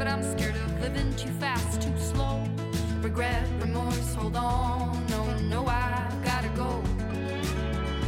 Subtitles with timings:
[0.00, 2.42] but I'm scared of living too fast, too slow.
[3.02, 5.06] Regret, remorse, hold on.
[5.10, 6.82] No, no, I gotta go.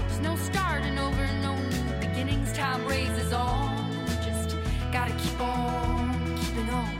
[0.08, 2.50] There's no starting over, no new beginnings.
[2.54, 3.76] Time raises on.
[4.24, 4.56] Just
[4.90, 6.96] gotta keep on keeping on.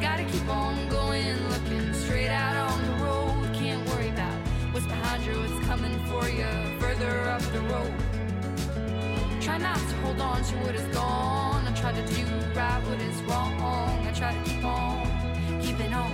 [0.00, 3.54] Gotta keep on going, looking straight out on the road.
[3.54, 4.38] Can't worry about
[4.70, 6.46] what's behind you, what's coming for you
[6.78, 7.92] further up the road.
[9.40, 11.49] Try not to hold on to what is gone.
[11.80, 13.54] Try to do right what is wrong.
[14.06, 15.00] I try to keep on
[15.62, 16.10] keeping on.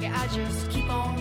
[0.00, 1.19] Yeah, I just keep on.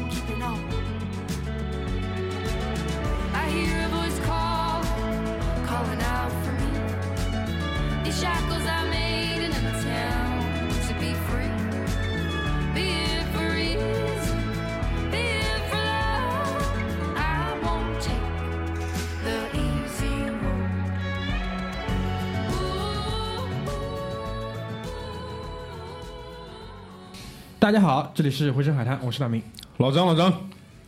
[27.60, 29.44] 大家好，这里是回声海滩，我是大明。
[29.80, 30.34] 老张，老张，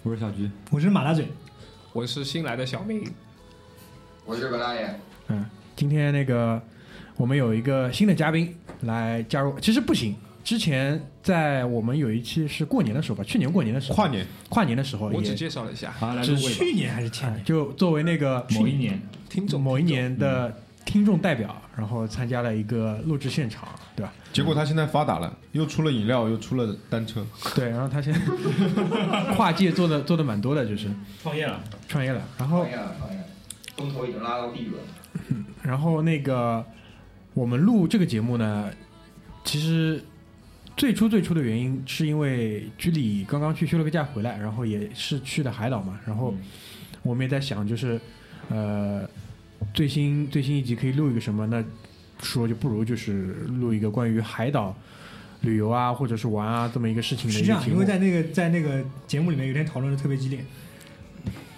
[0.04, 1.28] 我是小菊，我是马大嘴，
[1.92, 3.04] 我是新来的小明，
[4.26, 4.90] 我是葛大爷，
[5.28, 6.62] 嗯，今天那个
[7.18, 10.16] 我们有一个新的嘉宾来加入，其实不行。
[10.46, 16.56] 之前在我们有一期是过年的时候吧，去年过年的时候，跨年，跨年的时候也，我只介绍了一下啊来是入位吧。
[16.58, 17.44] 去年还是前哎年？
[17.44, 18.98] 就作为那个某一年，
[19.28, 24.14] 听众某一年的听众代表，然后参加了一个录制现场，对吧？
[24.32, 28.20] 结果他现在发达了，又出了饮料，又出了单车，对，然后他现在
[29.36, 30.88] 跨界做的做的蛮多的，就是
[31.22, 33.26] 创业了，创业了，然后创业了，创业了，
[33.76, 34.78] 风头已经拉到地了。
[35.62, 36.66] 然后那个
[37.34, 38.72] 我们录这个节目呢，
[39.44, 40.02] 其实
[40.78, 46.34] 最初最初的原因是因为居里刚刚去休了个假回来，然后也是去的海岛嘛，然后
[47.04, 48.00] 我们也在想，就是
[48.50, 49.08] 呃
[49.74, 51.46] 最新最新一集可以录一个什么？
[51.48, 51.62] 那
[52.22, 54.76] 说就不如就是录一个关于海岛
[55.42, 57.86] 旅游啊，或者是玩啊这么一个事情的是这样，一个节目因为。
[57.86, 60.46] 在那个在那个节目里面有点讨论的特别激烈，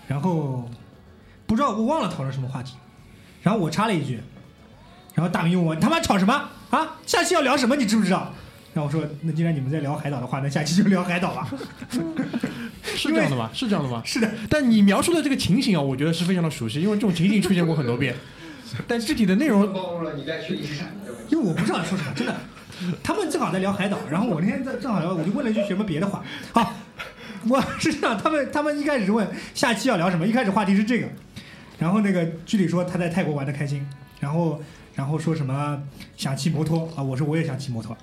[0.07, 0.69] 然后
[1.45, 2.75] 不知道我忘了讨论什么话题，
[3.41, 4.19] 然后我插了一句，
[5.13, 6.97] 然后大明问我你他妈吵什么啊？
[7.05, 7.75] 下期要聊什么？
[7.75, 8.33] 你知不知道？
[8.73, 11.47] 然后我说那既然你们在聊海岛的话，那下期就聊海岛吧。
[12.95, 13.49] 是这样的吗？
[13.53, 14.01] 是这样的吗？
[14.05, 18.15] 是的，但你描述的这个情形啊，我觉得是非常的熟悉，因为这种情景出现过很多遍。
[18.87, 21.11] 但具体的内容，暴露了你在去历史产的。
[21.29, 22.35] 因为我不知道要说什么，真的。
[23.01, 26.23] 他们正好在聊海岛，然后我那天在正好聊，我就问了一句什么别的话。
[26.51, 26.73] 好，
[27.47, 31.07] 我是这样，他们他们一开始是问下期要聊什么，一开始话题是这个，
[31.77, 33.87] 然后那个具体说他在泰国玩的开心，
[34.19, 34.61] 然后
[34.95, 35.81] 然后说什么
[36.17, 37.95] 想骑摩托啊，我说我也想骑摩托，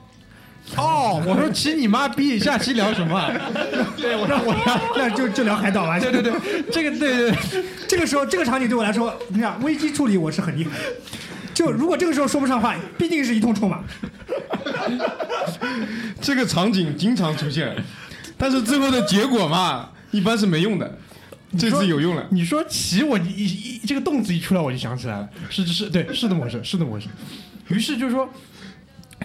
[0.77, 2.39] 哦，我说骑你妈逼！
[2.39, 3.31] 下期聊什么啊？
[3.97, 4.81] 对，我说我聊。
[4.97, 5.99] 那就就聊海岛吧。
[5.99, 6.33] 对对对，
[6.71, 10.85] 这个对对对，这个时候这个场景对我来说，你看危机处理我是很厉害的。
[11.53, 13.81] 就如果这个时候说不上话，必定是一通臭骂。
[16.21, 17.75] 这个场景经常出现，
[18.39, 20.99] 但是最后的结果嘛，一般是没用的。
[21.59, 27.09] 这次有用了，你说骑我一一这个动词一出来我就想起来了，是是是，对，是的模式，是的模式。
[27.69, 28.29] 于是就是说，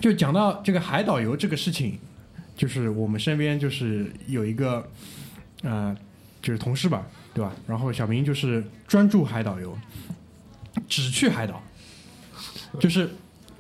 [0.01, 1.99] 就讲到这个海岛游这个事情，
[2.55, 4.87] 就是我们身边就是有一个
[5.63, 5.95] 呃，
[6.41, 7.53] 就是同事吧，对吧？
[7.67, 9.77] 然后小明就是专注海岛游，
[10.87, 11.61] 只去海岛，
[12.79, 13.09] 就是。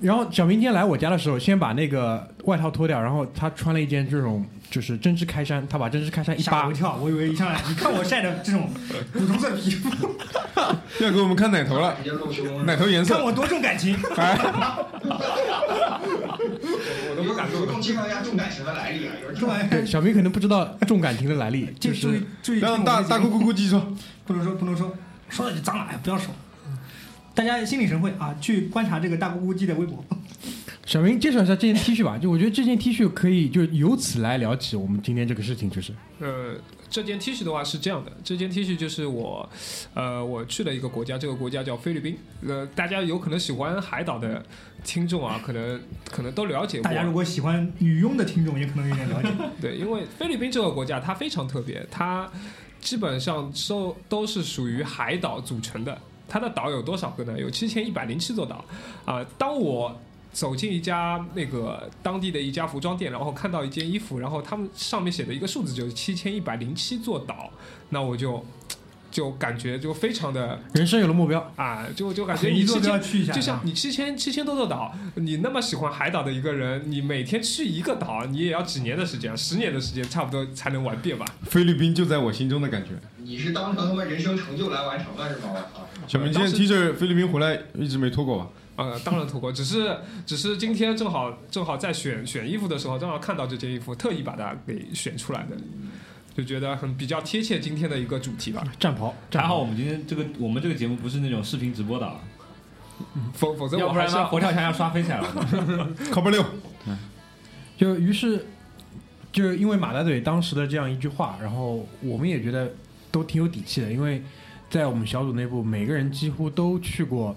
[0.01, 8.69] 然后小明今天来我家的时候，先把那个外套脱掉，然后他穿了一件这种就是针织开衫，他把针织开衫一扒吓我一，跳，我以为一上来，你看我晒的这种
[9.13, 9.89] 古铜色皮肤，
[11.01, 11.95] 要给我们看奶头了
[12.65, 13.23] 奶头颜色看。
[13.23, 13.97] 我多重感情。
[17.07, 17.65] 我都不敢露。
[17.65, 22.21] 动介绍一下重感情的来历啊，重感对，小明可能不知道重感情的来历，就是，
[22.59, 23.93] 让大大姑姑姑记说，
[24.25, 24.93] 不能说不能说，
[25.29, 26.33] 说了就脏了，哎，不要说。
[27.35, 30.03] 大家心领神会啊，去观察这个大咕咕鸡的微博。
[30.85, 32.15] 小明介绍一下这件 T 恤吧。
[32.17, 36.55] 就我觉得这件 T 恤可以就由此来聊起我们今天这个事情，就是呃，
[36.91, 39.49] 这件 T 恤的话是这样的，这件 T 恤就是我，
[39.95, 42.15] 呃，我去了一个国家，这个国家叫菲律宾。
[42.47, 44.45] 呃，大家有可能喜欢海岛的
[44.83, 45.81] 听众啊，可能
[46.11, 46.83] 可能都了解过。
[46.83, 49.29] 大家如果喜欢女佣的听众，也可能有点了解。
[49.59, 52.29] 对，因为菲律宾这个国家它非常特别，它
[52.79, 55.99] 基本上都都是属于海岛组成的。
[56.27, 57.39] 它的岛有多少个呢？
[57.39, 58.63] 有七千一百零七座岛。
[59.05, 59.99] 啊、当我
[60.33, 67.49] 走进一家那个当地的一家服装店，然后看到一件衣服，然后他们上面写的一个数字就是七千一百零七座岛，
[67.89, 68.45] 那我就
[69.09, 81.25] 就感觉就非常的人生有了目标，啊，就就感觉你七千都要去一下，就像你七千七千多座岛，你那么喜欢海岛的一个人，你每天去一个岛，你也要几年的时间，十年的时间差不多才能玩遍吧？
[81.43, 82.89] 菲律宾就在我心中的感觉。
[83.25, 85.47] 你是当成他们人生成就来完成的是吗？
[85.51, 85.87] 我操！
[86.07, 88.47] 小明今天 T 恤菲律宾回来一直没脱过吧？
[88.75, 95.57] 呃，当然脱过，只是只是今天正好正好在选选衣服的时候，正好看到这件衣服，特意把它给选出来的，
[96.37, 98.63] 就觉得很比较贴切今天的一个主题吧。
[98.79, 102.19] 战袍，战袍还好我们今天这个我们这个节目不是那种视频直播的啊，
[103.33, 105.89] 否否则要不然我还是要嘛佛跳墙要 刷飞起来了。
[106.11, 106.45] 靠不六，
[107.75, 108.45] 就于是，
[109.31, 112.71] 就因为马大嘴当时的这样一句话，然后我们也觉得
[113.15, 114.21] 都挺有底气的，因为
[114.69, 117.33] 在我们小组内部，每个人几乎都去过，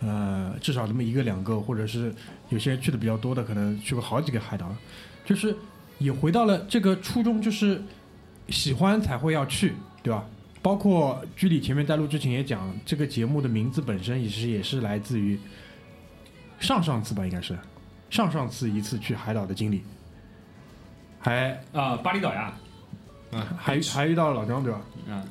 [0.00, 2.12] 呃，至少这么一个两个，或者是
[2.48, 4.74] 有些人去的比较多的，可能去过好几个海岛，
[5.24, 5.54] 就是
[5.98, 7.80] 也回到了这个初衷，就是
[8.48, 10.26] 喜欢才会要去，对吧？
[10.60, 15.38] 包括居里前面带录之前也讲，这个节目的名字本身也是也是来自于
[16.58, 17.56] 上上次吧，应该是
[18.10, 19.84] 上上次一次去海岛的经历，
[21.20, 22.52] 还啊，巴厘岛呀，
[23.56, 24.80] 还还遇到了老张，对吧？
[25.06, 25.22] 嗯，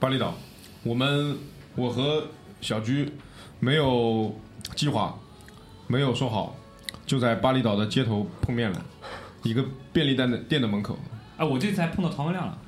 [0.00, 0.34] 巴厘岛，
[0.82, 1.36] 我们
[1.76, 2.26] 我和
[2.60, 3.12] 小居
[3.60, 4.34] 没有
[4.74, 5.18] 计划，
[5.86, 6.56] 没有说好，
[7.06, 8.84] 就在巴厘岛的街头碰面了，
[9.42, 10.98] 一个便利店的店的门口。
[11.36, 12.58] 哎，我这次还碰到唐文亮了，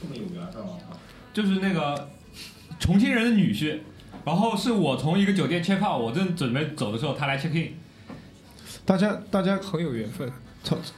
[0.00, 0.72] 这么有缘分吗？
[1.34, 2.10] 就是那个
[2.80, 3.80] 重庆人的女婿，
[4.24, 7.74] 然后是我从一个酒店 check out，我正准备走的时候，他来 check in。
[8.86, 10.32] 大家大家很有缘分。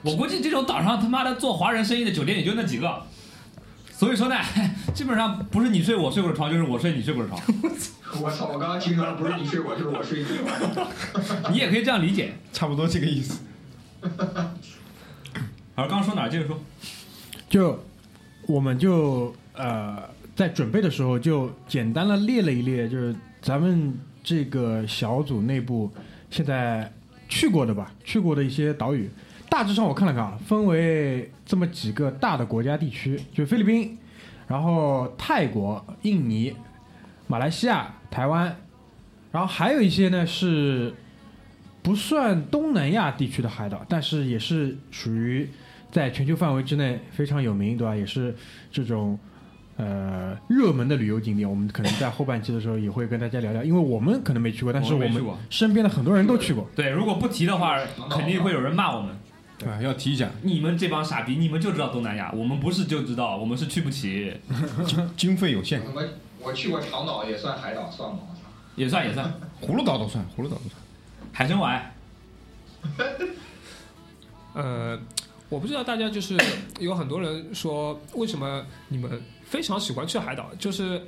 [0.02, 3.02] 我估计这种岛上他妈的做华人生意的酒店也就那几个，
[3.92, 4.36] 所以说呢，
[4.94, 7.40] 基本上不是你睡我睡过的床，就是我睡你睡过的床，
[8.22, 8.46] 我操！
[8.46, 11.52] 我刚刚听成了不是你睡我，就是我睡你。
[11.52, 12.32] 你也可以这样理解。
[12.52, 13.38] 差不多这个意思。
[15.76, 16.28] 好，刚刚说哪？
[16.28, 16.58] 接着说。
[17.48, 17.84] 就
[18.46, 20.02] 我们就呃
[20.34, 25.90] 在准备的时候就简单的列了一列，就是咱们这个小组内部
[26.30, 26.92] 现在
[27.28, 29.10] 去过的吧，去过的一些岛屿，
[29.50, 33.98] 大致上我看了看啊，分为这么几个大的国家地区，就菲律宾，
[34.46, 36.54] 然后泰国、印尼、
[37.26, 38.56] 马来西亚、台湾，
[39.32, 40.94] 然后还有一些呢是
[41.82, 45.48] 不算东南亚地区的海岛，但是也是属于
[45.90, 47.94] 在全球范围之内非常有名，对吧？
[47.96, 48.34] 也是
[48.70, 49.18] 这种
[49.76, 51.48] 呃热门的旅游景点。
[51.48, 56.68] 我们可能在后半期的时候也会跟大家聊聊，因为我们可能没去过，但是我们身边的很多人都去过。
[56.76, 59.16] 对，如果不提的话，肯定会有人骂我们。
[59.66, 64.34] 啊，要提一下，你们这帮傻逼，你们就知道东南亚，我们不是就知道，我们是去不起，
[65.16, 66.02] 经费有限，我
[66.40, 68.20] 我去过长岛，也算海岛，算吗？
[68.30, 68.40] 我操！
[68.76, 70.72] 也算也算， 葫芦岛都算，葫芦岛都算。
[71.32, 71.92] 海参崴。
[74.54, 74.98] 呃，
[75.50, 76.36] 我不知道大家就是
[76.80, 80.50] 有很多人说，为什么你们非常喜欢去海岛？
[80.58, 81.02] 就是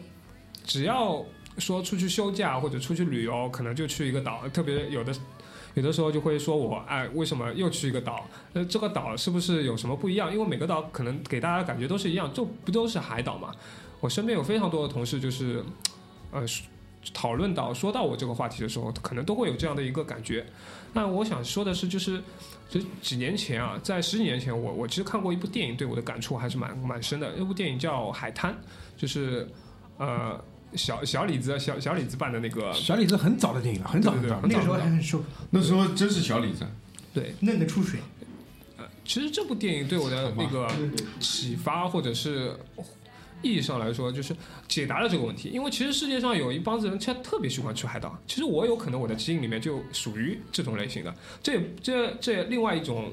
[0.65, 1.25] 只要
[1.59, 5.15] 说出去休假或者出去旅游，可能就去一个岛，特别有的。
[5.75, 8.27] 有的时候就会说我哎，为什么又去一个岛？
[8.53, 10.33] 呃，这个岛是不是有什么不一样？
[10.33, 13.53] 因为每个岛可能给大家的感觉都是一样，就不都是海岛嘛？
[14.01, 15.65] 我身边有非常多的同事，就是
[16.31, 16.45] 呃
[17.15, 20.45] 讨论到说到我这个话题的时候，可能都会有这样的一个感觉。
[20.93, 22.23] 那我想说的是，就是
[22.69, 27.32] 就几年前啊，在十几年前，我我其实看过一部电影，对我的感触还是蛮蛮深的。
[27.37, 28.53] 那部电影叫《海滩》，
[28.96, 29.49] 就是
[29.96, 30.39] 呃
[30.74, 34.41] 小小李子小小李子办的那个，小李子很早的电影了，很早很早。
[34.43, 36.67] 那个时候还很瘦，那时候真是小李子，
[37.12, 38.00] 对，嫩的出水。
[38.79, 40.70] 呃其实这部电影对我的那个
[41.19, 42.56] 启发，或者是
[43.43, 44.34] 意义上来说，就是
[44.69, 45.48] 解答了这个问题。
[45.48, 48.17] 因为其实世界上有一帮子人，他特别喜欢去海岛。
[48.29, 51.12] 其实我有可能我的基因里面就属于这种类型的。
[51.43, 53.12] 这这这另外一种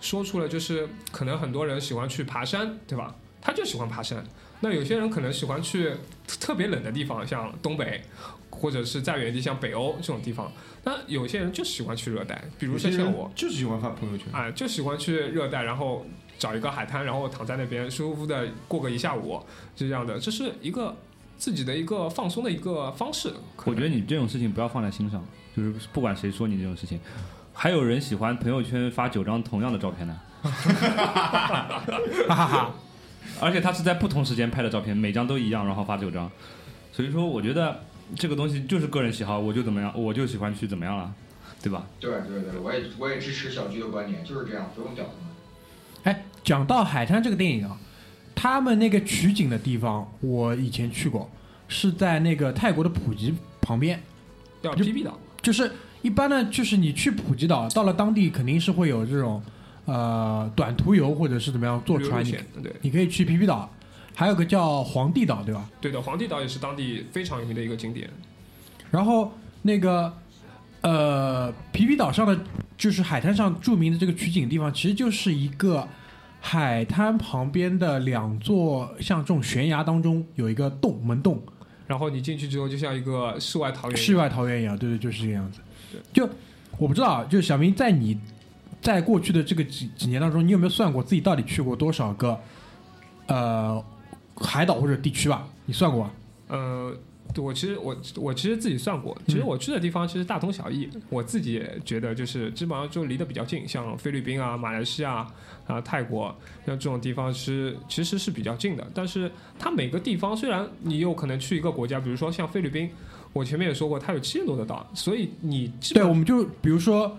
[0.00, 3.14] 说出了，就是可能很多人喜欢去爬山，对吧？
[3.40, 4.22] 他就喜欢爬山。
[4.60, 5.92] 那有些人可能喜欢去
[6.40, 8.02] 特别冷的地方，像东北，
[8.50, 10.52] 或者是再远地，像北欧这种地方。
[10.84, 14.26] 那有些人就喜欢去热带，比如说像我，就是喜欢发朋友圈。
[14.32, 16.06] 啊，就喜欢去热带，然后
[16.38, 19.40] 找一个海滩，然后躺在那边舒服的过个一下午，
[19.76, 20.96] 是这样的，这是一个
[21.36, 23.32] 自己的一个放松的一个方式。
[23.64, 25.24] 我觉得你这种事情不要放在心上，
[25.56, 27.00] 就是不管谁说你这种事情，
[27.52, 30.50] 还有人喜欢朋友圈发九张同样的照片呢，哈
[32.28, 32.74] 哈哈。
[33.40, 36.30] 而且他是在不同时间拍的照片，每张都一样，然后发九张，
[36.92, 37.80] 所以说我觉得
[38.16, 41.12] 这个东西就是个人喜好，我就怎么样，我就喜欢去怎么样了，
[41.62, 41.86] 对吧？
[42.00, 45.28] 对对对，我也我也支持小鞠的观点，就是这样，不用屌他们。
[46.04, 47.78] 哎，讲到海滩这个电影啊，
[48.34, 51.30] 他们那个取景的地方，我以前去过，
[51.68, 54.00] 是在那个泰国的普吉旁边。
[54.60, 55.70] 叫 PB 岛，就是
[56.02, 59.40] 一般呢，就是你去普吉岛，到了当地肯定是会有这种
[59.88, 63.68] 呃短途游或者是怎么样坐船，对，你可以去皮皮岛，
[64.14, 65.68] 还有个叫皇帝岛，对吧？
[65.80, 68.08] 对的，皇帝岛也是当地非常有名的一个景点。
[68.90, 70.12] 然后那个
[70.82, 72.38] 呃，皮皮岛上的
[72.76, 75.88] 就是海滩上著名的这个取景地方，其实就是一个
[76.40, 81.42] 海滩旁边的两座像这种悬崖当中有一个洞门洞，
[81.86, 83.96] 然后你进去之后，就像一个世外桃源。
[83.96, 85.60] 世外桃源一样，对对，就是这个样子。
[86.12, 86.28] 就
[86.76, 88.18] 我不知道啊，就小明在你
[88.80, 92.38] 在过去的这个几几年当中，你有没有算过自己到底去过多少个
[93.26, 93.84] 呃
[94.36, 95.46] 海岛或者地区吧？
[95.66, 96.10] 你算过吧？
[96.48, 96.96] 呃，
[97.36, 100.88] 我其实我我其实自己算过，其实我去的地方其实大同小异。
[101.10, 105.26] 我自己也觉得就是基本上就离得比较近，像菲律宾啊、马来西亚
[105.66, 108.86] 啊、泰国，像这种地方是其实是比较近的。
[108.94, 112.88] 但是它每个地方虽然你有可能去一个国家，比如说像菲律宾，
[113.34, 117.14] 我前面也说过，它有七千多个岛，所以你基对，本我们就比如说，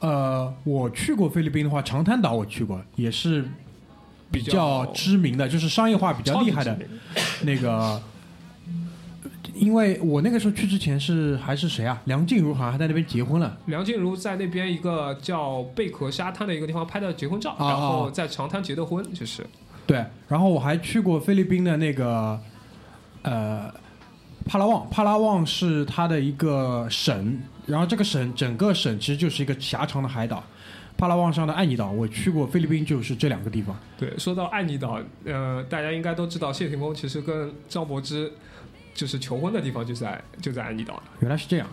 [0.00, 3.44] 呃，我去过菲律宾的话，长滩岛我去过，也是
[4.30, 6.78] 比较知名的，就是商业化比较厉害的
[7.44, 8.00] 那个。
[9.52, 12.00] 因为我那个时候去之前是还是谁啊？
[12.06, 13.58] 梁静茹好像还在那边结婚了。
[13.66, 19.44] 梁静茹在那边一个叫贝壳沙滩的一个地方拍的结婚照，然后在长滩结的婚，就是
[19.86, 22.40] 对，然后我还去过菲律宾的那个
[23.22, 23.70] 呃
[24.50, 30.42] 帕拉旺，帕拉旺是它的一个省，然后这个省整个省其实就是一个狭长的海岛。
[30.98, 33.78] 帕拉旺上的爱尼岛，我去过菲律宾，就是这两个地方。
[33.96, 34.12] 对。
[34.18, 38.32] 说到爱尼岛，呃，大家应该都知道谢霆锋其实跟张柏芝
[38.92, 41.00] 就是求婚的地方就在就在爱尼岛。
[41.20, 41.68] 原来是这样，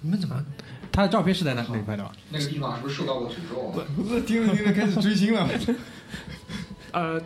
[0.00, 0.40] 你们怎么？
[0.92, 2.12] 他的照片是在哪哪里拍的吧？
[2.30, 3.84] 那个地方是不是受到过诅咒啊？
[4.24, 5.48] 听着听着开始追星了。
[6.92, 7.20] 呃，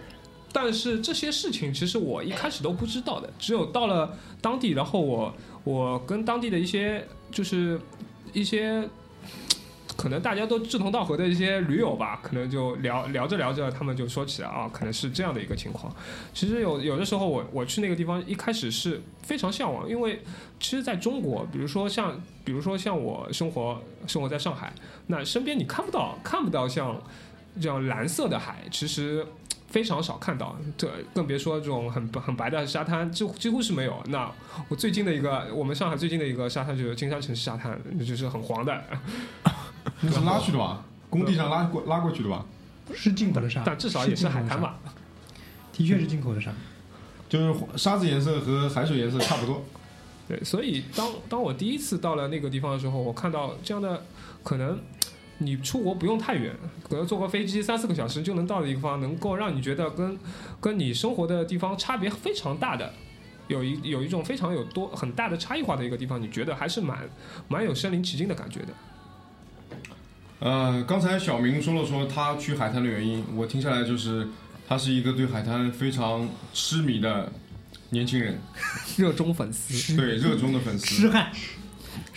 [0.53, 7.81] 但是这些事情其实我一开始都不知道的，只有到了当地，然后我我跟当地的一些就是
[8.33, 8.89] 一些。
[9.97, 15.93] 可能大家都志同道合的一些驴友吧，可能就聊聊着聊着，他们就说起来啊，可能是这样的一个情况。
[16.33, 20.23] 其实有有的时候我我去那个地方，一开始是非常向往，因为
[20.61, 24.73] 其实在中国，比如说像比如说像我生活生活在上海，
[25.09, 27.03] 那身边你看不到看不到像
[27.61, 29.27] 这样蓝色的海，其实
[29.69, 34.03] 非常少看到，这更别说这种很很白的沙滩，几乎几乎是没有。
[34.07, 34.31] 那
[34.69, 38.83] 我最近的一个，我们上海最近的一个沙滩就是金山城市沙滩，就是很黄的，
[40.01, 40.83] 那是拉去的吧？
[41.11, 42.45] 工地上拉过拉过去的吧？
[42.95, 44.79] 是进口的沙，但至少也是海滩吧。
[45.73, 46.51] 的确是进口的沙。
[47.29, 49.63] 就是沙子颜色和海水颜色差不多。
[50.27, 54.03] 对，所以当当我第一次到了那个地方的时候，我看到这样的
[54.43, 54.79] 可能。
[55.39, 56.53] 你出国不用太远，
[56.89, 60.19] 可能坐个飞机三四个小时就能到的地方，能够让你觉得跟
[60.61, 62.93] 跟你生活的地方差别非常大的，
[63.47, 67.09] 有一有一种非常有多很大的差异化的一个地方，你觉得还是蛮
[67.47, 68.69] 蛮有身临其境的感觉的。
[70.41, 74.29] 呃，刚才小明说了说他去海滩的原因，我听下来就是
[74.69, 77.33] 他是一个对海滩非常痴迷的
[77.91, 78.39] 年轻人，
[78.97, 80.87] 热衷粉丝，对热衷的粉丝。
[80.87, 81.33] 痴汉，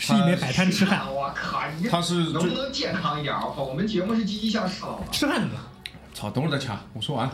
[0.02, 1.14] 是一枚海滩痴汉。
[1.14, 3.36] 我靠，你他是能不能健康一点？
[3.36, 5.12] 我靠，我们节目是积极向上的。
[5.12, 5.62] 痴汉怎么了？
[6.12, 7.30] 操，等会儿再掐，我说完。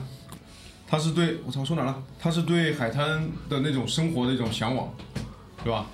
[0.86, 2.04] 他是对我操说哪了？
[2.20, 4.94] 他是对海滩的那种生活的一种向往，
[5.64, 5.86] 对吧？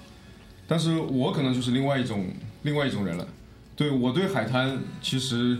[0.68, 2.28] 但是我可能就是另外一种
[2.64, 3.28] 另外一种人了。
[3.76, 5.60] 对我对海滩其实，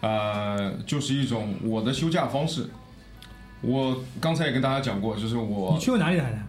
[0.00, 2.66] 呃，就是一种我的休假方式。
[3.60, 6.48] 我刚才也跟大家讲过，就是我你去过哪里的海滩？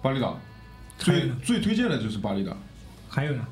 [0.00, 0.38] 巴厘岛
[0.98, 1.30] 最？
[1.42, 2.56] 最推荐的就是巴厘岛，
[3.16, 3.42] 还有呢？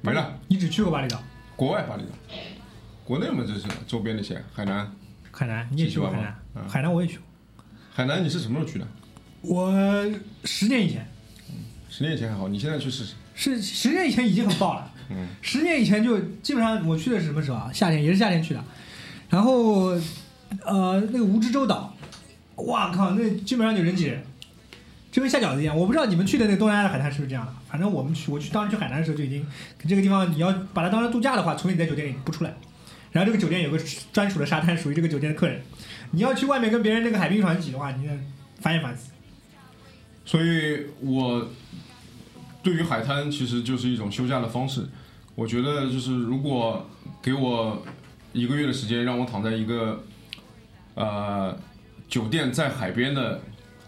[0.00, 0.34] 没了。
[0.48, 1.22] 你只去过巴厘岛、
[1.54, 2.08] 国外巴厘岛，
[3.04, 4.90] 国内嘛就是周边那些海南。
[5.30, 6.34] 海南，你也去过海南？
[6.54, 7.26] 嗯海南我也去过。
[7.92, 8.86] 海南你是什么时候去的？
[9.42, 9.70] 我
[10.44, 11.06] 十年以前，
[11.90, 13.14] 十年以前还好，你现在去试试。
[13.34, 14.90] 是十年以前已经很爆了。
[15.10, 17.70] 嗯，十年以前就基本上我去的是什么时候啊？
[17.74, 18.64] 夏天也是夏天去的。
[19.28, 19.88] 然后
[20.64, 21.94] 呃，那个蜈支洲岛，
[22.56, 24.24] 哇靠，那基本上就人挤人，
[25.12, 25.76] 就跟下饺子一样。
[25.76, 29.46] 我不知道你们去的那个东南亚的海滩是不是这样的，反正我们去，我去当时去海南的时候就已经
[29.86, 32.54] 这个地方，你要把它当成度假的话，除非你在酒店里不出来。
[33.12, 33.78] 然后这个酒店有个
[34.12, 35.60] 专属的沙滩，属于这个酒店的客人。
[36.12, 38.12] 你要去外面跟别人那个海滨船挤的话，你得
[38.60, 39.10] 烦也烦死。
[40.24, 41.48] 所以我
[42.62, 44.86] 对于海滩其实就是一种休假的方式。
[45.34, 46.88] 我觉得就是如果
[47.22, 47.82] 给我
[48.32, 50.04] 一个月的时间，让我躺在一个
[50.94, 51.56] 呃
[52.08, 53.40] 酒店在海边的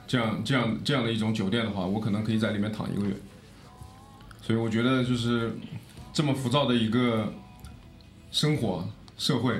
[0.06, 3.14] 这样这样这样的一种酒店的话，我可能可以在里面躺一个月。
[4.42, 5.56] 所以我觉得就是
[6.12, 7.32] 这么浮躁的一个
[8.30, 9.54] 生活社会，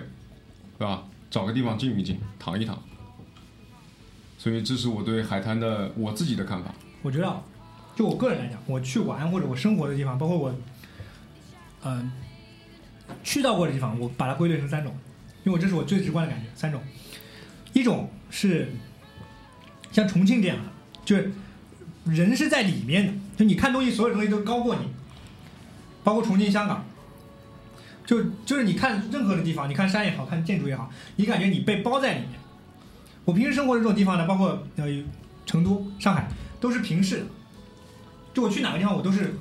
[0.77, 1.05] 对吧？
[1.31, 2.79] 找个地方静一静，躺一躺。
[4.37, 6.75] 所以这是我对海滩的我自己的看法。
[7.01, 7.43] 我觉得，
[7.95, 10.55] 就我个人来讲，我去玩或者我生活的地方，包括我，
[11.85, 12.11] 嗯、
[13.23, 14.93] 去到过的地方，我把它归类成三种，
[15.45, 16.51] 因为这是我最直观的感觉。
[16.57, 16.83] 三种，
[17.73, 18.73] 一种是
[19.93, 20.65] 像重庆这样的，
[21.05, 21.31] 就是
[22.05, 24.83] 人是在里面的，就你看东西，所有东西都高过你，
[26.05, 26.85] 包括重庆、香港，
[28.05, 32.31] 就就是你看任何的地方，你看山也好看建筑也好，你感觉你被包在里面。
[33.25, 34.87] 我平时生活的这种地方呢，包括呃
[35.47, 36.29] 成都、上海，
[36.61, 37.25] 都是平视，
[38.35, 39.35] 就我去哪个地方，我都是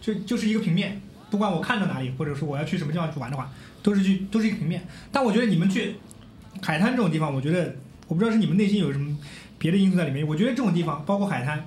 [0.00, 1.00] 就就是一个平面，
[1.30, 3.50] 不管我看到哪里，或者说我要去什么地方去玩的话，
[3.82, 4.86] 都是去都是一个平面。
[5.10, 5.96] 但我觉得你们去
[6.60, 7.76] 海滩这种地方，我觉得
[8.06, 9.18] 我不知道是你们内心有什么
[9.58, 10.26] 别的因素在里面。
[10.26, 11.66] 我觉得这种地方，包括海滩，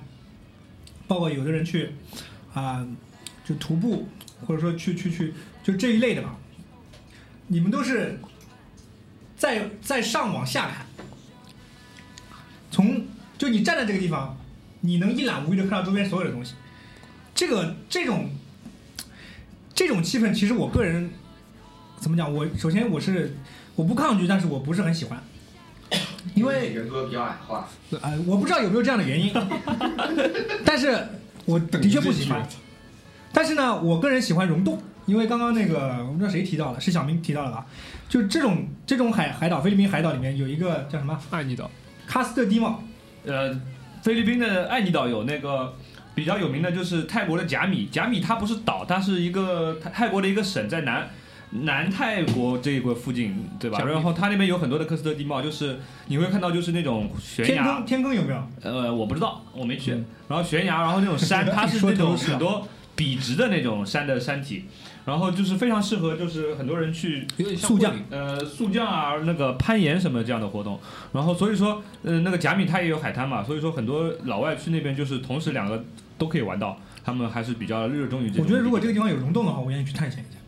[1.06, 1.90] 包括有的人去
[2.54, 2.86] 啊、
[3.44, 4.08] 就徒步，
[4.46, 6.36] 或者说去去去就这一类的吧，
[7.48, 8.18] 你们都是
[9.36, 10.86] 在在上往下看，
[12.70, 13.04] 从
[13.36, 14.36] 就你站在这个地方，
[14.80, 16.54] 你能一览无余的看到周边所有的东西。
[17.34, 18.30] 这个这种
[19.74, 21.10] 这种气氛，其实我个人
[21.98, 22.32] 怎么讲？
[22.32, 23.36] 我首先我是
[23.74, 25.22] 我不抗拒，但是我不是很喜欢，
[26.34, 27.68] 因为人多比较矮化，
[28.02, 29.32] 呃，我不知道有没有这样的原因，
[30.64, 31.06] 但是
[31.44, 32.46] 我的确不喜欢。
[33.32, 37.66] 但是呢，我个人喜欢溶洞，因为刚刚那个我不知道谁提到了，是小明提到了吧？
[38.08, 41.18] 就这种这种海海岛，菲律宾海岛里面有一个叫什么？
[41.30, 41.70] 爱尼岛，
[42.08, 42.82] 喀斯特地貌，
[43.24, 43.52] 呃，
[44.02, 45.74] 菲律宾的爱尼岛有那个
[46.14, 51.08] 比较有名的就是泰国的甲米，甲米它不是岛，它是一个泰泰国的一个省，在南
[51.50, 53.78] 南泰国这一块附近，对吧？
[53.84, 58.42] 然后它那边有很多的喀斯特地貌，就是你会看到就是那种悬崖天坑，天坑有没有？
[58.62, 59.92] 呃，我不知道，我没去。
[59.92, 64.64] 嗯然后悬崖，然后那种山，它是 那种很多笔直的那种山的山体，
[65.04, 67.24] 然后就是非常适合就是很多人去
[67.56, 70.80] 速降呃速降啊，那个攀岩什么这样的活动。
[71.12, 75.84] 然后所以说，呃，那个甲米它也有海滩嘛，所以说很多老外去那边就是同时两个
[76.18, 78.44] 都可以玩到，他们还是比较热衷于这种。
[78.44, 80.40] 我觉得如果这个地方有溶洞的话，我愿意去探险一下。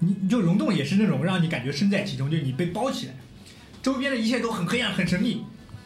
[0.00, 3.14] 你你就溶洞也是那种让你感觉身在其中，就是你被包起来，
[3.82, 5.44] 周边的一切都很黑暗、很神秘、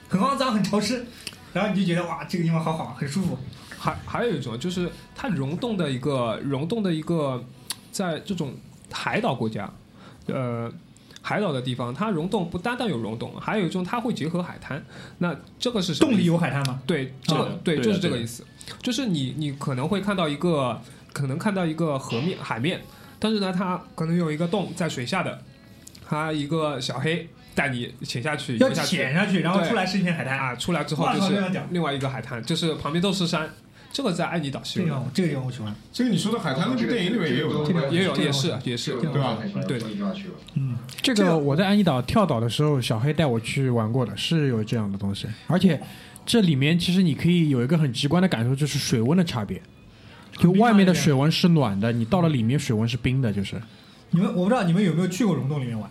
[0.09, 1.05] 很肮脏、很潮湿，
[1.53, 3.39] 然后你就觉得哇，这个地方好好，很舒服。
[3.79, 7.45] 还还有一种就是它溶洞的一个溶洞的一个，
[7.93, 8.55] 在这种
[8.91, 9.71] 海岛国家，
[10.27, 10.73] 呃，
[11.21, 14.83] 海岛的地方，它溶洞不单单有溶洞，还有一种它会结合海滩。
[15.19, 16.81] 那这个是洞里有海滩吗？
[16.87, 18.45] 对，这对，就是这个意思。
[18.81, 20.81] 就是你你可能会看到一个，
[21.13, 22.81] 可能看到一个河面海面，
[23.25, 25.41] 但是呢，它可能有一个洞在水下的，
[26.07, 30.39] 它一个小黑带你潜下去，要游下去潜下去，然后出来是一片海滩。
[30.39, 33.49] 啊，出来之后就是另外一个海滩，就是旁边都是山。
[33.91, 35.75] 这个在爱尼岛是有的这个地方，这个我喜欢。
[35.91, 39.81] 这个你说的海滩那部电影里面也有，也有也是也是对吧对。
[40.53, 45.27] 嗯，这这个个我在安妮岛跳岛的时候，小黑带我去玩过的，是有这样的东西。
[45.47, 45.81] 而且
[46.27, 49.63] 这里面其实你可以有一个很直观的感受，就是水温的差别。
[50.39, 53.61] 就外面的水温是暖的，你到了里面水温是冰的，就是
[54.11, 55.91] 你们我不知道你们有没有去过溶洞里面玩，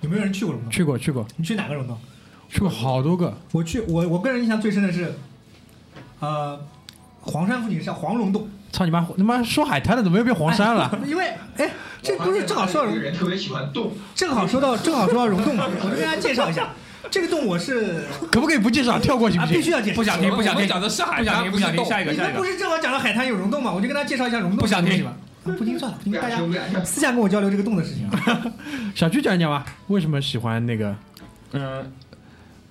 [0.00, 0.70] 有没有人去过溶洞？
[0.70, 1.98] 去过去过你去哪个溶洞？
[2.48, 5.14] 去过好多个，我去，我我个人印象最深的是，
[6.20, 6.60] 呃，
[7.20, 8.48] 黄山附近叫黄龙洞。
[8.70, 9.06] 操你妈！
[9.16, 10.90] 他妈说海滩的怎么又变黄山了？
[10.92, 11.70] 哎因为哎，
[12.02, 16.70] 这不是正好说到有一个人特别喜欢动，正好说到正好说到溶洞嘛，我就跟大家介绍一下，
[17.10, 19.60] 这个洞我是可不可以不介绍，跳过行啊不行？
[19.60, 22.32] 必须要介绍，不想听，不想听，讲的是海不想听，不想听，下一个，下一个。
[22.32, 23.72] 你们不是正好讲到海滩有溶洞吗？
[23.72, 25.10] 我就跟大家介绍一下溶洞不想听是吧？
[25.10, 26.38] 啊不听算了，不听大家。
[26.84, 28.52] 私下跟我交流这个洞的事情啊。
[28.94, 30.94] 小鞠讲一讲吧，为什么喜欢那个？
[31.50, 31.92] 嗯，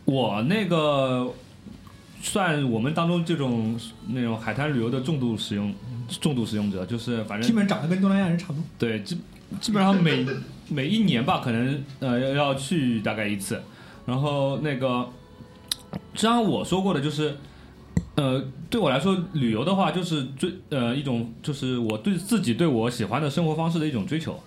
[0.06, 1.34] 我那个
[2.22, 5.76] 算我们当中这种那种海滩旅游的重度使用
[6.22, 8.64] 重度使用者，就是反正基本长得跟东南亚人差不多。
[8.80, 9.20] 对基
[9.60, 10.26] 基本上每
[10.70, 13.62] 每一年吧，可能呃要要去大概一次。
[14.12, 15.08] 然后那个，
[16.14, 17.38] 实际上我说过的就是，
[18.16, 24.38] 呃，对我来说，旅游的话就是追呃一种就是我对自己对我喜欢的生活方式的一种追求，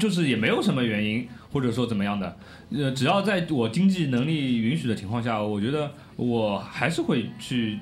[0.00, 2.36] 就是也没有什么原因或者说怎么样的，
[2.70, 7.78] 呃，只要在我经济能力允许的情况下，我觉得我还是会去，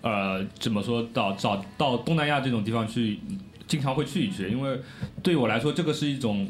[0.00, 3.18] 呃，怎么说到找到东南亚这种地方去，
[3.66, 4.80] 经常会去一去，因为
[5.22, 6.48] 对我来说，这个是一种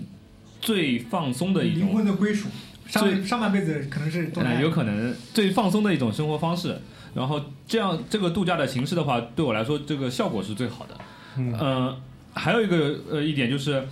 [0.61, 2.47] 最放松的一种灵魂的归属，
[2.89, 6.81] 上上半辈子可能是东南呃，有可能最放松的一种生活方式。
[7.15, 10.99] 然后这样这个度假的形式的话，对我来说这个效果是最好的。
[11.37, 11.97] 嗯呃，
[12.35, 13.87] 还有一个呃一点就是，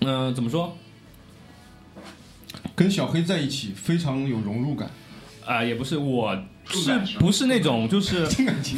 [0.00, 0.76] 嗯、怎么说
[2.74, 4.90] 跟小黑在一起非常有融入感，
[5.44, 8.26] 啊、也不是，我是不是那种就是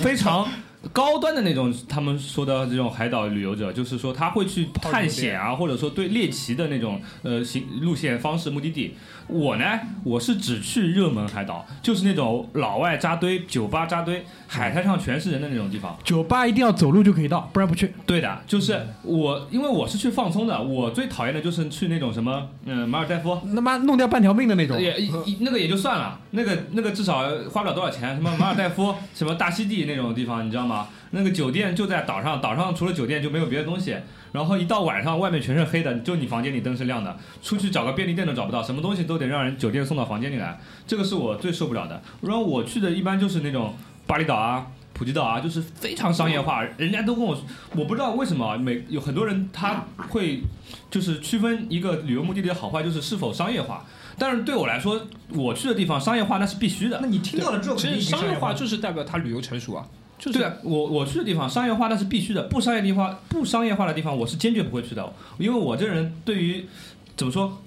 [0.00, 0.48] 非常
[0.92, 8.94] 高端的那种，他们说的这种海岛旅游者，就是说他会去探险啊，或者说对猎奇的那种呃行路线方式目的地。
[9.32, 9.64] 我呢，
[10.04, 15.96] 我是只去热门海岛，就是那种老外扎堆、酒吧扎堆、海滩上全是人的那种地方。
[16.04, 17.92] 酒吧一定要走路就可以到，不然不去。
[18.06, 24.80] 对的，就是我，因为我是去放松的，我最讨厌的就是去那种什么，嗯，马尔代夫，他妈弄掉半条命的那种。
[24.80, 30.88] 也也那个也就算了，那个那个至少花不了多少钱，什么 马尔代夫、什么大溪地那种地方，你知道吗？
[31.14, 33.96] 那个酒店就在岛上，岛上除了酒店就没有别的东西。
[34.32, 42.02] 然后一到晚上，外面全是黑的，就你房间里灯是亮的，出去找个便利店都找不到，什么东西都得让人酒店送到房间里来，这个是我最受不了的。
[42.22, 43.74] 然后我去的一般就是那种
[44.06, 47.44] 巴厘岛啊、普吉岛啊，就是非常商业化，人家都跟我说，
[47.76, 50.40] 我不知道为什么每有很多人他会
[50.90, 53.84] 就是区分一个旅游目的地的好坏，就是是否商业化。
[54.18, 57.00] 但是对我来说，我去的地方商业化那是必须的。
[57.00, 59.86] 那你听到了之后，其实商业化就是代表它旅游成熟啊，
[60.22, 66.64] 就是对啊，我我去的地方商业化那是必须的，不商业地方不商业化的地方我是坚决不会去的，因为我这人对于
[67.16, 67.58] 怎么说，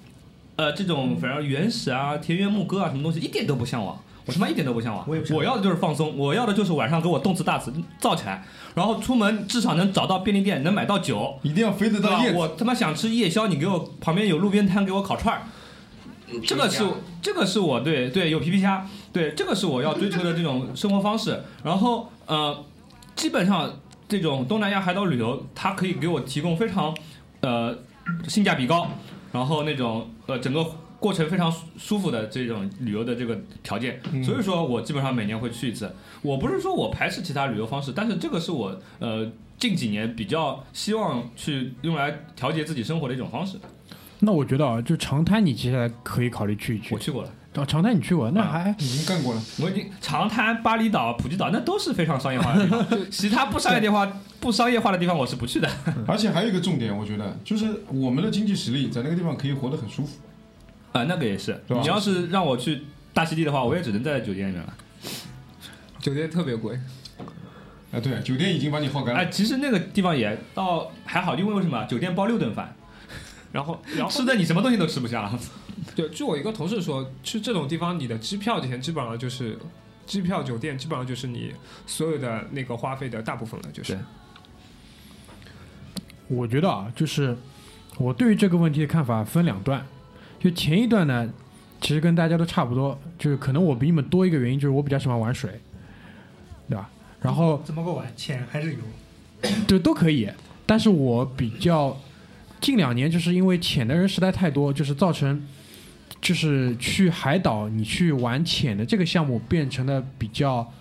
[0.55, 5.05] 呃，这种反正原始啊、田园牧歌啊什么东西一点都不向往，我他妈一点都不向往。
[5.33, 11.37] 我要的就是放松，我要的就是晚上给我动次大次造起来，然后出门至少能找到便利店，能买到酒。
[11.43, 12.37] 一定要飞得到叶子。
[12.37, 15.41] 我他妈想吃夜宵，你给我旁边有路边摊给我烤串儿，
[16.41, 16.85] 这个是
[17.21, 21.43] 这个是我对对有皮皮虾，对这个是我要追求的这种生活方式。
[21.63, 22.63] 然后呃，
[23.15, 26.95] 基本上这种东南亚海岛旅游，它可以给我提供非常
[27.41, 27.77] 呃
[28.27, 28.87] 性价比高，
[29.31, 30.65] 然后那种呃整个
[30.99, 34.01] 过程非常舒舒服的这种旅游的这个条件。
[34.23, 35.93] 所以说我基本上每年会去一次。
[36.21, 43.57] 我不是说我排斥其他旅游方式，但是这个是我呃近几年比较希望去用来调节自己生活的一种方式。
[44.19, 46.99] 那我觉得啊，就长滩你接下来可以考虑去一去我。
[46.99, 47.29] 去过了。
[47.55, 55.69] 哦，长滩你去过，那还已经干过了，我已经长滩、巴厘岛、普吉岛那都是非常商业化的地方，其他不商业地方、不商业化的地方我是不去的。
[56.05, 60.17] 而且还有一个重点，我觉得就是我们的经济实力在那个地方可以活得很舒服。
[60.91, 61.63] 啊，那个也是。
[61.69, 62.81] 你要是让我去
[63.13, 64.73] 大溪地的话，我也只能在酒店里面了。
[66.01, 66.77] 酒店特别贵，
[67.93, 69.29] 啊，对，酒店已经把你耗干哎，了。
[69.29, 71.85] 其实那个地方也倒还好，因为为什么？
[71.85, 72.74] 酒店包六顿饭，
[73.55, 75.31] 然后 然后吃的你什么东西都吃不下。
[75.95, 79.57] 对，据我一个同事说，去这种地方，你的机票钱基本上就是
[80.05, 81.53] 机票、酒店，基本上就是你
[81.87, 83.97] 所有的那个花费的大部分了，就是。
[86.27, 87.37] 我觉得啊，就是
[87.97, 89.85] 我对于这个问题的看法分两段。
[90.39, 91.29] 就前一段呢，
[91.79, 95.49] 其实跟大家都差不多，就是可能我比你们多一个原因，就是我比较喜欢玩水，
[96.67, 96.89] 对吧？
[97.21, 98.11] 然后怎么个玩？
[98.17, 98.79] 浅还是有。
[99.67, 100.29] 对都可以，
[100.65, 101.95] 但是我比较
[102.61, 105.45] 近两年就是因为潜的人实在太多，就是造成
[106.21, 110.71] 就是去海岛你去玩潜的这个项目变成了比较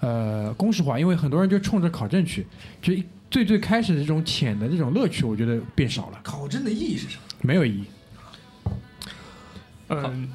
[0.00, 2.46] 呃公式化，因为很多人就冲着考证去，
[2.82, 2.92] 就
[3.30, 7.22] 最最开始的这种潜的这种乐趣，我觉得变少了，考证的意义是什么？
[7.40, 7.84] 没有意义。
[9.88, 10.28] 嗯，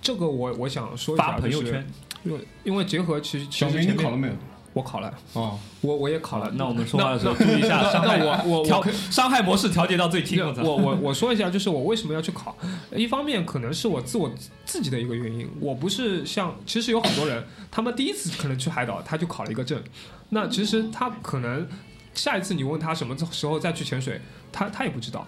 [0.00, 1.84] 这个我我想说一下，发朋友圈，
[2.24, 4.32] 因为因为结合其实其，实前面考了没有？
[4.78, 6.48] 我考了，哦，我我也考了。
[6.54, 10.40] 那我们说话的时候注意一下伤害，那我我调我伤害模式调节到最低。
[10.40, 12.56] 我我我说一下，就是我为什么要去考。
[12.92, 14.30] 一方面可能是我自我
[14.64, 19.82] 自己的一个原因，我不是像其实有很多人，他们第一次可能去海岛，他就考了一个证，
[20.28, 21.66] 那其实他可能
[22.14, 24.20] 下一次你问他什么时候再去潜水，
[24.52, 25.26] 他他也不知道。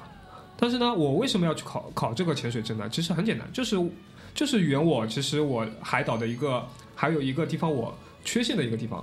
[0.56, 2.88] 但是呢，我为什么要去考考这个潜水证呢？
[2.88, 3.76] 其实很简单，就是
[4.34, 9.02] 就是圆我其实我海岛的一个还有一个地方我缺陷的一个地方，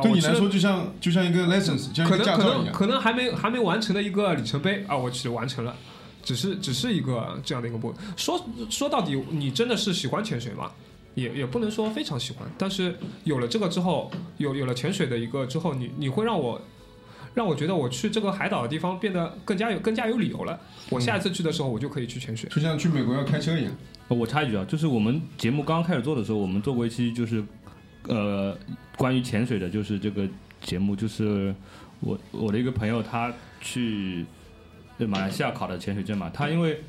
[0.00, 2.64] 对你来说就像就像一个 license，就像一个可能可驾照一样。
[2.64, 5.74] 能可能还没还没完成的一个里程碑啊，我其实完成了，
[6.22, 8.00] 只是只是一个这样的一个部分。
[8.16, 10.70] 说说到底，你真的是喜欢潜水吗？
[11.14, 16.58] 也也不能说非常喜欢，但是有了这个之后，有有了潜水的一个之后，你你会让我
[17.34, 20.58] 让我觉得我去这个海岛的地方变得更加有更加有理由了。
[20.88, 22.48] 我下一次去的时候，我就可以去潜水。
[22.48, 23.72] 就像去美国要开车一样，
[24.08, 27.44] 呃我插一句啊，就是我们节目刚刚开始做的时候，我们做过一期就是
[28.08, 28.56] 呃
[28.96, 30.28] 关于潜水的，就是这个
[30.60, 31.54] 节目，就是
[32.00, 34.24] 我我的一个朋友他去
[34.98, 36.80] 对马来西亚考的潜水证嘛，他因为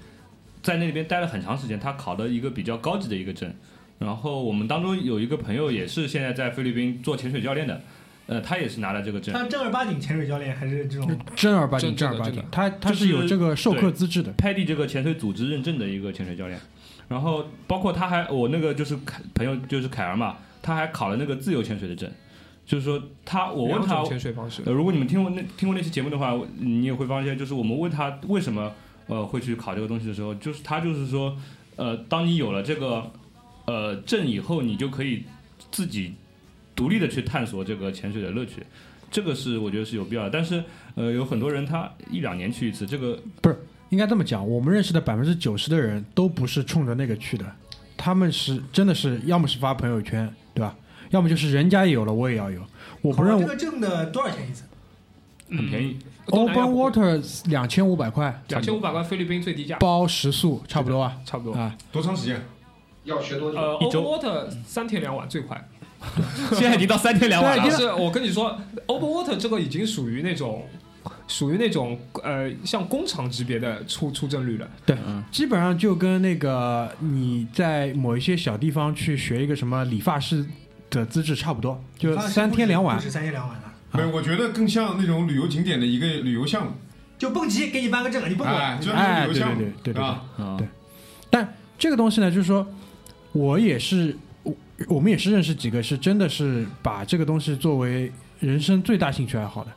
[0.61, 3.53] 在那边待了很长时间，他考了一个比较高级的一个证。
[3.99, 7.81] 然后我们当中有一个朋友也是现在在菲律宾做潜水教练的，
[8.27, 9.33] 呃，他也是拿了这个证。
[9.33, 11.17] 他正儿八经潜水教练还是这种？
[11.35, 14.33] 正儿八经，正儿八经他他是是有这个授课资质的。
[14.33, 16.59] 派地这个潜水组织认证的一个潜水教练，
[17.07, 22.09] 然后包括他还我那个就是凯朋友就是凯儿嘛，他还考了那个自由潜水的证，
[22.65, 24.63] 就是说他我问他，潜水方式。
[24.65, 28.71] 呃，如果你们听过那听过那期节目的话，你也会发现，就是我们问他为什么
[29.07, 31.37] 呃会去考这个东西的时候，就是他就是说，
[31.75, 33.11] 呃，当你有了这个
[33.65, 35.25] 呃证以后，你就可以
[35.69, 36.13] 自己
[36.75, 38.63] 独立的去探索这个潜水的乐趣，
[39.11, 40.29] 这个是我觉得是有必要的。
[40.29, 40.63] 但是
[40.95, 47.45] 呃，有很多人他一两年去一次，这个不是应该这么讲，我们认识的百分之九十的人都不是冲着那个去的，
[47.97, 50.75] 他们是真的是要么是发朋友圈，对吧？
[51.09, 52.61] 要么就是人家也有了，我也要有。
[53.01, 54.63] 我不认为这个证的多少钱一次？
[55.49, 55.99] 很便宜。
[56.27, 61.53] Open Water 两千五百块，两千五百块菲律宾最低价，包食宿差不多啊差不多。
[61.53, 61.75] 啊！
[61.91, 62.41] 多长时间？
[63.03, 63.57] 要学多久？
[63.57, 65.69] 呃一周，Open Water 三天两晚最快。
[66.55, 67.63] 现在已经到三天两晚了。
[67.67, 70.65] 但是我跟你说，Open Water 这个已经属于那种，
[71.33, 74.69] 属于那种呃像工厂级别的出出证率了。
[74.85, 74.95] 对，
[75.31, 80.45] 基本上就跟那个你在某一些小地方去学一个什么理发师
[80.91, 82.97] 的资质差不多，就三天两晚。
[82.97, 83.01] 不。
[83.01, 86.73] 是三天两晚了，没有，我觉得更像那种旅游景点的一个旅游项目，
[87.17, 90.67] 就蹦极给你颁个证，你蹦过哎，就哎是旅游项目，对对对对对啊，啊对。
[91.31, 92.67] 但这个东西呢，就是说，
[93.31, 94.55] 我也是，我
[94.87, 99.71] 我们也是认识几个是真的是把这个东西作为人生最大兴趣爱好的，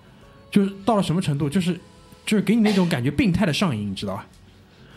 [0.51, 1.79] 就是到了什么程度，就是
[2.25, 4.27] 就是给你那种感觉病态的上瘾，你知道吧？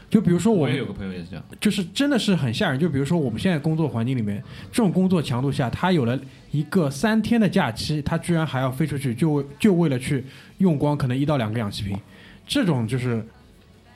[0.10, 2.80] 就比如说我也有个朋友也是这样，就是真的是很吓人。
[2.80, 10.26] 就比如说我们现在工作环境里面，这种工作强度下，他有了一个三天的假期，他居然还要飞出去，就为就为了去
[10.58, 11.96] 用光可能一到两个氧气瓶，
[12.48, 13.24] 这种就是，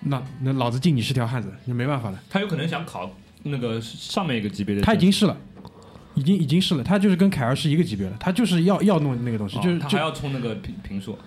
[0.02, 2.22] 那那老子敬你是条汉子，你没办法了。
[2.30, 3.12] 他有可能想考
[3.42, 5.36] 那个上面一个级别的证，他已经是了，
[6.16, 11.18] 已经已经是了，他就是跟凯尔是一个级别了，他就是要要弄那个东西，哦就是他还要冲那个平平数，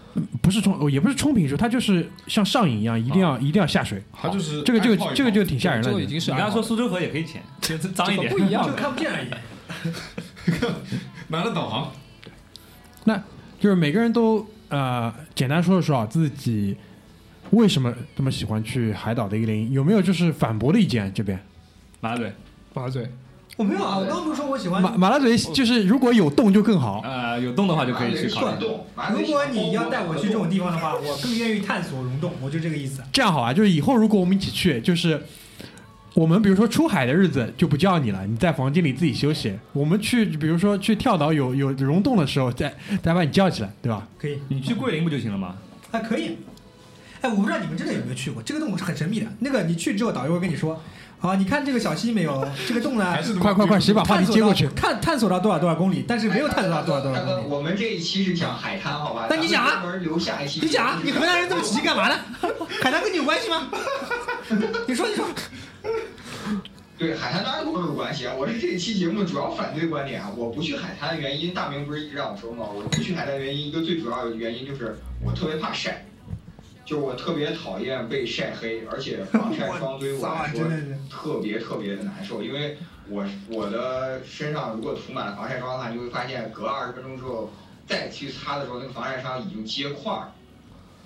[0.40, 4.02] 不是冲，也不是冲平数，他就是像上瘾一样，一定要、一定要下水。
[4.12, 6.06] 他就是这个这爱好一套个这个就挺吓人的这个已。
[6.06, 8.42] 经是你跟他爱好说苏州河也可以潜，就是脏一点这个。
[8.42, 8.76] 不一样就的。
[8.76, 9.28] 看不见而已。
[11.28, 11.90] 买了导航，
[13.04, 13.20] 那
[13.58, 16.76] 就是每个人都呃简单说一说啊，自己
[17.50, 21.12] 为什么这么喜欢去海岛的一个原因，有没有就是反驳的意见？
[21.12, 21.36] 这边
[22.00, 22.32] 马嘴，
[22.74, 23.10] 马嘴，
[23.56, 24.82] 我没有啊，我刚刚不是说我喜欢。
[24.82, 27.00] 马马拉嘴就是如果有洞就更好。
[27.02, 28.66] 呃，有洞的话就可以去考虑。
[29.14, 33.02] 如果你要带我去这种地方的话，我更愿意探索溶洞，我就这个意思。
[33.12, 35.20] 这样好啊，就是以后如果我们一起去，就是
[36.12, 39.58] 我们比如说出海的日子就不叫你了，你在房间里自己休息。
[39.72, 44.06] 我们去比如说去跳岛有有溶洞的时候，再再把你叫起来，对吧？
[44.18, 45.56] 可以，你去桂林不就行了吗？
[45.90, 46.36] 还可以。
[47.20, 49.26] 哎，我不知道你们真的有没有去过，这个洞是很神秘的。
[49.40, 50.80] 那个你去之后，导游会跟你说，
[51.20, 52.46] 啊，你看这个小溪没有？
[52.66, 54.68] 这个洞呢还，是快快快，谁把话探索到题接过去？
[54.74, 57.54] 探探索到多少多少公里，但是没有探索到多少多少大哥，公里。
[57.54, 59.26] 我们这一期是讲海滩，好吧？
[59.30, 59.82] 那你讲啊。
[60.60, 62.16] 你讲啊，你河南人这么急干嘛呢？
[62.82, 63.68] 海滩跟你有关系吗？
[64.86, 65.26] 你说，你说。
[66.98, 68.32] 对海滩当然跟我有关系啊！
[68.38, 70.32] 我是这一期节目的主要反对观点啊！
[70.34, 72.64] 我不去海滩的原因，大明不是一直让我说吗？
[72.74, 76.06] 我不去海滩的原因，一个最主要的原因就是我特别怕晒，
[76.86, 80.64] 就是我特别讨厌被晒黑，而且防 晒霜对于我来说。
[81.10, 87.50] 特别特别的难受，因为我我的身上如果涂满了防晒霜的话，你会发现隔二十分钟之后
[87.88, 90.30] 再去擦的时候，那个防晒霜已经结块儿。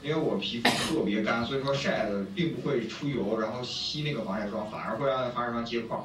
[0.02, 6.04] 因为我皮肤特别干，所以说晒的并不会出油，然后吸那个防晒霜，反而会让那防晒霜结块儿。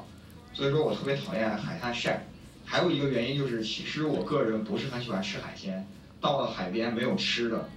[0.52, 2.26] 所以说我特别讨厌海滩晒。
[2.64, 5.86] 还有一个原因就是，其实我个人不是很喜欢吃海鲜，
[6.20, 7.68] 到了海边没有吃的。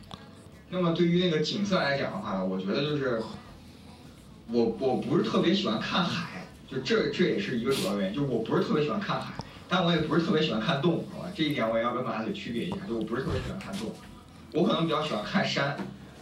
[0.72, 3.22] 那么对于那个景色来讲的话，我觉得就是
[4.52, 9.34] 我我不是特别喜欢看海，就这这也是一个主要原因，就是我不是特别喜欢看海，
[9.68, 11.30] 但我也不是特别喜欢看动物，好吧？
[11.36, 13.96] 这一点我也要跟马大嘴区别一下，就我不是特别喜欢看动物，
[14.54, 15.76] 我可能比较喜欢看山，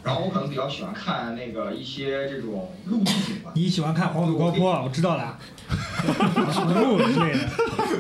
[0.04, 3.54] 然后我可能比较喜欢看那个一些这种陆地景观。
[3.54, 5.38] 你喜欢看黄土高坡，我知道了，
[6.54, 7.50] 什么路之类的。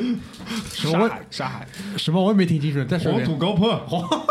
[0.71, 3.25] 什么我沙海，沙海，什么我也没听清楚，再说一黄遍。
[3.25, 4.25] 土高坡，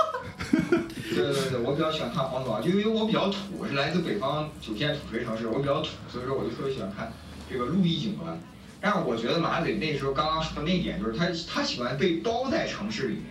[1.24, 7.10] 对对对，我比较喜欢看黄土高，因为我比较土，我是来自北方九线土锤城市，我比较土，所以说我就特别喜欢看
[7.50, 8.38] 这个陆地景观。
[8.80, 13.26] 但是我觉得马嘴那时候刚刚说的那一点，就是他他喜欢被包在城市里面，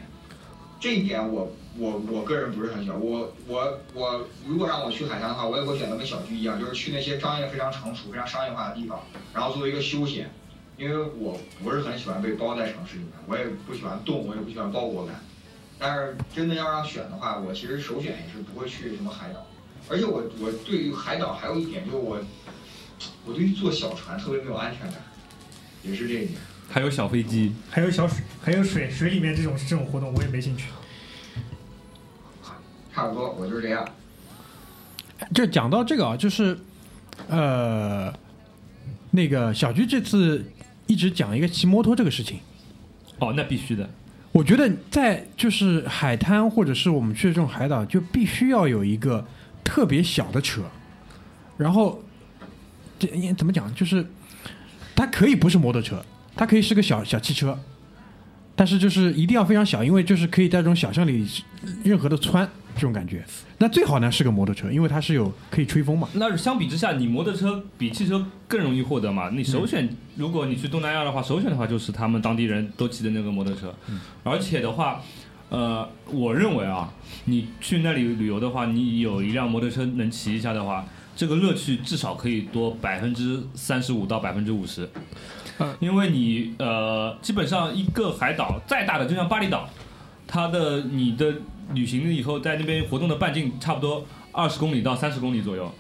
[0.80, 3.00] 这一点我我我个人不是很喜欢。
[3.00, 9.00] 我我我如果让我去海滩的话，我也会选择跟小鞠一样，就是去那些商业非常成熟、非常商业化的地方，
[9.34, 10.30] 然后作为一个休闲。
[10.78, 15.16] 因为我不是很喜欢被包在城市里面，我也不喜欢动，我也不喜欢包裹感。
[15.78, 19.46] 但是真的要让选的话，我其实首选也是不会去什么海岛，
[19.90, 22.20] 而且我我对于海岛还有一点就是我，
[23.26, 25.02] 我对于坐小船特别没有安全感，
[25.84, 26.40] 也是这一点。
[26.70, 30.70] 还有小飞机，还有小水，还有水，水里面这种这种活动我也没兴趣。
[32.94, 33.88] 差不多，我就是这样。
[35.34, 36.58] 就讲到这个啊，就是
[37.28, 38.14] 呃，
[39.12, 40.50] 那个小鞠这次
[40.88, 42.40] 一直讲一个骑摩托这个事情。
[43.20, 43.90] 哦，那必须的。
[44.36, 49.26] 我觉得在就是海滩或者是我们去的这种海岛，就必须要有一个
[49.64, 50.62] 特别小的车，
[51.56, 52.04] 然后
[53.00, 53.74] 这怎么讲？
[53.74, 54.06] 就是
[54.94, 57.58] 它可以不是摩托车，它可以是个小小汽车，
[58.58, 61.26] 但是就是一定要非常小，因为就是可以在这种小巷里
[61.86, 62.46] 任何的穿。
[62.76, 63.26] 这种感觉。
[63.58, 66.08] 那最好呢是个摩托车，因为它是有可以吹风嘛。
[66.14, 69.30] 那相比之下，你摩托车比汽车更容易获得嘛？
[69.32, 73.74] 你首选，如果你去东南亚的话，首选的话就是他们当地人都骑的那个摩托车，
[74.24, 75.02] 而且的话，
[75.50, 76.94] 呃，我认为啊，
[77.26, 80.86] 你去那里旅游的话，你有一辆摩托车能骑一下的话，
[81.16, 84.90] 这个乐趣至少可以多百分之三十五到百分之五十。
[85.58, 89.70] 嗯因为你呃，基本上一个海岛再大的，就像巴厘岛，
[90.28, 91.34] 它的你的
[91.74, 95.72] 旅行以后在那边活动的半径差不多二十公里到三十公里左右，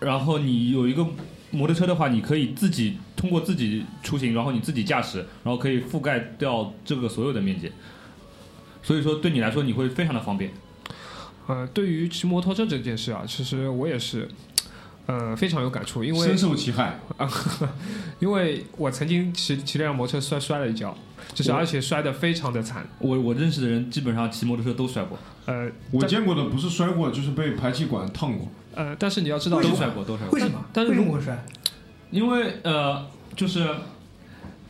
[0.00, 1.06] 然后你有一个
[1.50, 7.72] 摩托车的话，你可以自己通过自己出行，然后你自己驾驶，然后可以覆盖掉这个所有的面积，
[8.82, 10.52] 所以说对你来说你会非常的方便。
[11.46, 14.28] 呃，对于骑摩托车这件事啊，其实我也是，
[15.06, 16.98] 呃，非常有感触，因为深受其害。
[18.18, 20.96] 因为我曾经骑骑辆摩托车摔摔了一跤，
[21.36, 22.86] 就是而且摔得非常的惨。
[22.98, 28.48] 我我认识的人基本上骑摩托车都摔过，呃，我见过的不是摔过，就是被排气管烫过。
[28.74, 30.40] 呃，但是你要知道，都摔过，都摔过为。
[30.40, 30.64] 什么？
[30.72, 31.44] 但是为什么会摔？
[32.10, 33.68] 因为呃，就是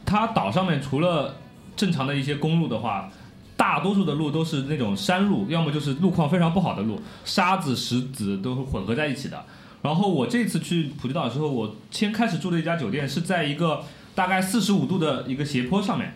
[0.05, 1.37] 它岛上面除了
[1.77, 3.09] 正常的一些公路的话，
[3.57, 9.45] 大多数的路都是那种山路，要么就是路况非常不好的路，沙子、石子都是混合在一起的。
[9.83, 13.85] 然后我这次去普吉岛的时候，我先开始住的一家酒店是在一个
[14.17, 16.15] 大概四十五度的一个斜坡上面，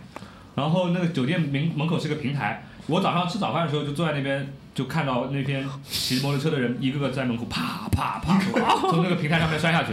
[0.54, 2.64] 然后那个酒店门门口是个平台。
[2.86, 8.40] 我早上吃早饭的时候就坐在那边，就看到那边骑摩托车的人一个个在门口啪啪啪
[8.80, 9.92] 从从那个平台上面摔下去。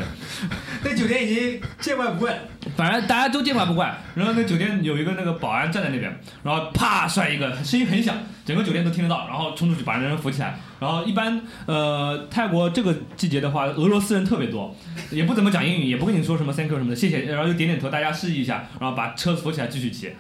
[0.83, 2.39] 那酒店已经见怪不怪。
[2.75, 3.95] 反正大家都见怪不怪。
[4.15, 10.57] 然后那酒店有一个那个保安站在那边，然后啪摔一个，声音很响，整个酒店都听得到，然后冲出去把人扶起来。
[10.79, 14.75] 然后一般呃泰国这个季节的话，俄罗斯人特别多，
[15.11, 20.11] 也不怎么讲英语，也不跟你说什么 thank you 什么的，谢谢，然后就点点头，大家示意一下，然后把车扶起来继续骑。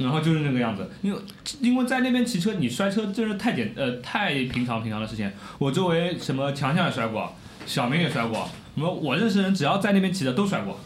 [0.00, 1.18] 然后就是那个样子，因为
[1.60, 5.30] 因为在那边骑车，你摔车真是太简呃太平常平常的事情。
[5.58, 7.32] 我周围什么强强也摔过，
[7.66, 10.80] 小明也摔过，什么我认识的人只要在那边骑的都摔过。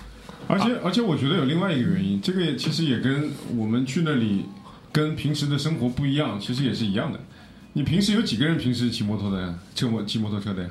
[0.46, 4.44] 而且而且我觉得有另外一个原因，这个也其实也跟我们去那里
[4.92, 7.18] 跟平时的生活不一样，其实也是一样的。
[7.72, 9.54] 你平时有几个人平时骑摩托的呀？
[9.74, 10.68] 骑摩骑摩托车的呀，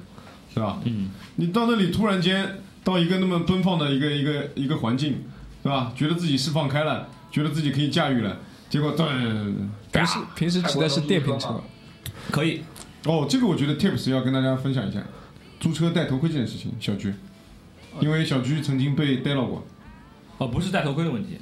[0.54, 0.80] 是吧？
[0.84, 1.10] 嗯。
[1.38, 2.48] 你到那里突然间
[2.84, 5.24] 到一个那么奔放的一个一个一个环境，
[5.64, 5.92] 是吧？
[5.96, 8.38] 觉得自己释放开了，觉得自己可以驾驭了，
[8.70, 9.08] 结果噔，
[9.92, 11.60] 平时平时骑的是电瓶车，
[12.30, 12.62] 可以，
[13.06, 15.02] 哦，这个我觉得 Tips 要跟大家分享一下，
[15.60, 17.12] 租车戴头盔这件事情，小鞠，
[18.00, 19.66] 因为小鞠曾经被逮到过。
[20.38, 21.40] 哦，不是戴头盔的问题，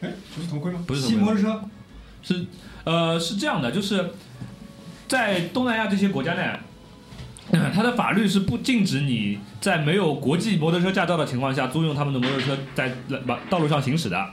[0.00, 0.82] 哎，不是头盔吗？
[0.86, 1.60] 不是头盔，骑摩托车，
[2.22, 2.46] 是
[2.84, 4.12] 呃是这样的，就是
[5.06, 6.58] 在东南亚这些国家呢，
[7.50, 12.96] 呃 它的法律是不禁止你在没有国际摩托车驾照的情况下租用他们的摩托车在
[13.26, 14.26] 道道路上行驶的。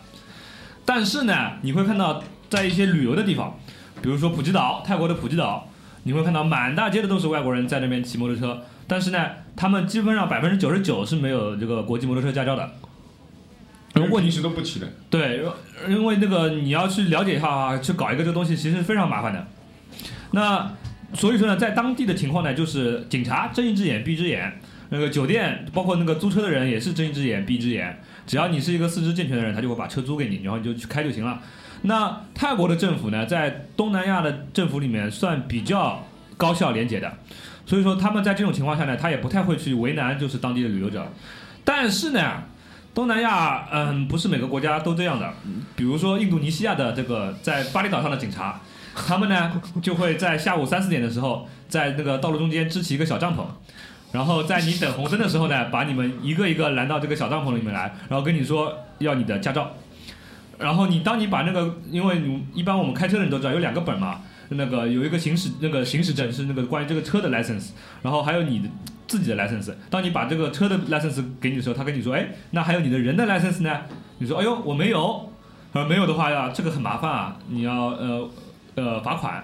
[0.86, 3.58] 但是呢，你会看到在一些旅游的地方，
[4.02, 5.69] 比如说普吉岛，泰国的普吉岛，
[6.04, 12.69] 你会看到满大街的都是外国人在那边骑摩托车，但是呢，他们基本上百分之九十九是没有这个国际摩托车驾照的。
[13.96, 15.46] 如果你是都不骑的，对，
[15.88, 19.48] 因为那个你要去了解一下啊，去搞一个这个东西，其实非常麻烦的。
[20.32, 20.74] 那
[21.13, 28.02] 所以说呢，在当地的情况呢，就是警察睁一只眼闭一只眼，那个酒店包括那个租车的人也是睁一只眼闭一只眼。
[28.26, 31.40] 只要你是一个四肢健全的人，他就会把车租给你，然后你就去开就行了。
[31.84, 36.06] 那泰国的政府呢，在东南亚的政府里面算比较
[36.38, 37.18] 高效廉洁的，
[37.66, 41.06] 所以说他们在这种情况下呢，他也不太会去为难就是当地的旅游者。
[41.66, 42.44] 但是呢，
[42.94, 45.34] 东南亚，嗯，不是每个国家都这样的。
[45.76, 48.62] 比如说印度尼西亚的这个在巴厘岛上的警察，
[48.96, 53.44] 他们呢就会在下午三四点的时候，在那个道路中间支起一个小帐篷，
[54.13, 59.73] 然后在你等红灯的时候呢，把你们一个一个拦到这个小帐篷里面来，然后跟你说要你的驾照。
[60.60, 67.71] 然后你当你把那个，因为你一般我们开车的人都知道有两个本嘛，那个有一个行驶那个行驶证是那个关于这个车的 license，
[68.04, 68.69] 然后还有你的
[69.08, 69.73] 自己的 license。
[69.89, 73.82] 当你把这个车的 license 给你的时候，他跟你说，哎，那还有你的人的 license 呢？
[74.19, 75.30] 你说，哎呦，我没有。
[75.73, 78.30] 他说没有的话呀，这个很麻烦啊，你要呃
[78.76, 79.43] 呃罚款。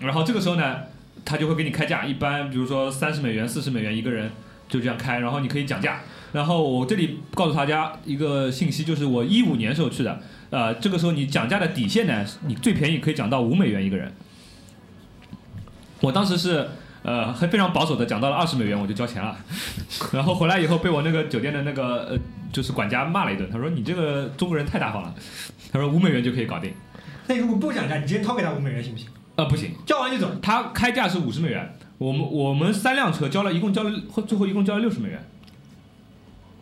[0.00, 0.76] 然后这个时候呢，
[1.26, 4.30] 他就会给你开价，一般比如说三十美元、四十美元一个人
[4.68, 6.00] 就这样开，然后你可以讲价。
[6.32, 14.12] 然后我这里告诉大家一个信息，就是我一五年时候去的，呃，这个时候你讲价的底线呢，你最便宜可以讲到五美元一个人。
[16.00, 16.68] 我当时是
[17.02, 19.36] 呃还非常保守的讲到了二十美元我就交钱了，
[20.12, 22.18] 然后回来以后被我那个酒店的那个呃
[22.52, 25.14] 就是管家骂了一顿，他说你这个中国人太大方了，
[25.72, 26.72] 他说五美元就可以搞定，
[27.26, 29.08] 那如果不讲价，你直接掏给他五美元行不行？
[29.36, 30.30] 呃不行，交完就走。
[30.42, 33.92] 他开价是五十美元，我们我们三辆车交了一共交了
[34.26, 35.24] 最后一共交了六十美元。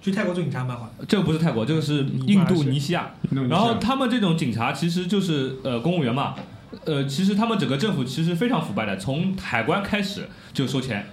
[0.02, 1.06] 去泰国做警察蛮好的。
[1.06, 3.14] 这个不是泰国，这个是印度尼西亚。
[3.48, 6.34] 然后他们这种警察其实就是呃公务员嘛，
[6.84, 11.06] 呃，其实他们整个政府其实非常腐败的，从海关开始就收钱，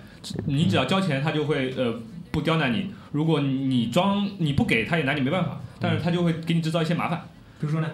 [0.45, 2.01] 你只要交钱，他就会呃
[2.31, 2.87] 不刁难你。
[3.13, 7.21] 如果你装你不给，他也拿你没办法，但是他就会给你制造一些麻烦。
[7.61, 7.89] 比如说呢，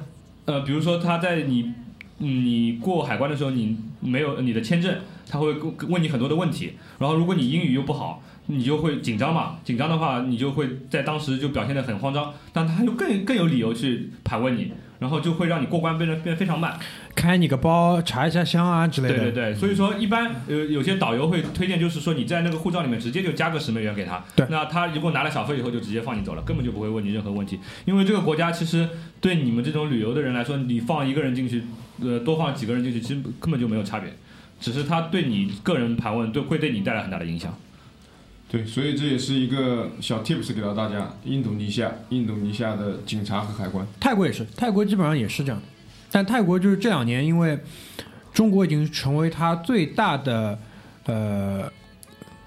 [0.45, 1.75] 呃，比如说他在你嗯
[2.19, 4.97] 你过海关的时候，你没有你的签证，
[5.29, 5.53] 他会
[5.87, 8.23] 问你很多的问题，然后如果你英语又不好。
[8.49, 16.79] 你就会紧张嘛，紧张的话，你就会在当时就表现得很慌张，但他又更更有理由去盘问你，然后就会让你过关变得变得非常慢。
[17.13, 19.15] 开你个包，查一下箱啊之类的。
[19.15, 28.87] 对对对，所以说一般呃有些导游会推荐，就是说你在那个护照里面直接就加个十美元给他，对那他如果拿了小费以后就直接放你走了，根本就不会问你任何问题，因为这个国家其实
[29.19, 31.63] 对你们这种旅游的人来说，你放一个人进去，
[32.01, 34.11] 呃多放几个人进去，其实根本就没有差别，
[34.59, 37.57] 只是他对你个人盘问对会对你带来很大的影响。
[38.49, 41.13] 对，所以这也是一个小 tips 给到大家。
[41.25, 45.61] 印度尼西亚，印度尼西亚的警察和海关，泰国也是，泰国基本上也是这样。
[46.09, 47.59] 但泰国就是这两年，因为
[48.33, 50.57] 中国已经成为它最大的
[51.07, 51.69] 呃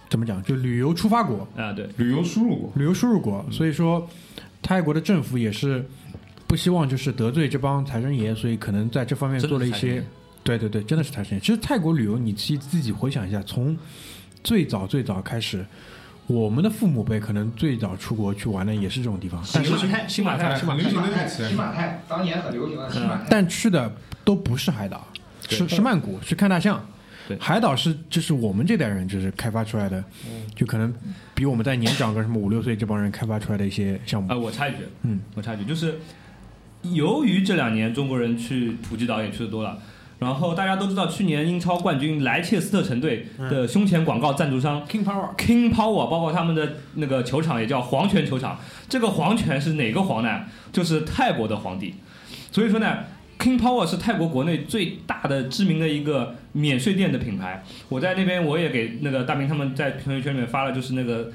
[0.09, 2.73] 怎么讲，就旅游出发国、啊，对，旅游输入国。
[2.77, 4.09] 旅游输入国，所以说
[4.63, 5.87] 泰国的政府也是
[6.51, 10.05] 不希望就是得罪这帮财神爷，所以可能在这方面做了一些。
[10.43, 11.41] 对对对，真的是财神爷。
[11.41, 13.79] 其实泰国旅游，你自己自己回想一下，从
[14.43, 15.65] 最早最早开始，
[16.27, 19.79] 我们的父母辈可能最早出国去玩的也是这种地方，但是
[20.09, 23.27] 新马泰，新马泰当年很流行的新马泰。
[23.31, 23.95] 但去的
[24.25, 25.07] 都不是海岛，
[25.49, 26.85] 是是曼谷，去看大象。
[27.29, 30.03] 对海岛是就是我们这代人就是开发出来的，
[30.57, 30.93] 就可能
[31.33, 34.37] 比我们在年长个什么五六岁这帮人开发出来的一些项目啊，。
[34.37, 36.01] 我插一句，嗯，我插一句，就是
[36.83, 39.79] 由于这两年中国人去普吉岛也去的多了，
[40.19, 48.59] 然后大家都知道，去年英超冠军莱切斯特城队的胸前广告赞助商 King Power King Power，包括他们的那个球场也叫皇权球场。
[48.89, 50.43] 这个皇权是哪个皇呢？
[50.73, 51.95] 就是泰国的皇帝。
[52.53, 52.99] 所以说呢
[53.39, 57.63] ，King Power 是泰国国内最大的知名的一个免税店的品牌。
[57.89, 61.31] 我在那边我也给那个大明他们在朋友圈里面发了，就是那个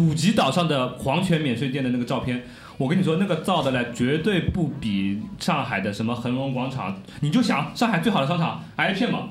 [0.00, 2.42] 普吉岛上的皇权免税店的那个照片。
[2.78, 6.96] 我跟你说，那个造的呢，绝对不比上海的什么恒隆广场。
[7.20, 9.28] 你就想上海最好的商场 i p 嘛，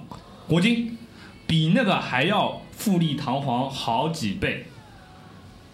[0.48, 0.96] 国金，
[1.48, 4.68] 比那个还要富丽堂皇好几倍。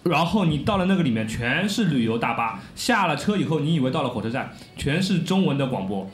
[0.03, 6.09] 然后你到了那个里面，全是旅游大巴，下了车以后，你以为到了火车站，全是中文的广播，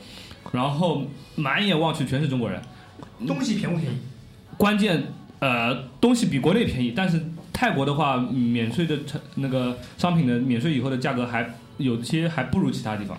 [0.50, 1.04] 然后
[1.36, 2.60] 满眼望去全是中国人。
[3.24, 3.98] 东西便不便宜？
[4.56, 5.04] 关键
[5.38, 13.18] 呃东西比国内便宜，但是泰国的话，免税的成那个商品的免税以后的价格还有些还不如其他地方，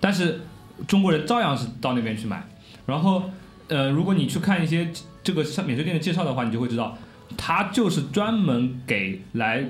[0.00, 0.40] 但是
[0.86, 2.44] 中国人照样是到那边去买。
[2.86, 3.30] 然后
[3.68, 4.90] 呃，如果你去看一些
[5.22, 6.96] 这个免税店的介绍的话，你就会知道，
[7.36, 9.64] 它就是专门给来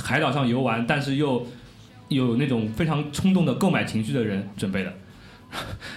[0.00, 1.46] 海岛上游玩，但是又
[2.08, 4.92] 有那种非常冲动的购买情绪的人准备的。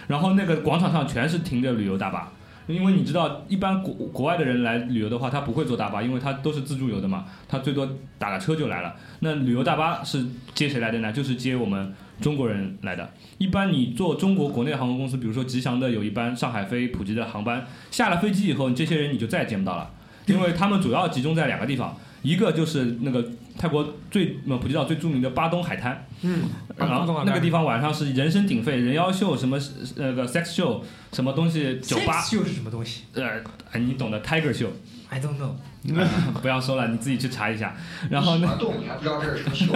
[0.07, 2.31] 然后那个广场上全是停着旅游大巴，
[2.67, 7.87] 因为你知道，一般国国外的人来旅游的话，他不会坐大巴，因为他都是自助游的嘛，他最多
[8.17, 8.95] 打个车就来了。
[9.19, 11.11] 那旅游大巴是接谁来的呢？
[11.11, 13.11] 就是接我们中国人来的。
[13.37, 19.91] 一般你坐中国国内航空公司，比如说吉祥的有一班上海飞普吉的航班，下了飞机以后，这些人你就再也见不到了，
[20.25, 23.27] 因为他们主要集中在两个地方，一个就是那个
[23.57, 26.43] 泰国最呃普吉岛最著名的巴东海滩，嗯，
[26.77, 29.57] 然后那个地方晚上是人声鼎沸，人妖秀什么
[29.95, 30.81] 那个 sex show
[31.11, 33.41] 什么东西，酒吧秀是什么东西呃，
[33.71, 34.71] 哎你懂的 Tiger 秀
[35.09, 35.51] ，？I don't know。
[36.41, 37.75] 不要说了，你自己去查一下。
[38.09, 39.73] 然后呢，喜欢动，你还不知道这是什么秀？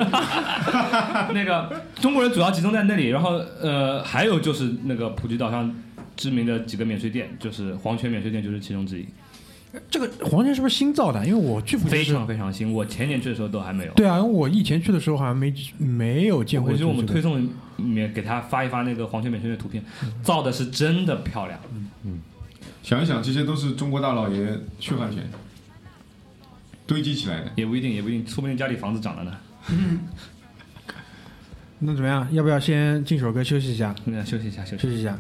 [1.33, 5.69] 那个中国人主要集中在那里，然后呃，还有就是那个普吉岛上
[6.15, 9.05] 知名的几个免税店，就是黄泉免税店就是其中之一，
[9.89, 11.25] 这个黄泉是不是新造的？
[11.25, 12.73] 因为我去非常非常新。
[12.73, 13.93] 我前年去的时候都还没有。
[13.93, 16.85] 对啊，因为我以前去的时候好像没没有见过这个。
[16.85, 19.83] 回去我们推送里面给他发一发那个黄泉免税店的图片，
[20.23, 21.59] 造的是真的漂亮。
[22.03, 22.21] 嗯
[22.83, 24.47] 想一想，这些都是中国大老爷
[24.79, 25.29] 血汗钱
[26.85, 27.51] 堆积起来的。
[27.57, 29.37] 也不一定，也不一定，说不定家里房子涨了呢。
[31.79, 32.25] 那怎么样？
[32.31, 33.93] 要不要先进首歌休息一下？
[34.05, 34.83] 那休息一下，休息。
[34.83, 35.19] 休息一下。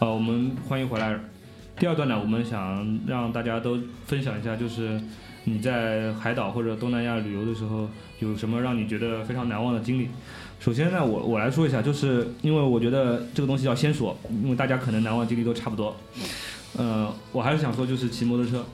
[0.00, 1.18] 呃，我们欢迎回来。
[1.76, 3.76] 第二段呢，我们想让大家都
[4.06, 5.00] 分享一下，就是
[5.42, 7.88] 你在海岛或者东南亚旅游的时候，
[8.20, 10.08] 有什么让你觉得非常难忘的经历。
[10.60, 15.96] 首先呢，我我来说一下，就是因为我觉得这个东西要先说，因为大家可能难忘经历都差不多。
[16.76, 18.64] 呃，我还是想说，就是骑摩托车。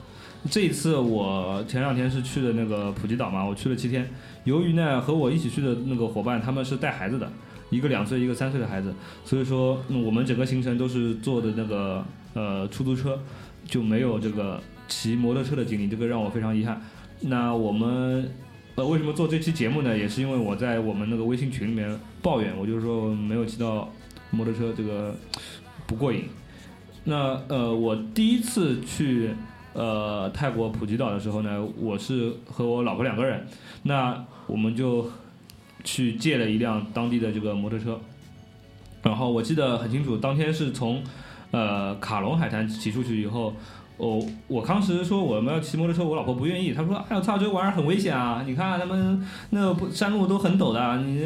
[0.51, 4.07] 这一次我前两天是去的那个普吉岛嘛，我去了七天。
[4.43, 7.27] 由于呢和我一起去的那个伙伴他们是带孩子的，
[7.69, 8.93] 一个两岁一个三岁的孩子，
[9.23, 13.19] 所以说、嗯、我们整个行程都是坐的那个呃出租车，
[13.65, 16.79] 就没有这个骑摩托车的经历，这个让我非常遗憾。
[17.21, 18.29] 那我们
[18.75, 19.97] 呃为什么做这期节目呢？
[19.97, 23.89] 也是因为我在我们那个微信群里面抱怨，我就是说没有骑到
[24.29, 25.15] 摩托车这个
[25.87, 26.25] 不过瘾。
[27.03, 29.31] 那呃我第一次去
[29.73, 33.45] 呃泰国普吉岛的时候呢，我是和我老婆两个人，
[33.83, 35.09] 那我们就
[35.85, 37.97] 去借了一辆当地的这个摩托车，
[39.03, 41.01] 然后我记得很清楚，当天是从
[41.51, 43.53] 呃卡隆海滩骑出去以后，
[43.95, 48.43] 我我当时说我们要骑摩托车，我老婆不愿意，她说：“哎呦操，这玩意儿很危险啊！
[48.45, 51.23] 你看他们那山路都很陡的，你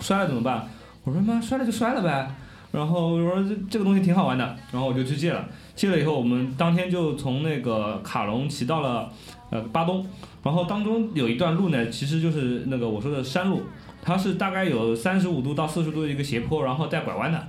[0.00, 0.68] 摔了怎么办？”
[1.02, 2.32] 我说：“妈，摔了就摔了呗。”
[2.70, 5.44] 然后我说这这个东西挺好玩的，然后我就去借了。
[5.74, 9.10] 借了以后，我们当天就从那个卡隆骑到了
[9.50, 10.06] 呃巴东，
[10.42, 13.62] 然后当中有一段路呢，其实就是那个我说的山路，
[14.02, 17.48] 它是大概有三十五度到四十度的一个斜坡，然后带拐弯的。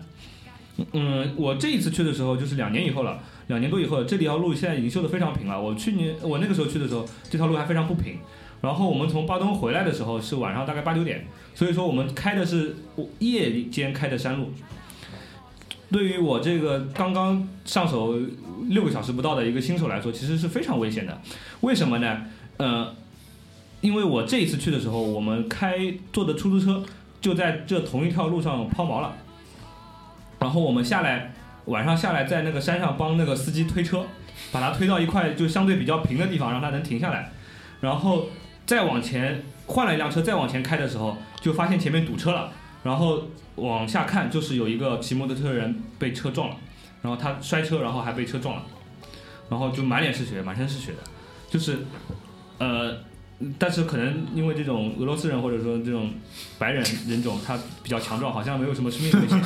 [0.93, 5.59] 嗯，我这一次去的时候就是两年以后了，两年多以后，这条路现在已经修得非常平了。
[5.59, 8.17] 我去年我那个时候去的时候，这条路还非常不平。
[8.61, 12.75] 然后我们从巴东回来的时候是晚上大概八九点，所以说我们开的是
[13.19, 14.51] 夜间开的山路。
[15.91, 18.17] 对于我这个刚刚上手
[18.69, 21.21] 六个小时不到的一个新手来说，其实是非常危险的。
[21.61, 22.25] 为什么呢？
[22.57, 22.95] 呃，
[23.83, 26.81] 因为我这一次去的时候，我们开坐的出租车
[27.19, 29.13] 就在这同一条路上抛锚了，
[30.39, 31.33] 然后我们下来
[31.65, 34.05] 晚上下来在那个山上帮那个司机推车，
[34.53, 37.29] 把他推到一块就相对比较平的地方，让他能停下来，
[37.81, 38.27] 然后
[38.65, 42.49] 再往前换了一辆车，再往前开的时候，就发现前面堵车了。
[42.83, 43.23] 然后
[43.55, 46.55] 往下看，就是有一个骑摩托车的人被车撞了，
[47.01, 48.63] 然后他摔车，然后还被车撞了，
[49.49, 50.97] 然后就满脸是血，满身是血的，
[51.49, 51.79] 就是，
[52.57, 52.97] 呃，
[53.57, 56.11] 但是可能因为这种俄罗斯人或者说这种
[56.57, 59.41] 白人人种，他比较强壮，好像没有什么生命危险，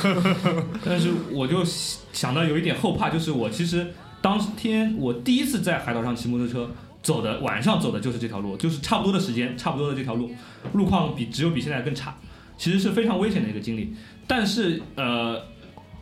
[0.84, 1.64] 但是我就
[2.12, 3.86] 想到有一点后怕，就是我其实
[4.20, 6.70] 当天我第一次在海岛上骑摩托车。
[7.00, 10.30] 走的晚上走的就是这条路，就是差不多的时间，差不多的这条路，
[10.72, 12.14] 路况比只有比现在更差。
[12.58, 13.94] 其实是非常危险的一个经历，
[14.26, 15.40] 但是呃，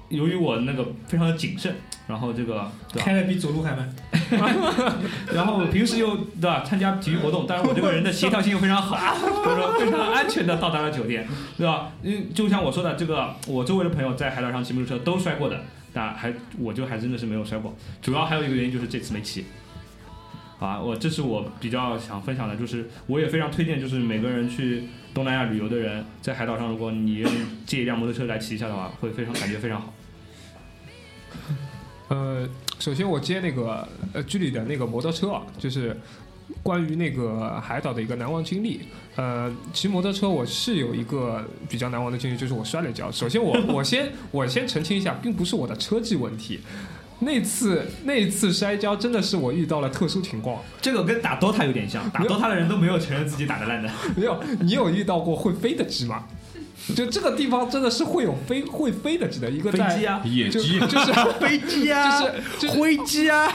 [0.09, 1.77] 由于我那个非常的谨慎，
[2.07, 3.03] 然后这个对？
[3.03, 3.95] 开的比走路还慢。
[5.33, 6.63] 然后平时又对吧？
[6.65, 8.97] 参加体育活动， 但是我这个人的协调性又非常好，
[9.45, 11.27] 就是说非常安全的到达了酒店，
[11.57, 11.93] 对吧？
[12.03, 15.61] 嗯，就像我说的，这个我周围的朋友在海岛上骑摩托车都摔过的，
[15.93, 17.75] 但还我就还真的是没有摔过。
[18.03, 19.45] 主要还有一个原因就是这次没骑。
[20.59, 27.23] 啊，我这是我比较想分享的，就是我也非常推荐，就是每个人去东南亚旅游的人，在海岛上，如果你
[27.67, 29.93] 借一辆摩托车来骑一下的话，会非常感觉非常好。
[32.09, 32.49] 呃，
[32.79, 35.97] 首先我接那个呃剧里的那个摩托车啊，就是
[36.63, 38.81] 关于那个海岛的一个难忘经历。
[39.17, 43.11] 呃，骑摩托车我是有一个比较难忘的经历，就是我摔了一跤。
[43.11, 46.61] 首先我 我先我先澄清一下，并不是我的车技问题。
[47.19, 53.91] 那次那次摔跤真的是我遇到了特殊情况，这个跟打 DOTA 有点像，打 DOTA 的人都没有承认自己打的烂的。
[54.15, 56.27] 没有，你有遇到过会飞的鸡吗？
[56.95, 63.53] 就这个地方真的是会有飞会飞的鸡的，一个在飞机啊，就野鸡，就 是 飞机啊，就是就是灰机啊，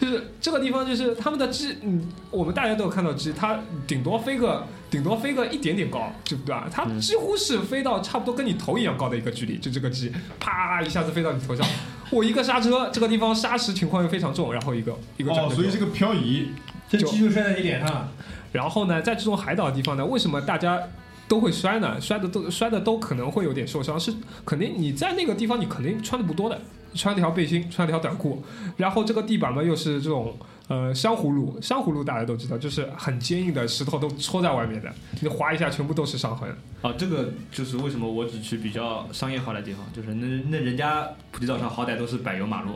[0.00, 6.54] 就是这个地方，就是他们的鸡，嗯，我们大家都有看到鸡，它顶多飞个顶多飞个一点点高，对不对？
[6.70, 11.66] 它几乎是飞到差不多跟你头一样高的一个距离，就这个鸡，啪一下子飞到你头上，
[12.10, 16.50] 我一个刹车，这个地方砂石情况又非常重，然后一个一个哦，所以这个漂移，
[16.88, 17.90] 这鸡就摔在你脸上。
[17.92, 18.12] 了。
[18.50, 20.80] 然后呢，在这种海岛的地方呢，为什么大家
[21.28, 24.12] 都会摔呢，摔的都摔的都可能会有点受伤，是
[24.46, 26.58] 肯定你在那个地方你肯定穿的不多的，
[26.94, 28.42] 穿了条背心，穿了条短裤，
[28.76, 30.34] 然后这个地板嘛又是这种
[30.68, 36.48] 呃珊瑚路，珊瑚路大家都知道，就是很坚硬的石头都戳在外面的，你划一下全部都是伤痕。
[36.80, 42.70] 啊，这个就是为什么我只去比较商业化的地方，就是那那人家普吉岛上好歹都是柏油马路，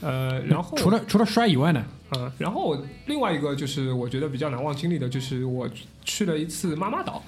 [0.00, 1.82] 呃，然后除了除了摔以外呢，
[2.16, 5.68] 嗯，然后另外一个就是我觉得比较难忘经历的，就是我
[6.04, 7.22] 去了一次妈妈岛。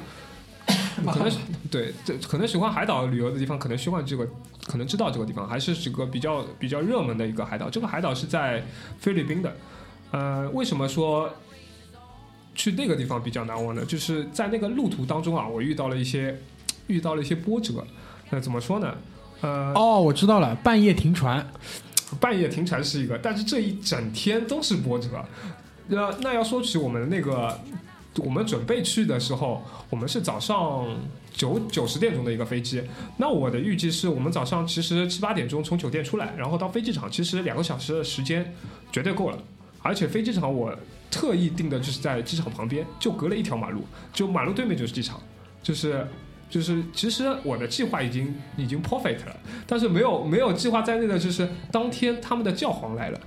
[1.12, 1.39] 可能是
[1.70, 4.26] 对，这可能喜欢海岛旅游的地方，可能喜欢这个，
[4.66, 7.68] 可能知道这个地方，还是这个比较比较热门的一个海岛。
[7.68, 8.64] 这个海岛是在
[8.99, 9.55] 菲律宾的。
[10.11, 11.30] 呃，为什么说
[12.55, 13.84] 去那个地方比较难忘呢？
[13.84, 16.41] 就是在那个路途当中啊，我遇到了一些
[16.87, 17.87] 遇到了一些波折。
[18.30, 18.97] 那怎么说呢？
[19.43, 21.47] 呃，哦，我知道了，半夜停船，
[22.21, 25.09] 半夜停船是一个，但是这一整天都是波折。
[25.89, 27.59] 那那要说起我们那个，
[28.19, 30.87] 我们准备去的时候，我们是早上
[31.33, 32.83] 九九十点钟的一个飞机。
[33.19, 38.55] 那我的预计是我们早上其实七八点钟从酒店出来，然后到飞机场，其实两个小时的时间
[38.91, 39.39] 绝对够了。
[39.83, 40.77] 而且飞机场我
[41.11, 45.21] 特意定的就是在机场旁边，就隔了一条马路，就马路对面就是机场，
[45.63, 46.05] 就是
[46.49, 49.36] 就是其实我的计划已经已经 perfect 了，
[49.66, 53.20] 但是没有没有计划在内的就是当天他们的教皇来了。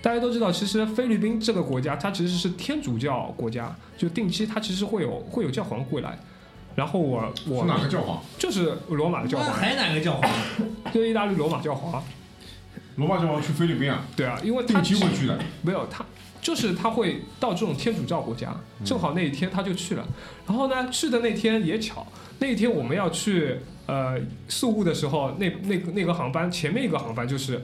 [0.00, 6.16] 大家都知道，其实菲律宾这个国家，它其实是天主教国家，就定期它其实会有会有教皇会来。
[6.76, 8.22] 然后我我是哪个教皇？
[8.38, 10.30] 就是罗马的教皇，还哪个教皇？
[10.94, 12.00] 就是意大利罗马教皇。
[12.94, 14.04] 罗马教皇去菲律宾啊？
[14.14, 15.36] 对啊，因为他定期会去的。
[15.62, 16.04] 没有他，
[16.40, 20.06] 就是他会到这种天主教国家，正好那一天他就去了。
[20.46, 22.06] 然后呢，去的那天也巧，
[22.38, 24.18] 那天我们要去呃
[24.48, 27.62] 宿务的时候，那那那个航班前面一个航班就是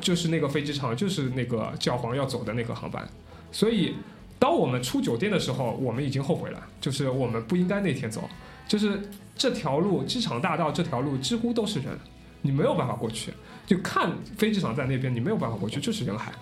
[0.00, 3.06] 就是那个飞机场就是那个教皇要走的那个航班，
[3.52, 3.94] 所以
[4.38, 8.28] 当我们出酒店的时候，我们已经后悔了，就是我们不应该那天走，
[8.66, 9.00] 就是
[9.36, 11.98] 这条路机场大道这条路几乎都是人，
[12.42, 13.32] 你没有办法过去。
[13.66, 16.32] 就看飞机场在那边，你没有办法过去，就是人海。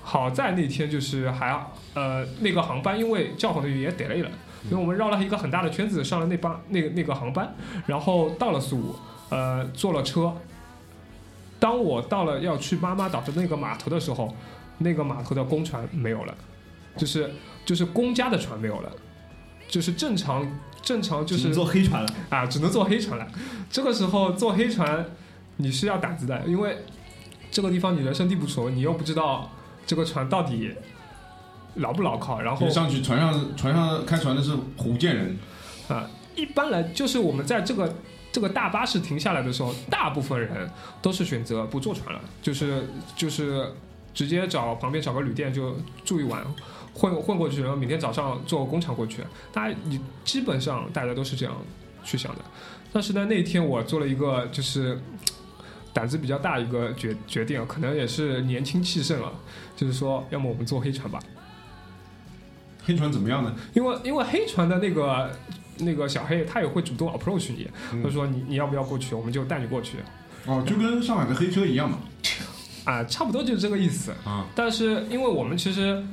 [0.00, 1.48] 好在那天就是还
[1.94, 4.30] 呃那个航班，因为教皇的原因也 delay 了，
[4.64, 7.54] 因为我们绕了一个很大的圈子上了那班那个那个航班，
[7.86, 8.96] 然后到了苏武，
[9.30, 10.32] 呃坐了车。
[11.58, 14.34] 当我到了要去妈妈岛的那个码头的时候，
[14.78, 16.34] 那个码头的公船没有了，
[16.96, 17.30] 就是
[17.64, 18.90] 就是公家的船没有了，
[19.68, 20.44] 就是正常
[20.82, 22.14] 正常就是坐黑船了。
[22.30, 23.26] 啊，只能坐黑船了。
[23.70, 25.06] 这个时候坐黑船，
[25.58, 26.78] 你是要胆子的，因为
[27.50, 29.50] 这个地方你人生地不熟，你又不知道
[29.86, 30.74] 这个船到底
[31.76, 32.40] 牢不牢靠。
[32.40, 35.38] 然后你上去船上船上开船的是福建人，
[35.88, 37.94] 啊，一般来就是我们在这个
[38.30, 40.70] 这个大巴士停下来的时候，大部分人
[41.00, 43.72] 都是选择不坐船了，就是就是
[44.14, 46.44] 直接找旁边找个旅店就住一晚，
[46.94, 49.22] 混混过去，然后明天早上坐工厂过去。
[49.52, 51.54] 大家你基本上大家都是这样
[52.04, 52.40] 去想的。
[52.92, 55.00] 但是呢，那天我做了一个就是
[55.94, 59.32] 胆子比较大一个决决定，可能也是年轻气盛了，
[59.76, 61.18] 就是说，要么我们坐黑船吧。
[62.84, 63.54] 黑船怎么样呢？
[63.74, 65.30] 因为因为黑船的那个
[65.78, 67.68] 那个小黑，他也会主动 approach 你，
[68.02, 69.98] 他说你你要不要过去，我们就带你过去
[70.46, 71.98] 哦，就跟上海的黑车一样嘛。
[72.84, 74.12] 啊，差不多就是这个意思。
[74.24, 76.04] 啊，但是因为我们其实，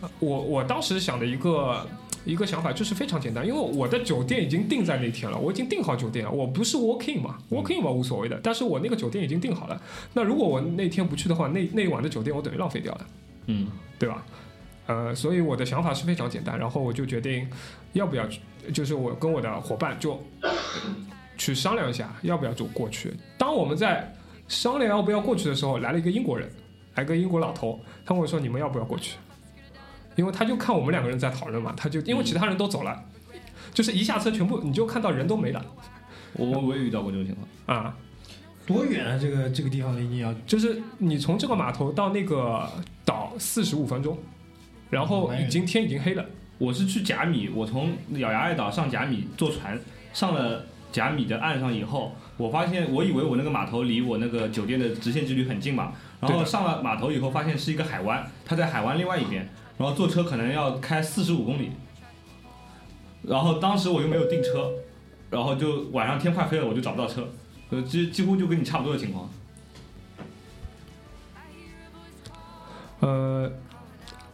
[0.00, 1.86] 呃我我当时想的一个
[2.24, 9.80] 一个想法就是非常简单，因为我的酒店已经定在那天了，我已经订好酒店了，我不是 walking 嘛，walking 嘛无所谓的，但是我那个酒店已经订好了，
[10.12, 13.06] 那如果我那天不去的话，那那一晚的酒店我等于浪费掉了。
[13.46, 14.24] 嗯，对吧？
[14.86, 17.48] 呃，所以我的想法是非常简单，然后我就决定
[17.92, 18.40] 要不要去，
[18.72, 20.20] 就是我跟我的伙伴就
[21.36, 23.12] 去商量一下要不要走过去。
[23.36, 24.14] 当我们在
[24.48, 26.48] 商量要不要过去的时候，来了一个英国人，
[26.94, 29.16] 来个英国老头，他问我说：“你们要不要过去？”
[30.14, 33.04] 因为他就看我们两个人在讨论嘛，他就因为其他人都走了，
[33.74, 35.62] 就是一下车全部你就看到人都没了
[36.32, 37.78] 我我我也遇到过这种情况。
[37.78, 37.96] 啊，
[38.66, 39.18] 多远啊？
[39.20, 42.66] 这个这个地方离你要就是你从这个码头到那个
[43.04, 44.16] 岛四十五分钟，
[44.90, 46.24] 然后已经天已经黑了。
[46.58, 49.78] 我是去甲米，我从咬牙爱岛上甲米坐船，
[50.14, 61.72] 上了甲米的岸上以后，我发现我以为我那个码头离我那个酒店的直线距离很近嘛，然后上了码头以后发现是一个海湾，它在海湾另外一边，然后坐车可能要开四十五公里，
[63.22, 64.72] 然后当时我又没有订车，
[65.28, 67.28] 然后就晚上天快黑了我就找不到车，
[67.68, 69.28] 呃几几乎就跟你差不多的情况。
[73.00, 73.52] 呃，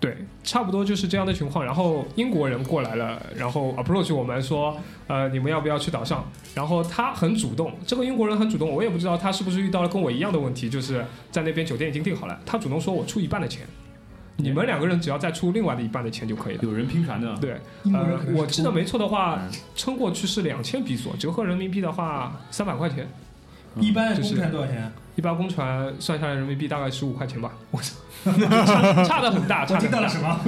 [0.03, 1.65] 对，差不多就是这样的情况。
[1.65, 4.77] 然后英国人过来了，然后 approach 我们说，
[5.07, 6.29] 呃，你们要不要去岛上？
[6.57, 13.65] 然后他很主动，这个英国人很主动，我也不知道他是不是遇到了跟我一样的问题，就是在那边酒店已经订好了，他主动说我出一半的钱，
[14.39, 16.65] 你们两个人只要再出另外的一半的钱就可以了。
[16.65, 23.09] 有人拼船的，对，英国人我记得没错的话嗯，撑过去是两千比索，折合人民币的话三百块钱。
[23.77, 24.93] 一般公船多少钱啊？
[25.15, 27.95] 一般公船算下来人民币大概十五块钱吧，我操，
[28.65, 30.41] 差差的很大，差的很大我听到了，什么？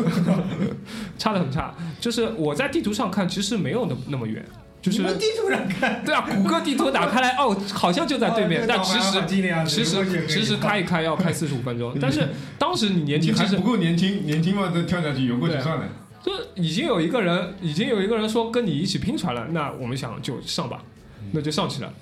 [1.18, 1.74] 差的很差。
[2.00, 4.44] 就是我在地图上看，其实没有那那么远，
[4.80, 9.22] 就是地图上看，对啊，谷歌地图打开来，哦，好像就在对面，哦但其实
[9.66, 15.84] 其实其实开一开要开四十五分钟， 但是当时你年你轻，还不够年轻，年轻嘛，再跳下去游过去算了。
[16.22, 20.82] 就已经有一个人，已经有一个人说跟你一起拼船了，那我们想就上吧，
[21.32, 21.92] 那就上去了。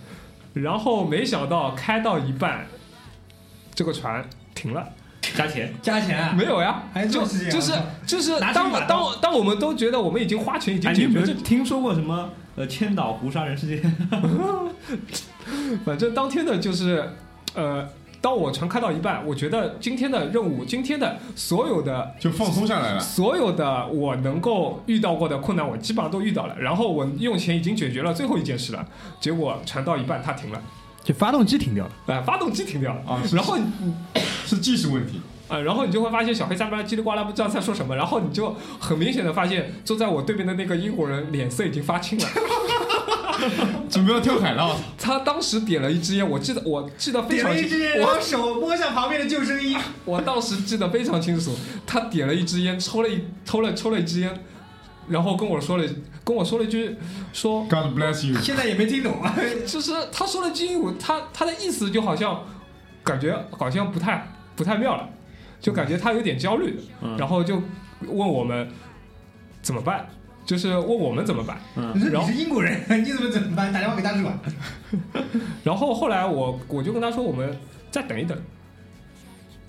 [0.55, 2.67] 然后没想到开到一半，
[3.75, 4.25] 这个船
[4.55, 4.89] 停了，
[5.35, 6.35] 加钱，加钱啊？
[6.37, 7.73] 没有呀，还就做事情啊就是
[8.07, 13.81] 就是当当当我们都觉得我们已经花钱已经哎，你没有解决就，听说过什么呃千岛湖杀人事件？
[15.85, 17.11] 反正当天的就是
[17.55, 17.89] 呃。
[18.23, 23.01] 当我船开到一半，我觉得今天的任务，今天的所有的就放松下来了。
[23.01, 26.57] 所有的我能够遇到过的困难，我基本上都遇到了。
[26.59, 28.87] 然后我用钱已经解决了最后一件事了，
[29.21, 30.63] 结果船到一半它停了，
[31.03, 31.91] 就发动机停掉了。
[32.07, 33.01] 哎、发动机停掉了。
[33.07, 33.93] 啊然后你
[34.47, 35.21] 是技术问题。
[35.49, 42.27] 啊、然后你就会发现小黑在那边叽里呱啦不知道在说什么，然后你就很明显的发现坐在我对面的那个英国人脸色已经发青了。
[43.91, 51.55] 准备要跳海了，他当时点了一支烟，我记得我记得非常清了一支烟，然后手摸向旁边的救生衣，我当时记得非常清楚，
[51.87, 54.33] 他点了一支烟，抽了一抽了抽了一支烟，
[55.09, 55.85] 然后跟我说了
[56.25, 56.97] 跟我说了一句
[57.33, 58.39] 说 God bless you。
[58.41, 59.35] 现在也没听懂啊。
[59.67, 62.45] 就是他说了句英语，他他的意思就好像
[63.03, 65.09] 感觉好像不太不太妙了，
[65.61, 67.61] 就感觉他有点焦虑，嗯然后就
[68.07, 68.71] 问我们
[69.61, 70.09] 怎么办，
[70.45, 71.57] 就是问我们怎么办。
[71.77, 73.73] 嗯你是英国人， 你怎么怎么办？
[73.73, 74.39] 打电话给大使馆。
[75.65, 77.57] 然后后来我我就跟他说，我们
[77.91, 78.37] 再等一等，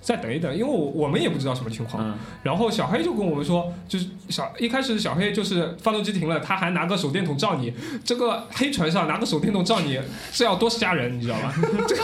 [0.04, 2.06] 再等一等，因为我我们也不知道什么情况。
[2.06, 7.72] 嗯，然后小黑就跟我们说，就是小一开始小黑就是发动机停了，他还拿个手电筒照你，
[8.04, 9.98] 这个黑船上拿个手电筒照你，
[10.30, 11.50] 这要多吓人，你知道吗？
[11.88, 12.02] 这个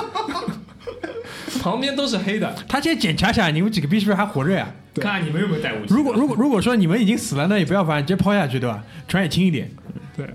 [1.63, 4.67] 旁边都是黑的，他先检查一下你们几个逼是不是还活着呀？
[4.95, 5.95] 对看看你们有没有带武器。
[5.95, 8.83] 如果如果如果说你们已经死了，那也不要烦，直接抛下去，对吧？
[9.07, 9.71] 船也轻一点。
[10.17, 10.27] 对，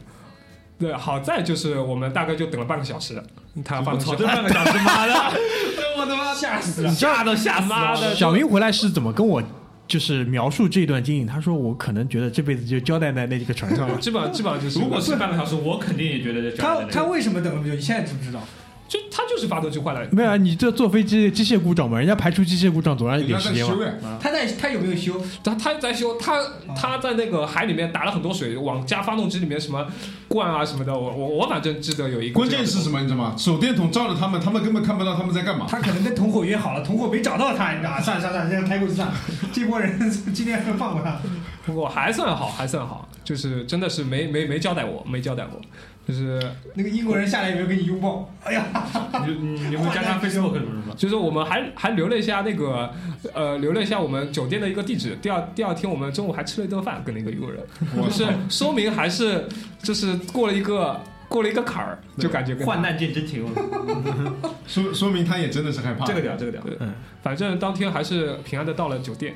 [0.97, 3.21] 好在就是我们大概就等了半个小时，
[3.63, 5.13] 他发动机我操，这半个小时，妈的，
[5.97, 7.67] 我他妈吓死了，吓都吓死了。
[7.67, 9.41] 妈的，小明回来是怎么跟我
[9.87, 11.25] 就是描述这段经历？
[11.25, 13.95] 他说我可能觉得这辈子就交代在那几个船上了。
[14.01, 17.73] 基本上基本上就是，如果是半个小时，我肯定也觉得这他他为什么等那么久？
[17.73, 18.41] 你现在知不知道？
[18.87, 23.65] 就他就是发动机坏了，没有啊，你这坐飞机机械故障嘛，人家排除机械故障总要一点时间
[24.01, 24.19] 嘛。
[24.21, 25.19] 他在他有没有修？
[25.43, 26.39] 他他在修，他
[26.75, 29.87] 他在那个海里面打了很多水，往加发动机里面什么
[30.27, 32.35] 灌啊什么的，我我我反正记得有一个。
[32.35, 32.89] 关键是什？
[32.89, 33.01] 么？
[33.01, 33.35] 你知道吗？
[33.37, 35.65] 手电筒照着他们，他们根本看不到他们在干嘛。
[35.67, 38.01] 他可能跟同伙约好了，同伙没找到他，你知道吧？
[38.01, 39.13] 算了算了算了，这样开过去算了。
[39.51, 39.99] 这波人
[40.31, 41.19] 今天放过他。
[41.65, 45.59] 不过还算好，还算好，就是真的是没没没交代我，没交代我，
[46.07, 46.39] 就是
[46.75, 48.31] 那个英国人下来有没有给你拥抱？
[48.43, 48.63] 哎呀，
[49.25, 50.93] 你你你会加上 Facebook 什么什么？
[50.95, 52.93] 就是我们还还留了一下那个
[53.33, 57.59] 呃留了一下我们酒店的一个地址，第二第二天我们中午还吃了一顿饭，跟那个英国人，
[57.95, 59.47] 就是说明还是
[59.81, 63.43] 就是过了一个过了一个坎儿，就感觉跟患难见真情，
[64.67, 66.05] 说说明他也真的是害怕。
[66.05, 66.61] 这个屌，这个屌。
[67.23, 69.33] 反正当天还是平安的到了酒店，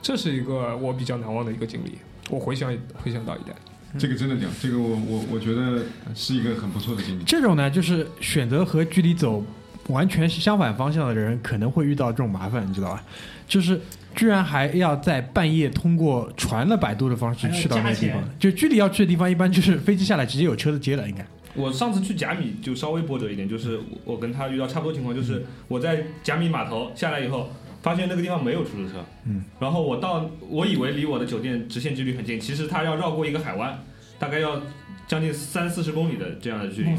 [0.00, 1.98] 这是一个我比较难忘的一个经历，
[2.30, 2.72] 我回想
[3.02, 3.52] 回想到一代。
[3.98, 5.82] 这个真的屌，这个我我我觉得
[6.14, 7.22] 是一个很不错的经历。
[7.24, 9.44] 这种呢，就是选择和距离走
[9.88, 13.02] 完全相反方向的人，可能会遇到这种麻烦，你知道吧？
[13.48, 13.80] 就是
[14.14, 21.24] 居然还要在半夜通过传了摆渡的方式去到那个地方就距离要去的地方，一般就是飞机下来直接有车子接了，应该。
[21.54, 27.50] 我上次去甲米就稍微波折一点，就是我跟他遇到差不多情况，就是我在甲米码头下来以后，
[27.86, 28.94] 发现那个地方没有出租车，
[29.26, 33.80] 嗯，然后我到我以为离我的酒店直线距离很近，其实它要绕过一个海湾，
[34.18, 34.60] 大概要
[35.06, 36.90] 将近三四十公里的这样的距离，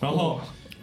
[0.00, 0.40] 然后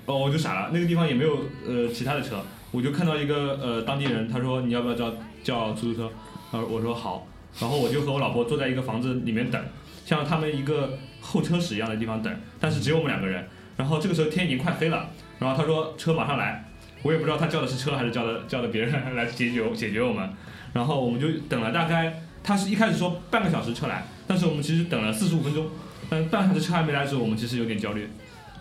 [0.08, 6.12] 哦我就傻了，那个地方也没有呃其他的车，我就看到一个呃当地人，他说你要不要叫叫出租车，
[6.52, 7.26] 然后我说好，
[7.62, 9.64] 然后我就和我老婆坐在一个房子里面等，
[10.06, 13.48] 像他们一个候车室一样的地方等，但是只有我们两个人。
[13.78, 16.65] 然后这个时候天已经快黑了，然后他说车马上来，
[17.06, 20.28] 我也不知道他叫的是车还是叫的叫的别人来解决解决我们。
[20.74, 25.68] 然后我们就等了大概，他是一开始说半个小时车来，但是我们其实等了四十五分钟，
[26.10, 28.10] 但半个小时车还没来的时候，我们其实有点焦虑。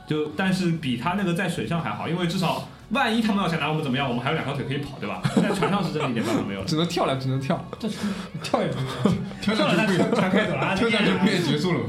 [0.06, 5.22] 就但是比他那个在水上还好，因为至少万一他们要想拿我们怎么样，我们还有两条腿可以跑，对吧？
[5.34, 6.66] 在船上是真的一点办法没有了。
[6.68, 7.64] 只能跳了，只能跳。
[8.44, 11.86] 跳也不行，跳 跳了他下去船开走了啊，跳下去不也结束了吗？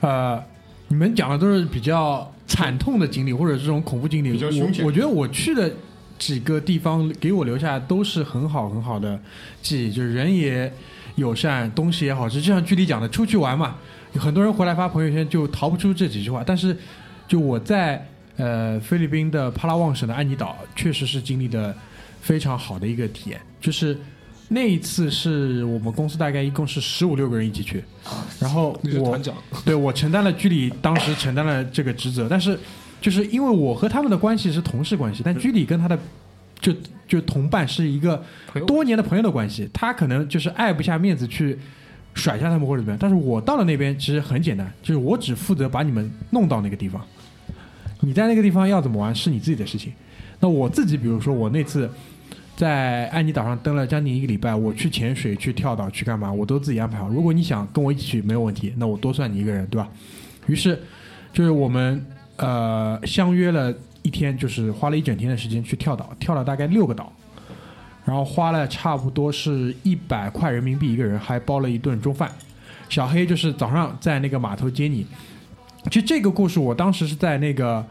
[0.00, 0.42] 呃，
[0.88, 5.72] 你们讲的都是比较惨痛的经历或者这种恐怖经历，我我觉得我去的
[6.18, 9.18] 几个地方给我留下都是很好很好的
[9.62, 10.70] 记忆，就是人也
[11.14, 12.42] 友善，东西也好吃。
[12.42, 13.76] 就像具体讲的，出去玩嘛，
[14.14, 16.42] 很多人回来发朋友圈就逃不出这几句话。
[16.44, 16.76] 但是，
[17.28, 18.04] 就我在
[18.36, 21.72] 呃菲律宾的帕拉旺省的安妮岛，确实是经历的
[22.20, 23.40] 非常好的一个体验。
[23.60, 23.96] 就是
[24.52, 27.82] 那一次是我们公司大概一共是十五六个人一起去，
[28.40, 29.16] 然后我
[29.64, 32.58] 对我承担了居里当时承担了这个职责，但是
[33.00, 35.96] 就是因为我和他们的关系是同事关系，但居里跟他的
[36.60, 36.74] 就
[37.06, 38.20] 就同伴是一个
[38.66, 41.56] 多年的朋友的关系，他可能就是爱不下面子去
[42.14, 47.00] 甩下他们或者怎么样，但是我到了那边其实很简单，就是我只负责把你们弄到那个地方，
[48.00, 49.92] 你在那个地方要怎么玩是你自己的事情。
[50.40, 51.88] 那我自己，比如说我那次
[52.60, 57.08] 在安妮岛上登了将近一个礼拜，我去潜水、去跳岛、去干嘛，我都自己安排好。
[57.08, 59.88] 如果你想跟我一起去，没有问题，那我多算你一个人，对吧？
[60.46, 60.78] 于是
[61.32, 62.04] 就是我们
[62.36, 67.10] 呃相约了一天，就是花了一整天的时间去跳岛，跳了大概六个岛，
[68.04, 72.30] 然后花了差不多是一百块人民币一个人，还包了一顿中饭。
[72.90, 75.06] 小黑就是早上在那个码头接你。
[75.90, 77.82] 其实这个故事我当时是在那个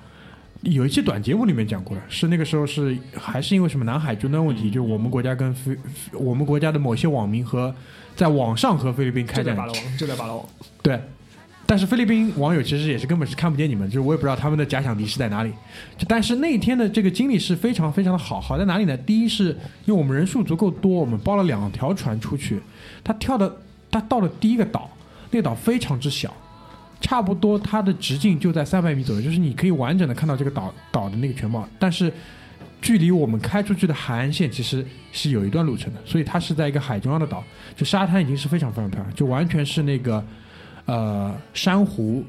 [0.62, 5.78] 有一期短节目里面讲过的，是那个时候是还是因为什么南海争端问题，就我们国家跟菲
[6.12, 7.74] 我们国家的某些网民和
[8.14, 10.46] 在网上和菲律宾开战就在巴拉望，就在巴拉望。
[10.84, 11.02] 对，
[11.66, 15.52] 但是菲律宾网友其实也是根本是看不见你们，就是我也不知道他们的假想敌是在哪里。
[15.98, 18.98] 就但是那一天的这个经历是非常非常的好，好在哪里呢？
[18.98, 19.46] 第一是
[19.86, 22.60] 因为我们人数足够多，我们包了两条船出去，
[23.02, 23.58] 他跳的
[23.90, 24.90] 他到了第一个岛，
[25.32, 26.34] 那个岛非常之小。
[27.02, 32.12] 差不多它的直径就在三百米左右，就是你可以完整的看到这个岛岛的那个全貌，但是
[32.82, 37.44] 距离我们开出去的海岸线其实是有一段路程的，所以它是在一个海中央的岛，
[37.76, 40.24] 就沙滩已经是非常非常漂亮，就完全是那个
[40.86, 42.24] 呃珊瑚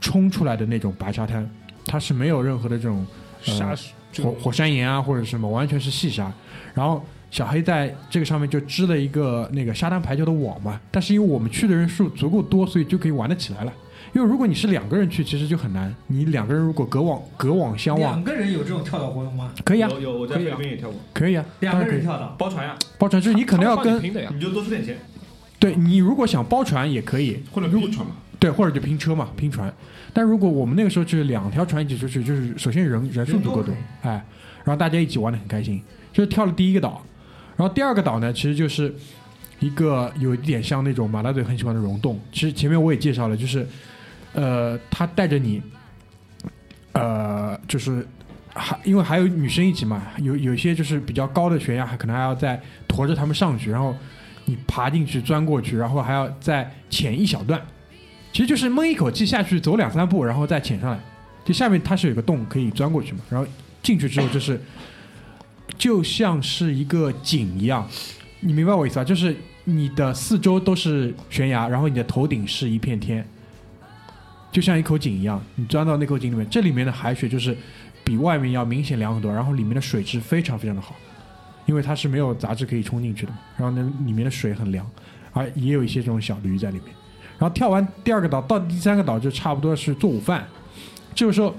[0.00, 1.48] 冲出来的那种白沙滩，
[1.84, 3.06] 它是没有任何的这种
[3.46, 3.76] 呃沙
[4.22, 6.32] 火火山岩啊或者什么，完全是细沙。
[6.74, 13.72] 然后小黑在这个上面就织了一个那个沙滩排球的网嘛，但是因为我们去的人数足够多，所以就可以玩得起来了。
[14.16, 15.94] 因为如果你是两个人去，其实就很难。
[16.06, 19.52] 你两个人如果隔网隔网相望两，个人有这种跳岛活动吗？
[19.62, 21.84] 可以啊，有有，我在菲可以啊律宾也跳过，可以啊，两个。
[21.84, 24.96] 人跳岛，包船呀，包船就是你可能要跟你就多出点钱，
[25.58, 29.70] 对你如果想包船也可以，或者拼船嘛，对，或者就拼车嘛，拼船。
[30.14, 34.12] 但如果我们那个时候就是两条船一起出去，就是首先人人数足够多，哎，
[34.64, 37.02] 然后大家一起玩的很开心，就是跳了第一个岛，
[37.54, 38.94] 然后第二个岛呢，其实就是
[39.60, 42.18] 一个有一点像那种马大嘴很喜欢的溶洞。
[42.32, 43.68] 其实前面我也介绍了，就是
[44.36, 45.62] 呃，他带着你，
[46.92, 48.06] 呃，就是
[48.54, 53.96] 还因为还有女生一起嘛，有有些就是比较高的悬崖，还可能还要再驮着他们上去，然后
[54.44, 57.60] 你爬进去钻过去，然后还要再潜一小段。
[58.30, 61.00] 其实就是闷一口气下去，走两三步，然后再潜上来。
[61.42, 63.46] 就下面它是有个洞可以钻过去嘛，然后
[63.82, 64.60] 进去之后就是
[65.78, 67.88] 就像是一个井一样，
[68.40, 69.04] 你明白我意思吧？
[69.04, 69.34] 就是
[69.64, 73.26] 你的四周都是悬崖，然后你的头顶是一片天，
[74.56, 75.38] 就像一口井一样。
[75.56, 77.54] 你钻到那口井里面，这里面的海水就是
[78.02, 80.96] 比外面要明显凉很多，然后里面的水质非常非常的好，
[81.66, 83.32] 因为它是没有杂质可以冲进去的。
[83.58, 84.90] 然后呢，里面的水很凉，
[85.34, 86.86] 而也有一些这种小鱼在里面。
[87.38, 90.42] 然后跳完第二个岛到第三个岛就差不多是做午饭，
[91.14, 91.54] 这个时候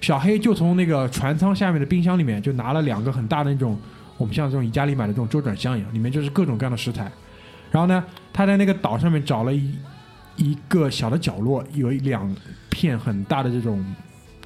[0.00, 3.76] 小黑就从那个船舱下面的冰箱里面就拿了两个很大的那种
[4.16, 7.10] 我们像这种宜家里买的这种周转箱一样，里面就是各种各样的食材。
[7.72, 9.74] 然后呢，他在那个岛上面找了一
[10.38, 12.34] 一个小的角落，有一两
[12.70, 13.84] 片很大的这种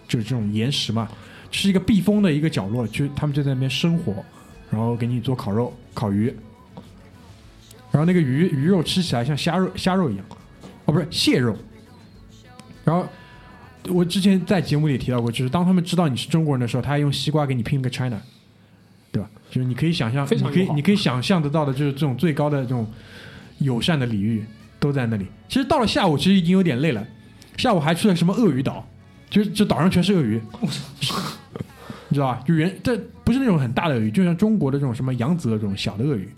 [0.09, 1.09] 就是这种岩石嘛，
[1.51, 4.25] 是一个避风的一个角落，就他们就在那边生火，
[4.71, 6.35] 然后给你做烤肉、烤鱼。
[7.91, 10.25] 然后那个鱼鱼肉吃起来像虾肉虾肉一样，
[10.87, 11.55] 哦，不是蟹肉。
[12.85, 13.07] 然后
[13.89, 18.19] 我之前在节目里提到过，就是当他们知道你是中国人的时候，他还用西瓜给你拼了个 China，
[19.11, 19.29] 对吧？
[19.51, 22.91] 就是你可以想象，你可以你可以想象得到的，就是这种最高的这种
[23.59, 24.43] 友善的礼遇
[24.83, 25.25] 都在那里。
[25.49, 27.07] 其实到了下午，其实已经有点累了，
[27.57, 28.85] 下午还去了什么鳄鱼岛，
[29.31, 30.43] 就是这岛上全是鳄鱼，
[32.11, 32.43] 你知道吧？
[32.45, 36.29] 就原这不是那种很大的鳄鱼，就像中国的这种什么扬子鳄这种小的鳄鱼。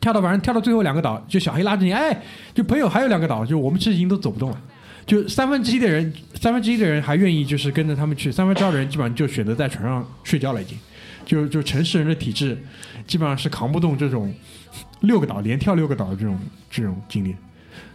[0.00, 2.22] 跳到反正跳到最后两个岛，就小黑拉着你，哎，
[2.54, 4.60] 就朋友还有两个岛，就我们其实已经都走不动了，
[5.04, 10.78] 就三分之一的人，三分之一的人还愿意就是跟着他们去，三分之二的人基本上就选择在船上睡觉了，已经，
[11.26, 12.56] 就就城市人的体质
[13.04, 14.32] 基本上是扛不动这种
[15.00, 16.38] 六个岛连跳六个岛的这种
[16.70, 17.34] 这种经历，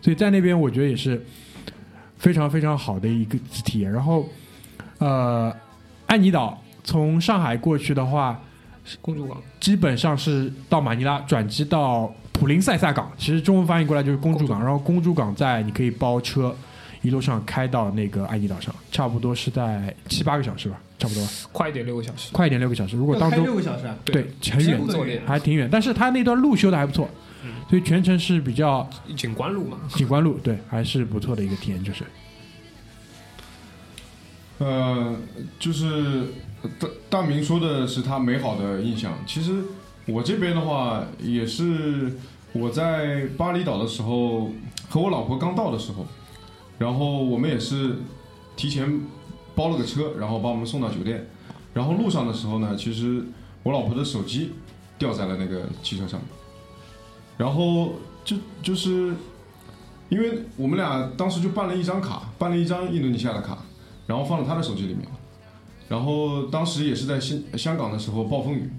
[0.01, 1.24] 所以在那边我觉得也是
[2.18, 3.91] 非常非常好的一个体验。
[3.91, 4.28] 然后，
[4.97, 5.56] 呃，
[6.08, 8.39] 安妮岛从上海过去的话，
[9.01, 14.60] 公主港，基本上是到马尼拉转机到普林塞萨港，其实中文翻译过来就是公主港。
[14.64, 16.56] 然后公主港在你可以包车，
[17.06, 22.32] 一路上开到那个爱尼岛上，差不多是在七八个小时吧，差不多快一点六个小时。
[22.34, 22.97] 快一点六个小时。
[22.97, 27.08] 如果当开中六个小时啊，对很远还挺远，但是他那段路修的还不错，
[27.70, 32.03] 所以全程是比较景观路嘛，景观路，对，还是不错的一个体验，就是。
[34.58, 35.14] 呃，
[35.60, 36.24] 就是
[36.80, 39.14] 大大明说的是他美好的印象。
[39.28, 39.62] 其实
[40.08, 42.14] 我这边的话，也是
[42.53, 44.51] 我在巴厘岛的时候，
[44.89, 46.08] 和我老婆刚到的时候，
[46.78, 47.95] 然后我们也是
[48.55, 49.01] 提前
[49.55, 51.28] 包了个车，然后把我们送到酒店。
[51.73, 53.23] 然后路上的时候呢，其实
[53.63, 54.51] 我老婆的手机
[54.97, 56.30] 掉在了那个汽车上面，
[57.38, 59.13] 然后就就是
[60.09, 63.57] 因为我们俩当时就办了一张卡，办了一张印度尼西亚的卡。
[64.07, 64.99] 然后放到他的手机里面，
[65.89, 68.69] 然后当时也是在香香港的时候暴风雨，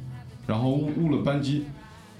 [0.47, 1.64] 然后误误了班机，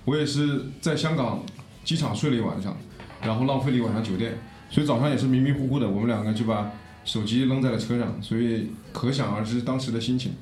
[0.05, 1.41] 我也是在香港
[1.85, 2.77] 机场睡了一晚上，
[3.23, 4.37] 然后浪费了一晚上酒店，
[4.71, 6.73] 所以早上也是迷迷糊糊的，我们两个就把
[7.05, 10.33] 手机扔在了车上，所以可想而知当时的心情。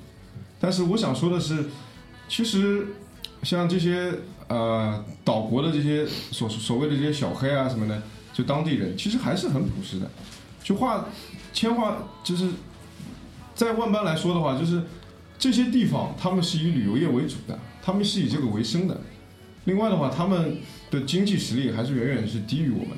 [0.60, 1.66] 但是我想说的是，
[2.28, 2.86] 其实
[3.42, 4.12] 像这些
[4.48, 8.02] 呃岛国的这些所所谓的这些小黑啊什么的，
[8.32, 10.10] 就当地人其实还是很朴实的，
[10.62, 11.06] 就话。
[11.52, 12.50] 千话就是，
[13.54, 14.82] 在万般来说的话，就是
[15.38, 19.00] 这些地方他们是以旅游业为主的，他们是以这个为生的。
[19.66, 20.56] 另外的话，他们
[20.90, 22.96] 的经济实力还是远远是低于我们的，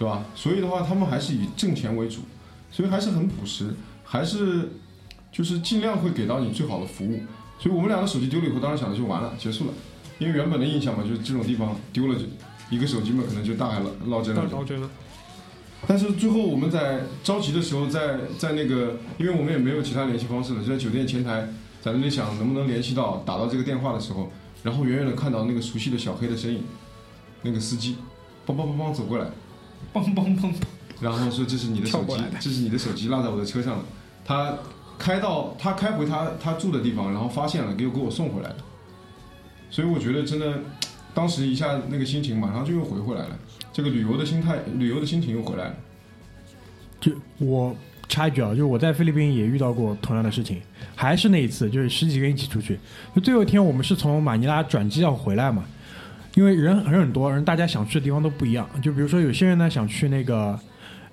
[0.00, 0.24] 对吧？
[0.34, 2.20] 所以的话，他们还是以挣钱为主，
[2.70, 4.70] 所以还是很朴实，还是
[5.30, 7.20] 就是尽量会给到你最好的服务。
[7.58, 9.74] 所以我们两个手机丢了以后，当时想的就完了，结束了。
[10.18, 12.24] 因为原本的印象嘛，就是这种地方丢了就
[12.70, 14.88] 一个手机嘛，可能就大海捞捞针了。
[15.86, 21.46] 但是最后我们在着急的时候，在在那个，因为我们也没有其他联系方式了，就在酒店前台
[21.82, 24.32] 在那里想能不能联系到打到这个电话的时候，
[24.62, 26.64] 然后远远的看到那个熟悉的小黑的身影，
[27.42, 27.96] 那个司机，
[28.46, 29.26] 梆梆梆梆走过来，
[29.92, 30.52] 梆梆梆梆，
[31.00, 33.84] 然后说这是你的手机这是你的手机落在我的车上了。
[34.24, 34.56] 他
[34.98, 38.56] 开到他开回他他住的地方，然后发现了，给我给我送回来了。
[39.70, 40.60] 所以我觉得真的，
[41.14, 43.38] 当时一下那个心情马上就又回回来了，
[43.72, 45.74] 这个旅游的心态，旅游的心情又回来了。
[47.00, 47.74] 就我
[48.08, 50.60] 插一句啊，就是我在菲律宾也遇到过同样的事情，
[50.94, 52.78] 还是那一次，就是十几个人一起出去。
[53.14, 55.64] 就最后一天，我们是从马尼拉转机要回来嘛，
[56.34, 58.68] 因为人人很多，人大家想去的地方都不一样。
[58.82, 60.58] 就比如说有些人呢想去那个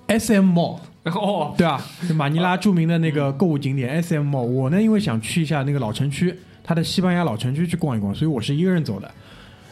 [0.06, 1.80] S M Mall， 哦，对啊？
[2.08, 9.10] 就马尼拉著名的那个购物景点 S M Mall，我呢因为想去一下那个老城区，它的西班牙老城区去逛一逛，所以我是一个人走的。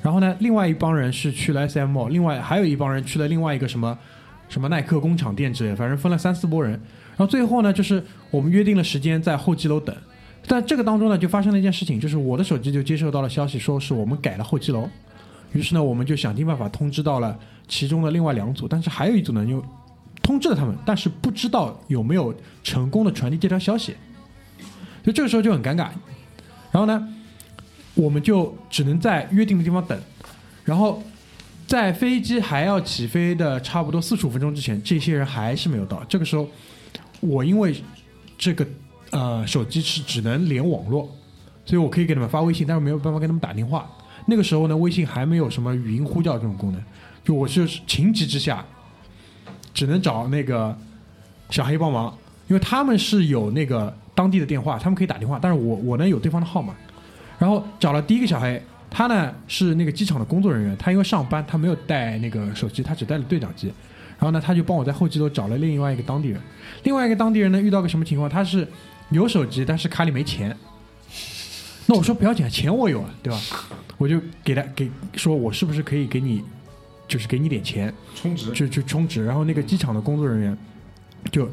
[0.03, 3.97] 然后呢，另外一帮人是去了 S M Mall，另外还有一帮人去了另外一个什么
[4.49, 6.73] 什么耐克工厂店之类的，反正分了三四拨人。
[6.73, 9.97] 然后最后呢，就是我们约定了时间在候机楼等，
[10.47, 14.89] 但这个当中呢，就发生了一件事情，就是我的手机就接收到了消息，说是我们改了候机楼。
[15.53, 19.65] 于是呢，我们就想尽办法通知到了其中的另外两组，但是还有一组呢，又
[20.23, 23.95] 通知了他们，但是不知道有没有成功的传递这条消息，
[25.03, 25.89] 所以这个时候就很尴尬。
[26.73, 27.09] 然后呢，
[27.95, 29.99] 我们就只能在约定的地方等，
[30.65, 31.03] 然后
[31.67, 36.05] 在飞机还要起飞的差不多四十五分钟之前，这些人还是没有到。
[36.05, 36.47] 这个时候，
[37.21, 37.75] 我因为
[38.37, 38.67] 这个
[39.11, 41.09] 呃手机是只能连网络，
[41.65, 43.89] 所以我可以给他们发微信，但是没有办法给他们打电话。
[44.27, 46.83] 那个时候呢，微信还没有什么语音呼叫这种功能，
[47.25, 48.65] 就我是情急之下，
[49.73, 50.77] 只能找那个
[51.51, 52.13] 小黑帮忙，
[52.49, 56.75] 因为他们是有那个当地的电话，他们可以打电话，但是我我呢有对方的号码，
[57.39, 58.61] 然后找了第一个小黑，
[58.91, 63.69] 他呢是那个机场的工作人员，他因为上班他没有带那个手机，他只带了对讲机，
[64.19, 66.41] 然后呢他就帮我在候机楼找了另外一个当地人，
[66.83, 68.67] 另外一个当地人呢遇到个什么情况，他是
[69.11, 70.57] 有手机，但是卡里没钱。
[71.87, 73.39] 那我说不要紧，钱我有啊，对吧？
[73.99, 76.43] 我就给他给说，我是不是可以给你，
[77.09, 79.25] 就是给你点钱，充值，就去充值。
[79.25, 80.59] 然后那个机场的工作人员
[81.33, 81.49] 就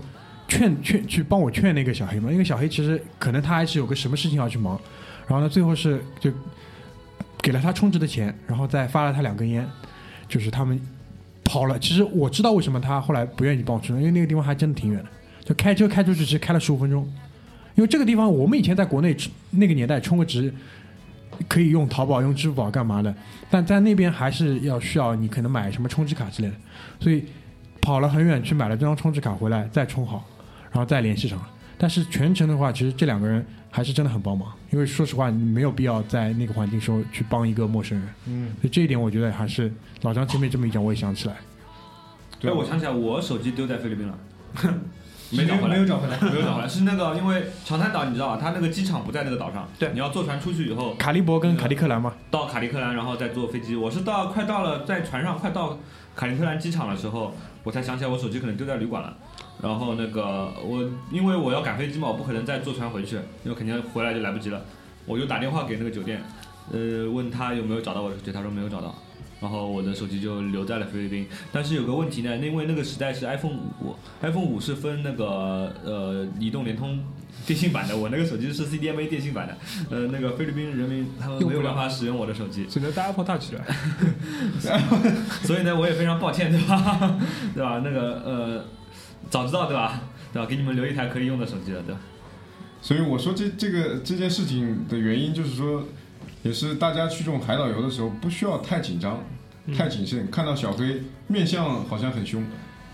[0.47, 4.77] 劝劝去帮我劝那个小黑嘛，因为小黑其实可能他还是有个什么事情要去忙。
[5.25, 6.29] 然后呢，最后是就
[7.41, 9.65] 给了他充值的钱，然后再发了他两根烟，
[10.27, 10.77] 就是他们
[11.45, 11.79] 跑了。
[11.79, 15.09] 其实我知道为什么他后来不愿意帮我充，因为那个地方还真的挺远的，
[15.45, 17.09] 就开车开出去，其实开了十五分钟。
[17.75, 19.15] 因为这个地方我们以前在国内
[19.51, 20.53] 那个年代充个值。
[21.47, 23.13] 可以用淘宝、用支付宝干嘛的？
[23.49, 26.55] 但在那边还是要需要你可能买什么充值卡之类的，
[26.99, 27.25] 所以
[27.81, 30.25] 跑了很远去买了这张充值卡回来再充好，
[30.71, 31.39] 然后再联系上。
[31.77, 38.07] 但是全程的话，其实这两个人还是真的很帮忙，因为说实话，你没有必要在那个环境时候去帮一个陌生人。
[38.27, 39.71] 嗯，所以这一点我觉得还是
[40.01, 41.35] 老张前面这么一讲，我也想起来。
[42.39, 44.17] 对哎，我想起来，我手机丢在菲律宾了。
[45.37, 46.17] 没找回来没有，找回来。
[46.19, 53.75] 没有找回来， 是那个因为长滩岛你知道吧，它那个机场不在那个岛上，对你要坐船出去以后卡利伯跟卡利克兰嘛，到卡利克兰，然后再坐飞机。
[53.75, 55.77] 我是到快到了在船上快到
[56.15, 59.13] 卡利克兰机场的时候，我才想起来我手机可能丢在旅馆了。
[59.61, 64.61] 然后那个我因为我要赶飞机嘛，我不可能再坐船回去，因为肯定回来就来不及了。
[65.05, 66.21] 我就打电话给那个酒店，
[66.71, 68.93] 呃，问他有没有找到我的手机，他说没有找到。
[69.43, 77.03] 然后我的手机就留在了菲律宾，但是有个问题呢，因为那个时代是 iPhone 五，iPhone 五是分那个呃移动、联通、
[77.45, 79.57] 电信版的，我那个手机是 CDMA 电信版的，
[79.89, 83.65] 呃，那个菲律宾人民他们没有办法使用我的手机，只能带 Apple Touch 了。
[85.43, 87.19] 所以呢，我也非常抱歉，对吧？
[87.53, 87.81] 对吧？
[87.83, 88.65] 那个呃，
[89.29, 90.03] 早知道对吧？
[90.31, 90.47] 对吧？
[90.47, 91.99] 给你们留一台可以用的手机了，对吧？
[92.81, 95.83] 所以我说这这个这件事情的原因就是说，
[96.43, 99.23] 也是大家去这种海岛游的时候不需要太紧张、
[99.75, 100.29] 太谨慎。
[100.29, 102.43] 看到小黑面相好像很凶，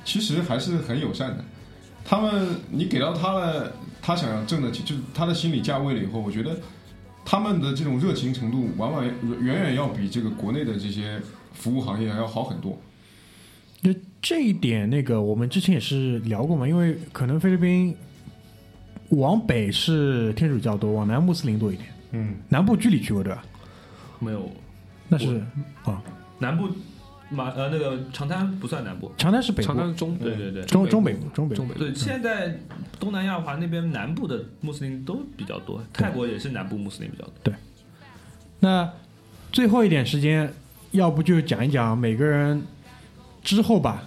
[0.06, 1.44] 其实还是很友善的。
[2.06, 6.58] 他们你给到他了，他想要挣的钱，就是他的心理价位了以后，我觉得
[7.26, 11.22] 他们的这种热情程度，往往远远要比这个国内的这些
[11.54, 12.80] 服务行业还要好很多。
[13.82, 17.96] 就这一点，那个我们之前也是聊过嘛，因为可能菲律宾
[19.10, 21.90] 往北是天主教多，往南穆斯林多一点。
[22.12, 23.44] 嗯，南部居里去过对吧？
[24.20, 24.52] 没有，
[25.08, 25.42] 那是
[25.84, 26.02] 啊，
[26.40, 26.70] 南部
[27.30, 30.64] 马呃那个长滩不算南部，长滩是北部，长滩中对对对。
[30.64, 31.68] 中中北部，中北中。
[31.68, 32.60] 北对，现在
[33.00, 37.34] 东南亚的话，那边南部的穆斯林都比较多，泰国也是南部穆斯林比较多。
[37.44, 37.54] 对
[38.60, 38.92] 那
[39.52, 40.52] 最后一点时间，
[40.92, 42.62] 要不就讲一讲每个人
[43.42, 44.04] 之后吧，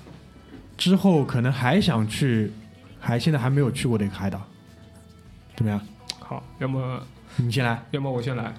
[0.77, 2.53] 之后可能还想去，
[3.01, 4.43] 还现在还没有去过的一个海岛，
[5.57, 5.81] 怎么样？
[6.19, 7.01] 好，要么
[7.37, 7.83] 你先来。
[7.91, 8.55] 要么我先来。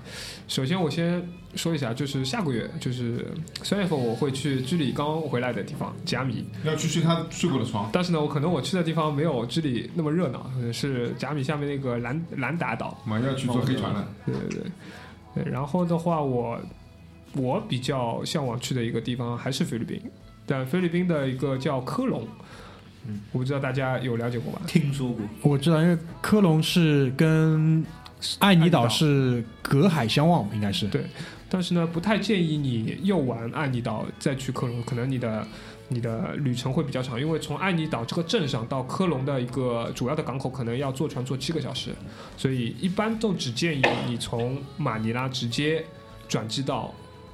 [0.47, 1.21] 首先我先
[1.55, 3.25] 说一下，就是下个月，就是
[3.63, 7.89] 三月份我会去居里刚回来的地方甲米，要去睡他睡过的床。
[7.93, 12.99] 但是呢，我可能我去的地方没有居里那么热闹，呃是甲米下面那个兰兰达岛。
[13.05, 16.59] 马上要去坐黑船了，对对对，对，然后的话，我
[17.33, 20.01] 我比较向往去的一个地方还是菲律宾，
[20.45, 22.27] 但菲律宾的一个叫科隆，
[23.07, 24.61] 嗯，我不知道大家有了解过吧？
[24.67, 27.85] 听说过，我知道，因为科隆是跟
[28.39, 30.87] 爱尼岛是隔海相望，应该是。
[30.87, 31.05] 对
[31.49, 35.47] 但是呢，不太建议你又玩爱尼岛再去科隆，可能你的
[35.87, 41.91] 你的旅程会比较长，因为从爱尼岛这个镇上到科隆的一个主要的港口，可能要坐船坐七个小时，
[42.35, 45.85] 所以一般都只建议你从马尼拉直接
[46.27, 46.91] 转机到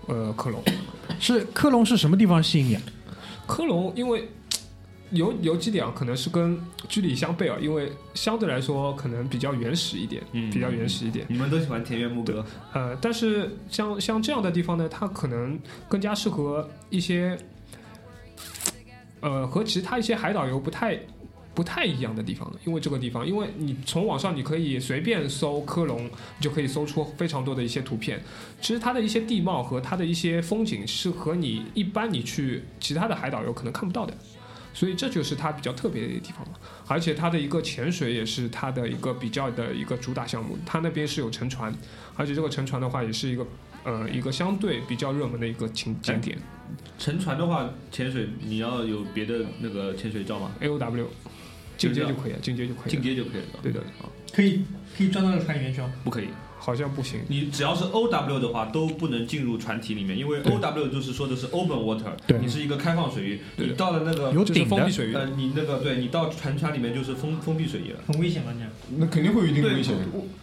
[0.08, 0.62] 呃科隆。
[1.18, 2.82] 是科隆是什么地方吸引你啊？
[3.48, 4.28] 科隆因为
[5.12, 11.26] 有有几点啊，可能是跟居里相悖啊，因为相对来说可能比较原始一点，嗯比较原始一点。
[11.30, 17.38] 你们都喜欢田园牧歌，呃，但是像像这样的地方呢，它可能更加适合一些，
[19.22, 20.99] 呃，和其他一些海岛游不太
[21.55, 22.60] 不太一样的地方的。
[22.66, 28.22] 因为这个地方，因为你从网上你可以随便搜科隆，你就可以搜出非常多的一些图片。
[28.62, 34.14] 其实它的一些地貌和它的一些风景是和你一般你去其他的海岛游可能看不到的。
[34.80, 36.51] 所以这就是它比较特别的一个地方了，
[36.88, 41.75] 而且它的一个潜水也是它的一个比较的一个主打项目，它那边是有沉船，
[42.15, 43.45] 而且这个沉船的话也是一个
[43.84, 46.38] 呃一个相对比较热门的一个景景点。
[46.97, 51.07] 沉船的话，潜水你要有别的那个潜水照吗？，A O W，
[51.77, 53.59] 进阶就可以了，进阶就可以了，进阶就可以了。
[53.61, 53.84] 对的，
[54.34, 54.63] 可以
[54.97, 55.91] 可以钻到那个船里面去吗？
[56.05, 56.30] 不可以，
[56.62, 67.99] 好像不行，你只要是 O W 的话，都不能进入船体里面，因为 O W 就是说的是 open water，你是一个开放水域，你到了那个有顶的封闭，水域，呃，你那个对你到船船里面就是封封闭水域了。
[68.05, 68.51] 很危险吗？
[68.53, 68.70] 这样？
[68.97, 69.95] 那肯定会有一定的危险。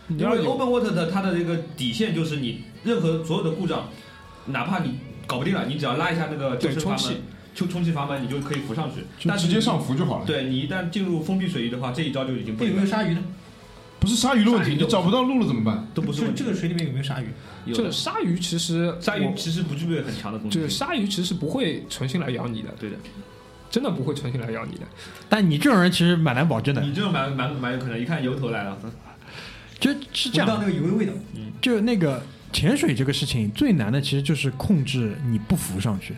[0.08, 3.88] 因为 open water 的它的这个底线就是你任何所有的故障，
[4.46, 7.22] 哪怕你搞不定了，你只要拉一下那个救对充气生阀门，
[7.54, 9.02] 就充气阀门，你就可以浮上去。
[9.28, 10.26] 但直接上浮就好了。
[10.26, 13.22] 对你一旦进入封闭水域的话，这一招就已经不这有灵了，没有鲨鱼呢？
[14.06, 15.84] 不是鲨鱼的问题，你找不到路了怎么办？
[15.92, 16.44] 都不是问这。
[16.44, 17.26] 个水里面有没有鲨鱼？
[17.66, 20.70] 这有的鲨鱼其实鲨鱼其实不具备很强的攻击就是。
[20.70, 22.96] 鲨鱼其实不会存心来咬你的，对的，
[23.68, 24.82] 真的不会存心来咬你的。
[25.28, 26.80] 但你这种人其实蛮难保证的。
[26.82, 28.78] 你这种蛮蛮蛮有可能，一看油头来了。
[29.80, 31.12] 就是这样，闻到那个油的味道。
[31.60, 32.22] 就那个
[32.52, 36.14] 潜水这个事情最难的其实就是控制你不浮上去。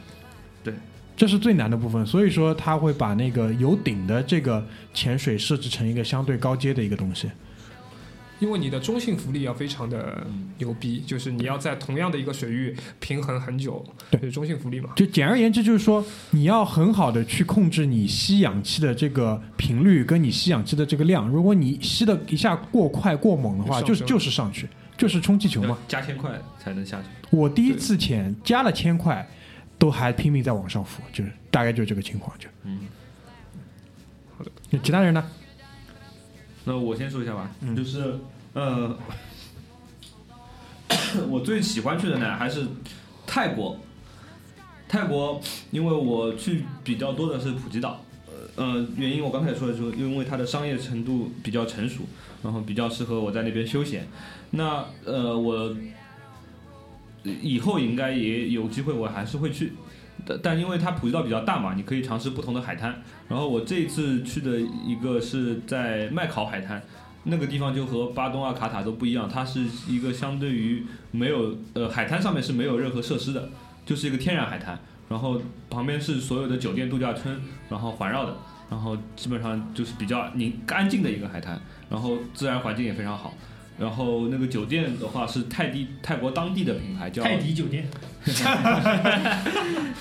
[0.62, 0.75] 对。
[1.17, 4.62] 这是最难的部分，所以说他会把那个有顶的这个
[4.93, 7.31] 潜水设置成一个相对高阶的一个东西。
[8.39, 14.90] 因为你的中性浮力要非常的嗯牛逼，就是你要在同样的一个水域平衡很久，对就是中性浮力嘛。
[14.94, 21.28] 就简而言之，就是说你要很好的去控制你吸氧气的这个频率跟你吸氧气的这个量。
[21.28, 25.77] 如果你吸的一下过快过猛的话，就是就是上去，就是充气球嘛。
[25.89, 27.09] 加千块才能下去。
[27.31, 29.28] 我第一次潜加了千块，
[29.78, 32.39] 都还拼命在往上浮，就是大概就是这个情况。
[32.39, 32.81] 就嗯，
[34.70, 35.24] 那其他人呢？
[36.69, 38.15] 那我先说一下吧，嗯就是
[38.53, 38.95] 呃，
[41.31, 42.66] 我最喜欢去的呢还是
[43.27, 43.78] 泰国。
[44.86, 45.40] 泰国，
[45.70, 48.03] 因为我去比较多的是普吉岛，
[48.57, 52.03] 呃，原因我刚才也说了就是因为它的商业程度比较成熟，
[52.43, 54.07] 然后比较适合我在那边休闲。
[54.51, 55.74] 那呃，我
[57.24, 59.73] 以后应该也有机会，我还是会去。
[60.27, 63.03] 但但因为它普吉岛比较大嘛，你可以尝试不同的海滩。
[63.28, 66.82] 然后我这一次去的一个是在麦考海滩，
[67.24, 73.49] 那个地方就和巴东啊、卡塔都不一样，它是一个相对于没有呃海滩上面是没有任何设施的，
[73.85, 74.78] 就是一个天然海滩。
[75.09, 75.40] 然后
[75.70, 77.40] 旁边是所有的酒店度假村，
[77.70, 78.36] 然后环绕的，
[78.69, 81.59] 然后基本上就是比较宁干净的一个海滩，
[81.89, 83.32] 然后自然环境也非常好。
[83.79, 87.87] 然后那个酒店的话是泰迪泰国当地的品牌叫泰迪酒店，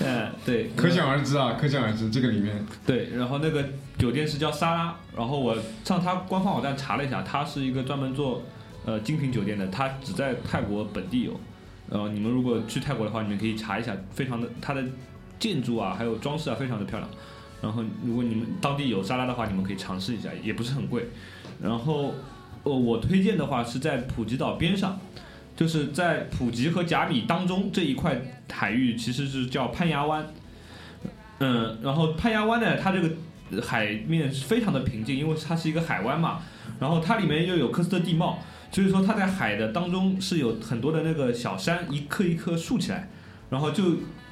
[0.00, 3.64] 嗯 对，可想而知啊，可想而知，这个里面对，然后那个
[3.96, 8.42] 酒店是叫沙拉，然后我上它官方网站查了一下，它是一个专门做
[8.84, 11.38] 呃精品酒店的，它只在泰国本地有。
[11.90, 14.84] 呃，你们如果去泰国的话，你们可以查一下，非常的它的
[15.38, 17.08] 建筑啊，还有装饰啊，非常的漂亮。
[17.62, 21.08] 然后如果你们当地有沙拉的话，你们可以尝试一下，也不是很贵。
[21.62, 22.12] 然后
[22.68, 25.00] 呃，我推荐的话是在普吉岛边上，
[25.56, 28.20] 就是在普吉和甲米当中这一块
[28.52, 30.26] 海域，其实是叫攀牙湾。
[31.38, 36.42] 嗯，然后攀牙湾呢，它这个海面是非常的平静，因为它是一个海湾嘛，
[36.78, 38.38] 然后它里面又有科斯特地貌，
[38.70, 43.08] 所以说它在海的当中是有很多的那个小山，一颗一颗竖起来，
[43.48, 43.84] 然后就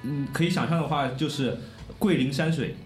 [0.02, 1.56] 嗯可以想象的话，就是
[1.98, 2.76] 桂林山水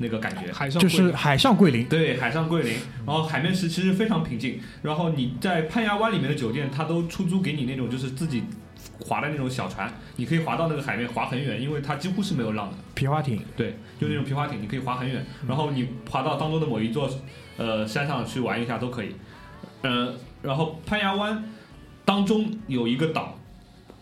[0.00, 0.50] 那个感觉。
[0.52, 2.72] 海上就是海上桂林，对，海上桂林，
[3.06, 8.42] 然后海面是其实非常平静，然后你在攀崖湾里面的酒店，它都出租给你那种就是自己
[8.98, 12.76] 划的那种小船，你可以划到那个海面划很远，因为它几乎是没有浪的。
[12.94, 17.08] 皮划艇，对，就那种皮划艇，你可以划很远，然后你划到当中的某一座
[17.56, 19.14] 呃山上去玩一下都可以。
[19.82, 21.44] 呃，然后攀崖湾
[22.04, 23.38] 当中有一个岛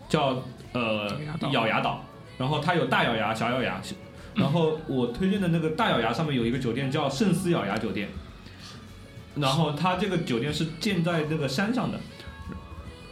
[0.07, 0.43] 叫
[0.73, 2.05] 呃咬牙岛咬牙岛，
[2.37, 3.81] 然后它有大咬牙、小咬牙。
[4.35, 8.09] 然后我推荐的那个大咬牙上面有一个酒店叫圣斯咬牙酒店，
[9.35, 11.99] 然后它这个酒店是建在那个山上的，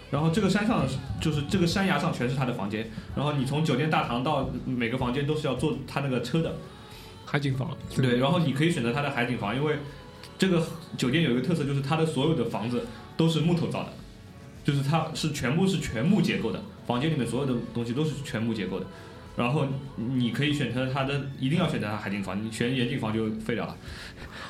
[0.09, 0.85] 然后这个山上
[1.19, 6.55] 就是这个山崖上全是他的房间，然后你从酒店大堂到每个房间都是要坐他那个车的，
[7.25, 9.77] 海景房，对，然后你可以选择它的海景房，因为
[10.37, 10.65] 这个
[10.97, 12.85] 酒店有一个特色，就是它的所有的房子
[13.17, 13.93] 都是木头造的，
[14.63, 18.85] 就是它是全部是全木结构的，房间里面所有的东西都是全木结构的。
[19.37, 23.77] 然后你可以选择它的，一定要选择它海景房，你选远景房就废掉了。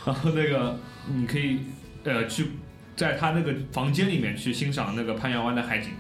[0.06, 0.80] 然后那个
[1.14, 1.60] 你可以
[2.06, 2.52] 呃去
[2.96, 5.92] 在它那个房间里面去欣赏那个攀牙湾的海景，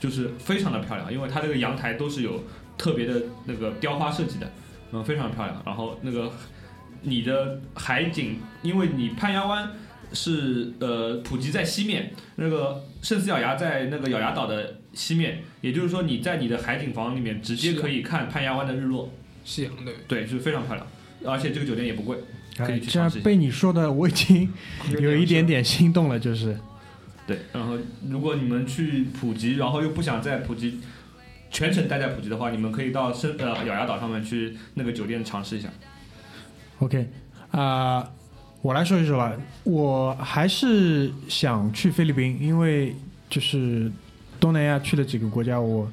[0.00, 2.42] 就是非常的漂亮，因为它这个阳台都是有
[2.76, 4.50] 特别的那个雕花设计的，
[4.90, 5.62] 嗯，非常漂亮。
[5.64, 6.32] 然后那个
[7.02, 9.70] 你的海景，因为你攀牙湾
[10.12, 19.12] 是呃普吉在西面，那个圣斯咬牙在那个咬牙岛的西面，也就是说你在你的海景房里面直接可以看攀牙湾的日落，
[19.44, 20.86] 夕阳对，对，是非常漂亮，
[21.24, 22.16] 而且这个酒店也不贵，
[22.56, 24.52] 可哎，以去尝试被你说的，我已经
[25.00, 26.56] 有一点点心动了，就是。
[27.26, 27.78] 对，然后
[28.10, 30.78] 如果你们去普吉，然后又不想在普吉
[31.50, 35.70] 全程待在普吉的话，你们可以到深呃咬牙岛上面去那个酒店尝试一下。
[36.80, 37.08] OK
[37.50, 38.10] 啊、
[38.60, 42.94] 我来说一说吧，我还是想去菲律宾，因为
[43.30, 43.90] 就是
[44.44, 45.90] 东南亚去了几个国家，我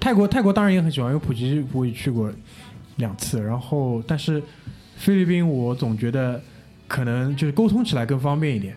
[0.00, 2.32] 泰国泰国当然也很喜欢，因为普吉我也去过
[2.96, 4.42] 两次，然后但是
[4.96, 6.40] 菲律宾我总觉得
[6.88, 8.74] 可能就是沟通起来更方便一点，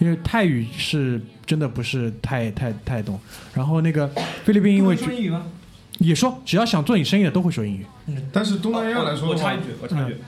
[0.00, 3.18] 因为泰语是真的不是太太太懂，
[3.54, 4.06] 然后那个
[4.44, 5.46] 菲律宾因为说英语吗？
[5.98, 8.28] 也说只要想做你生意的都会说英语，嗯。
[8.30, 10.18] 但是东南亚来说我插一，句，我插一句，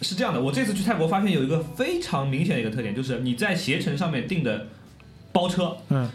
[0.00, 4.68] 是这样的，我这次去泰国发现有一个非常明显的一个特点，就是你在携程上面订的
[5.30, 6.08] 包车，嗯，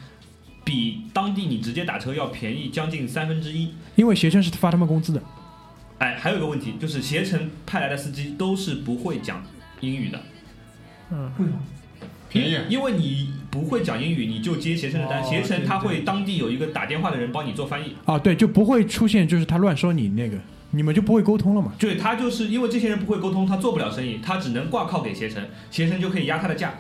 [0.69, 3.73] 比当地你直接打车要便宜将近三分之一。
[3.95, 5.19] 因为携程是发他们工资的。
[5.97, 9.43] 哎，还有一个问题就是携程派来的司机都是不会讲
[9.79, 10.21] 英语的，
[11.09, 11.59] 嗯，为什么？
[12.29, 17.95] 便宜因为你不会讲英语，你就接携程的单，哦携程他会当地有一个打电话的人帮你做翻译。
[18.05, 20.37] 啊，对，就不会出现就是他乱说你那个，
[20.69, 21.73] 你们就不会沟通了嘛。
[21.79, 26.75] 对他就是因为这些人不会沟通，他做不了生意，他只能挂靠给携程，携程就可以压他的价，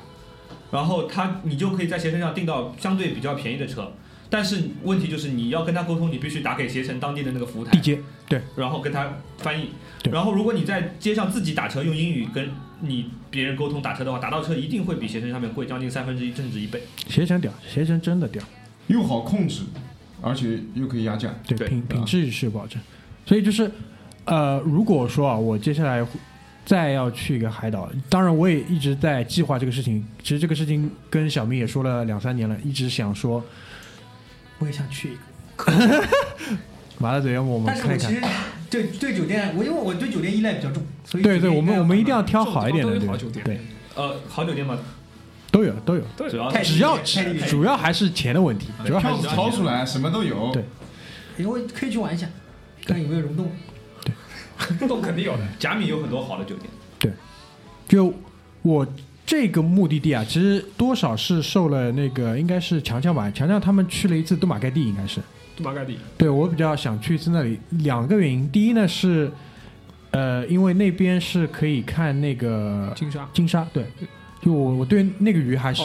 [0.71, 3.91] 然后他你就可以在携程上订到相对比较便宜的车。
[4.31, 9.69] 但是问题就是你要跟他沟通，你必须打给携程当地的那个服务台地，接，对，然后跟他翻译。
[10.03, 12.47] 对然后如果你在街上自己打车用英语跟
[12.81, 16.83] 你别人沟通打车的话，打到车一定会比携程上面贵将近三分之一甚至一倍。
[17.07, 18.43] 携程屌，携程真的屌，
[18.85, 19.63] 又好控制，
[20.21, 21.33] 而且又可以压价。
[21.47, 22.79] 对，对品对品质是有保证。
[23.25, 23.71] 所以就是，
[24.25, 26.05] 呃，如果说啊，我接下来
[26.69, 27.89] 再要去一个海岛。
[28.09, 30.05] 当然，我也一直在计划这个事情。
[30.21, 33.43] 其实这个事情跟小明也说了两三年了，一直想说
[34.59, 35.17] 我也想去一
[35.55, 35.73] 个，
[36.99, 37.99] 马大嘴，要么我们看一看。
[37.99, 38.33] 但是我其实
[38.69, 43.59] 对对酒店，我因为我对酒店依赖比较重，所以对对，我们我们一定要挑好一点的，好酒店对，
[43.95, 44.77] 呃，好酒店嘛，
[45.49, 46.95] 都有都有，对主要太只要
[47.47, 50.51] 主要还是钱的问题，主要还是钱掏出来，什么都有。
[50.53, 50.63] 对
[51.39, 52.27] 因为可以去玩一下，
[52.85, 53.51] 看有没有溶洞。
[54.87, 55.43] 洞肯定有的。
[55.57, 56.69] 甲米有很多好的酒店，
[56.99, 57.11] 对
[57.87, 58.13] 就
[58.61, 58.85] 我
[59.25, 65.21] 这个目的地啊，其实多少是受了那个应该是强强吧，强强他们去了一次杜马盖地，应该是。
[65.55, 68.49] 杜马盖地，对我比较想去一次那里，两个原因。
[68.49, 69.29] 第一呢是，
[70.11, 73.85] 呃，因为那边是可以看那个金沙，金沙，对，
[74.41, 75.83] 就我我对那个鱼还是，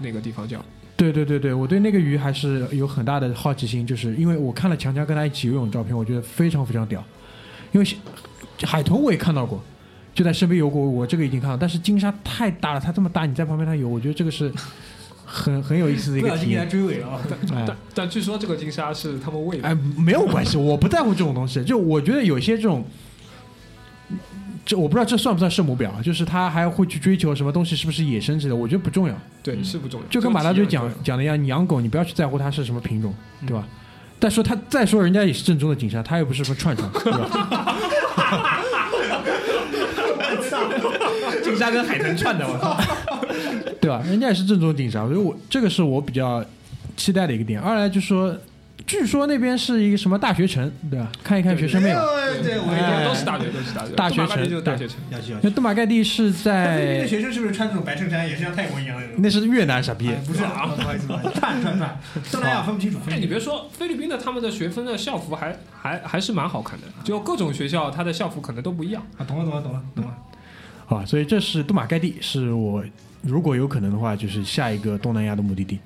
[0.00, 0.62] 那个地方叫。
[0.96, 7.04] 对对对对，我对那个鱼还是有很大的好奇心，就是因为我看了强强跟他一起游泳的照片，我觉得非常非常屌。
[7.72, 7.86] 因为
[8.62, 9.62] 海豚我也看到过，
[10.14, 14.50] 就在身边游过，我这个已经看到，但是金鲨太大了，它这么大，你在旁边它游，我觉得这个是
[15.24, 16.88] 很很有意思的一不小心给他个体验。
[16.88, 17.20] 追尾了啊！
[17.52, 19.68] 哎但但据说这个金鲨是他们喂的。
[19.68, 21.62] 哎，没有关系，我不在乎这种东西。
[21.64, 22.84] 就我觉得有些这种，
[24.64, 29.14] 这我不知道这算不算圣母婊，就是他还会去追求什么东西是不是野生之类的，我觉得不重要。
[29.42, 30.06] 对，是不重要。
[30.06, 33.12] 就跟马大嘴讲讲的一样，你养狗你不要去在乎它是什么品种，
[33.42, 33.66] 嗯对吧？
[34.18, 38.62] 再说他再说人家也是正宗的警察，他又不是什么串串， 对吧？
[41.42, 42.76] 金沙跟海豚串的，我操！
[43.80, 44.02] 对吧？
[44.06, 46.44] 人家也是正宗的景山，所以我这个是我比较
[46.96, 47.60] 期待的一个点。
[47.60, 48.34] 二来就是说，
[48.86, 51.10] 据说那边是一个什么大学城，对吧？
[51.24, 52.00] 看一看学生妹嘛。
[52.00, 53.94] 对对，我哎都是大学，都是大学。
[53.94, 54.96] 大学城杜马盖地就是大学城。
[55.10, 55.46] 要去要去。
[55.48, 59.22] 那杜马盖地是那菲律宾的学生是不是穿那种白衬衫，也是像泰国一样的那种？
[59.22, 62.00] 那是越南傻逼哎，不是啊，不好意思，不好意思，串串串，
[62.30, 62.98] 东南亚分不清楚。
[63.04, 69.02] 分哎，你别说，菲律宾的他们的学分的校服还还还是蛮好看的，就各种学校它的校服可能都不一样。
[69.18, 70.16] 啊，懂了懂了懂了懂了。
[70.88, 72.84] 啊，所以这是杜马盖地，是我
[73.22, 75.80] 如果有可能的话，就是下一个东南亚的目的地。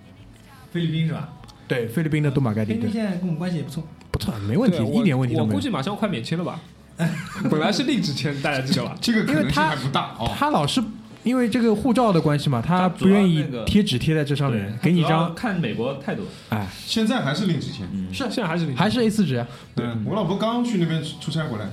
[0.72, 1.28] 菲律宾是吧？
[1.70, 3.84] 对，菲律宾的杜马盖地，对，菲律宾现在跟我们关系也不错。
[4.10, 5.60] 不错，没问题对，一点问题都没有我估。
[5.60, 6.60] 计马上快免签了吧？
[7.48, 8.94] 本来是励志签，大家记得吧？
[9.00, 10.28] 这个可能性因为他还不大哦。
[10.36, 10.82] 他老是
[11.22, 17.86] 因为这个护照的关系嘛，他不愿意贴纸贴在这上面，给你一张，看美国态度，哎，现在还是令之前。
[18.12, 19.46] 是现在还是领还是 A 四纸啊。
[19.76, 21.70] 嗯，我老婆刚去那边出出差回来，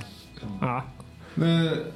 [0.68, 0.86] 啊？
[1.36, 1.46] 那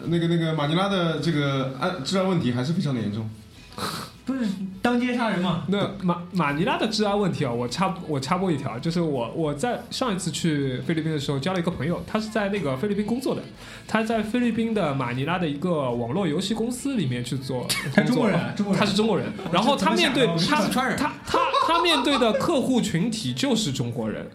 [0.08, 3.30] 那个那个马尼拉的这个安治安问题还是非常的严重。
[4.26, 4.48] 不是
[4.82, 5.64] 当街杀人吗？
[5.68, 13.42] 那马马尼拉的治安问题啊，我插我插播一条，就是我我在上一次去菲律宾的时候交了一个朋友，他是在那个菲律宾工作的，
[13.88, 20.96] 他在菲律宾的马尼拉的一个网络游戏公司里面去做他中国人啊中国人他是中国人，然后他面对他他
[21.26, 24.30] 他他面对的客户群体就是中国人。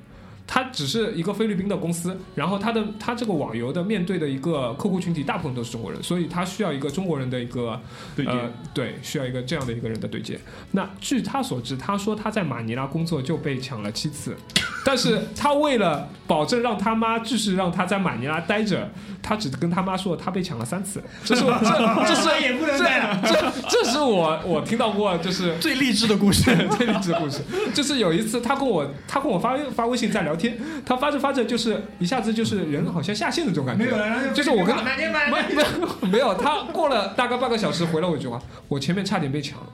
[0.47, 7.81] 他只是一个菲律宾的公司，然后他的他这个网游的面对的一个客户群体大部分都是中国人，所以他需要一个中国人的一个
[8.15, 10.39] 对接呃，对，需要一个这样的一个人的对接。
[10.71, 14.37] 那据他所知，他说他在马尼拉工作就被抢了七次，
[14.85, 18.89] 但是他为了保证让他妈继续让他在马尼拉待着，
[19.23, 21.03] 他只跟他妈说他被抢了三次。
[21.25, 23.21] 这是我这这是也不能待了。
[23.25, 26.45] 这这是我我听到过就是最励志的故事，
[26.77, 27.43] 最励志的故事，
[27.75, 39.67] 就是有一次他跟我他跟我发发微信在聊天，他发着发着就是一下子就是人好像下线的这种感觉，没有了，然后就是我跟他没没有没有，他过了大概半个小时回了我一句话，我前面差点被抢了，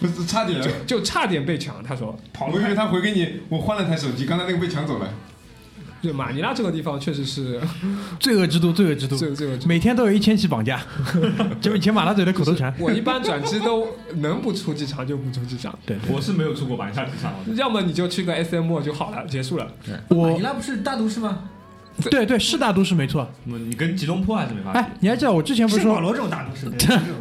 [0.00, 1.82] 不是差点，就差点被抢。
[1.82, 5.08] 他说跑我以为他回给你，我换了台手机，刚才那个被抢走了。
[6.02, 7.60] 就马尼拉这个地方确实是
[8.18, 9.66] 罪恶之都，罪恶之都，罪恶之都。
[9.66, 10.80] 每天都有一千起绑架，
[11.60, 12.74] 就以前马大嘴的口头禅。
[12.78, 17.32] 我一般转机都能不出机场就不出机场，对，我是没有出过马尼拉机场。
[17.56, 19.66] 要么你就去个 SM 就好了，结束了。
[20.08, 21.38] 马我尼拉不是大都市吗？
[22.10, 23.30] 对对是大都市没错。
[23.44, 24.78] 嗯你跟吉隆坡还是没法比。
[24.78, 26.66] 哎，你还记得我之前不是说圣保罗这种大都市，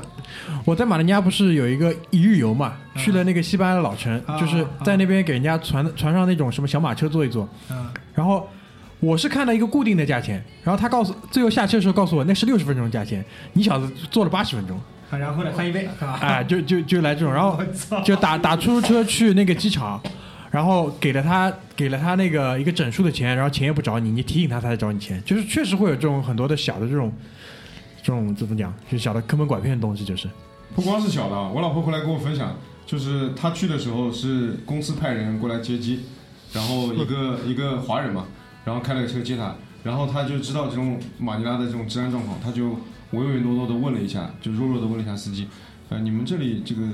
[0.66, 7.86] 我在马尼拉不是有一个一日游嘛，去了那个西班牙的老城，啊就是在那边给人家传传上那种什么小马车坐一坐，嗯，
[8.16, 8.48] 然后
[9.02, 14.80] 我是看到一个固定的价钱，然后他告诉最后下车的时候告诉我那是六十分钟的价钱，你小子坐了八十分钟，
[15.10, 16.18] 啊然后呢翻一倍是吧？
[16.22, 17.60] 哎，就就就来这种，然后，
[18.06, 20.00] 就打打出租车去那个机场，
[20.52, 27.12] 然后给了他给了他那个一个整数的钱，然后钱也不找你，你提醒他他才找你钱，就是确实会有这种很多的小的这种
[28.04, 30.30] 这种怎么讲，就小的坑蒙拐骗的东西，就是。
[30.76, 32.56] 不光是小的啊，我老婆回来跟我分享，
[32.86, 36.02] 就是她去的时候是公司派人过来接机，
[36.54, 38.26] 然后一个 一个华人嘛，
[38.64, 42.70] 然后开了个车接他，然后他就知道这种马尼拉的这种治安状况，他就
[43.12, 45.48] 唯唯诺诺的问了一下，就弱弱的问了一下司机，
[45.90, 46.88] 呃，你们这里这个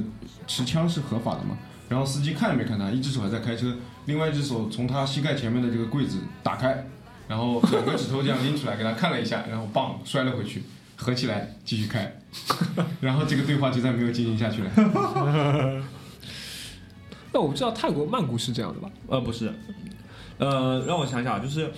[0.47, 1.57] 持枪是合法的吗？
[1.89, 3.75] 然后司机看也没看他，一只手还在开车，
[4.05, 6.85] 另外一只手从他膝盖前面的这个柜子打开，
[7.27, 10.63] 然后两个指头这样拎出来给他看了一下，然后棒摔了回去。
[10.99, 12.11] 合起来继续开，
[13.01, 14.71] 然后这个对话就再没有进行下去了。
[17.31, 18.89] 那我不知道泰国曼谷是这样的吧？
[19.05, 19.53] 呃，不是，
[20.37, 21.71] 呃，让我想想，就是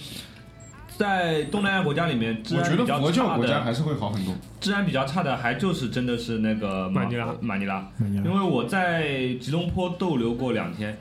[0.98, 4.36] 在东南亚国家里面，治我觉得安比较佛教差的，国家还是会好很多。
[4.60, 10.98] 治安比较差的，还就是真的是那个马马尼拉马尼拉，尼拉因为我在吉隆坡逗留过两天，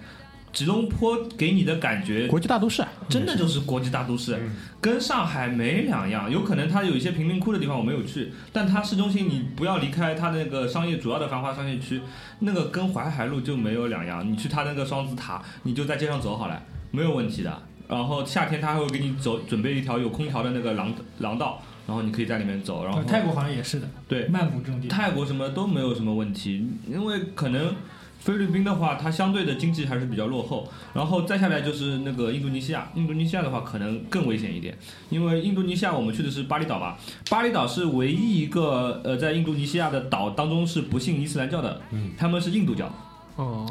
[0.53, 6.31] 吉隆坡给你的感觉国际大都市啊，真的就是国际大都市，嗯跟上海没两样。
[6.31, 12.01] 有可能它有一些贫民窟的地方我没有去，但它市中心你不要离开它那个商业主要的繁华商业区，
[12.39, 14.25] 那个跟淮海路就没有两样。
[14.31, 17.63] 你去它那个双子塔，你就在街上走好了，没有问题的。
[17.89, 22.85] 然后夏天他还会给你走准备一条有空调的那个廊廊道，然后你可以在里面走。
[22.85, 27.75] 然后泰国好像也是的，对曼谷这种地方，泰国什么都没有什么问题，因为可能
[28.21, 34.77] 菲律宾的话，它相对的经济还是比较落后，然后再下来就是那个印度尼西亚，印度尼西亚的话可能更危险一点，
[35.09, 36.95] 因为印度尼西亚我们去的是巴厘岛嘛，
[37.31, 42.93] 巴厘岛是唯一一个呃在印度尼西亚的岛当中是不信伊斯兰教的，嗯，他们是印度教。
[43.37, 43.65] 哦，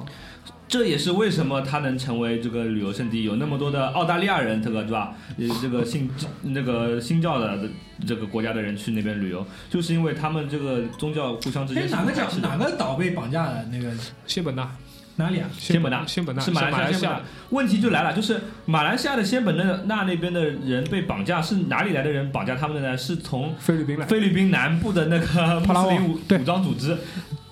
[0.67, 5.15] 这也是为什么它能成为这个旅游胜地，有那么多的澳大利亚人，这个对吧？
[5.37, 6.09] 呃，这个信
[6.43, 7.57] 那个新教的
[8.05, 13.65] 这个国家的人去那边旅游，就是因为他们这个宗教互相之间哪个不排斥的讲哪个岛被绑架的？
[13.71, 13.91] 那个
[14.25, 14.69] 仙本那，
[15.15, 15.49] 哪里啊？
[15.57, 17.21] 仙本那仙本那是马来西亚西亚。
[17.49, 22.97] 问题就来了，就是马来西亚的仙本那那那边的人被绑架，是哪里来的人绑架他们的呢？
[22.97, 26.97] 是从菲律宾来，菲律宾南部的那个穆斯林武武装组织，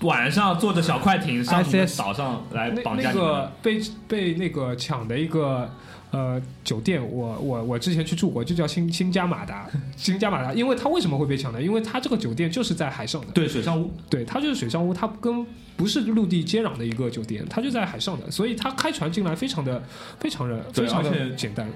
[0.05, 3.33] 晚上坐着小快艇上你们岛上来绑架你们那。
[3.33, 5.69] 个被被那个抢的一个
[6.11, 9.67] 呃酒店，我我我之前去住过，就叫新新加马达，
[9.97, 11.61] 新加马达，因为它为什么会被抢呢？
[11.61, 15.45] 因为它这个酒店就是在海上的，对水上屋，对，它就是水上屋，它跟
[15.75, 19.83] 不是陆地接壤的一个酒店，它就在海上的，所以它开船进来非常的
[20.19, 21.67] 非常的非常的简单。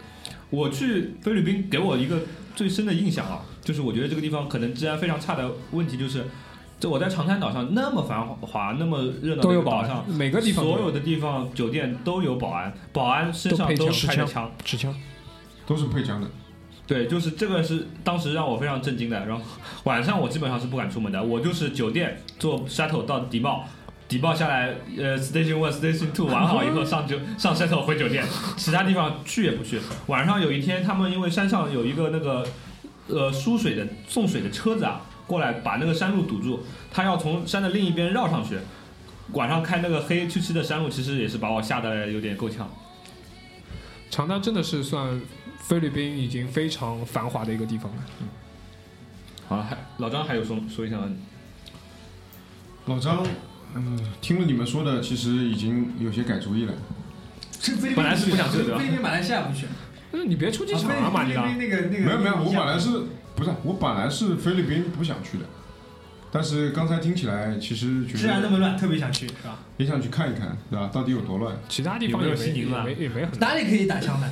[0.52, 2.22] 我去菲律宾给我一个
[2.56, 6.26] 最深的印象啊，就是我觉得这个地方可能治安非常差的问题就是，
[6.80, 14.52] 这我在长滩岛上那么繁华、那么热闹的都有保一个岛上安，，每个地方所有的地方酒店都有保安，保安身上都都配枪开着枪。
[14.64, 14.96] 持枪。
[15.66, 16.28] 都是配枪的。
[16.88, 19.26] 对，就是这个是当时让我非常震惊的。
[19.28, 19.44] 然后
[19.84, 23.64] 晚上我基本上是不敢出门的，我就是酒店坐 shuttle 到迪茂，
[24.08, 28.26] 迪茂下来，呃，station one station two 玩好以后上就上 shuttle 回酒店，
[28.58, 29.80] 其他地方去也不去。
[30.08, 32.44] 晚上有一天，他们因为山上有一个那个
[33.08, 38.58] 呃输水的送水的车子啊，过来把那个山路堵住，他要从山的另一边绕上去。
[39.34, 42.68] 晚上开那个黑黢黢的山路，其实也是把我吓得有点够呛。
[44.10, 45.22] 长滩真的是算
[45.60, 47.98] 菲律宾已经非常繁华的一个地方了。
[48.22, 48.28] 嗯
[49.48, 51.10] 好了，还老张还有说说一下吗？
[52.86, 53.26] 老张，
[53.76, 56.74] 嗯，听了你们说的，其实已经有些改主意了。
[57.60, 59.68] 是菲律宾本来是不想去的菲律宾、马来西亚不去。
[60.12, 61.54] 那你别出机啊场啊，马尼拉菲。
[61.54, 62.90] 律宾那个那个没有没有，我本来是
[63.40, 65.46] 不是我本来是菲律宾不想去的，
[66.30, 69.58] 但是刚才听起来，其实觉得治安那么乱，特别想去，是吧？
[69.78, 70.90] 也想去看一看，对吧？
[70.92, 71.56] 到底有多乱？
[71.70, 74.30] 其他地方有也没没有西宁啊也没也没很哪里可以打枪的？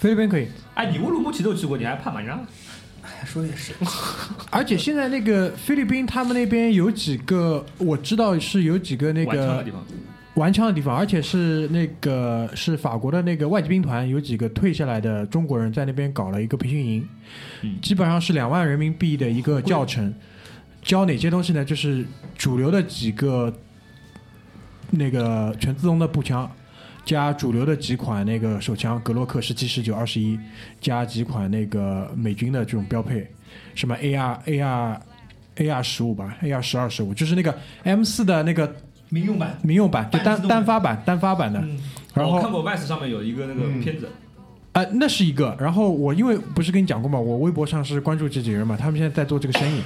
[0.00, 2.40] 菲律宾可以，哎，你乌鲁木齐都去过，你还怕马尼拉？
[3.04, 3.72] 哎，说的也是。
[4.50, 9.64] 而且现在那个菲律宾他们那边有几个，我知道是有几个那个
[10.34, 10.96] 玩枪的地方。
[10.96, 17.08] 而且是那个是法国的那个外籍兵团，有几个退下来的中国人在那边搞了一个培训营，
[17.62, 20.12] 嗯基本上是两万人民币的一个教程，
[20.82, 21.64] 教哪些东西呢？
[21.64, 22.04] 就是
[22.36, 23.52] 主流的几个
[24.90, 26.50] 那个全自动的步枪，
[27.04, 30.38] 加主流的几款那个手枪，格洛克十七、十九、二十一，
[30.80, 33.26] 加几款那个美军的这种标配，
[33.74, 34.98] 什么 AR、AR、
[35.56, 38.74] AR 十五吧，AR 十二、十五，就是那个 M 四的那个
[39.10, 41.60] 民用版，民用版，就单单发版、单发版的。
[41.60, 41.78] 嗯，
[42.14, 43.80] 然后我看过 Vice 上面有一个那个嗯。
[43.80, 44.08] 片子，
[44.72, 45.56] 啊、那是一个。
[45.60, 49.80] 然后我因为不是跟你讲过嘛，我微博上是关注这几个人嘛，他们现在在做这个生意。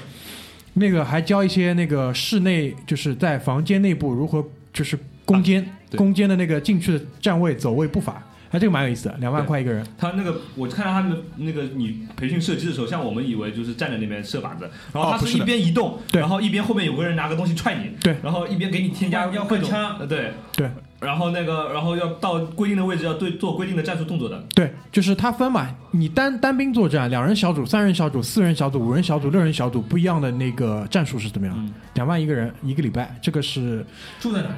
[0.75, 5.97] 那个还教一些那个室内，就是在房间内部如何就是攻坚、对。
[5.97, 8.23] 攻坚的那个进去的站位、走位、步伐，
[8.55, 9.85] 哎，这个蛮有意思的，两万块一个人。
[9.99, 20.71] 他那个我看到他们那个你培训射击的时候，像我们以为就是站在那边射靶子，然后他是一边移动，对然后一边后面有个人拿个东西踹你，对然后一边给你添加要换枪呃对对。
[21.01, 24.43] 然后那个，然后要到规定的位置，要对做规定的战术动作的。
[24.55, 31.55] 对，就是他分嘛，你单单兵作战，两人小组、三人小组、四人小组、五人小组、六人小组，不一样的那个战术是怎么样？
[31.59, 33.85] 嗯两万一个人一个礼拜，这个是
[34.19, 34.55] 住在哪里？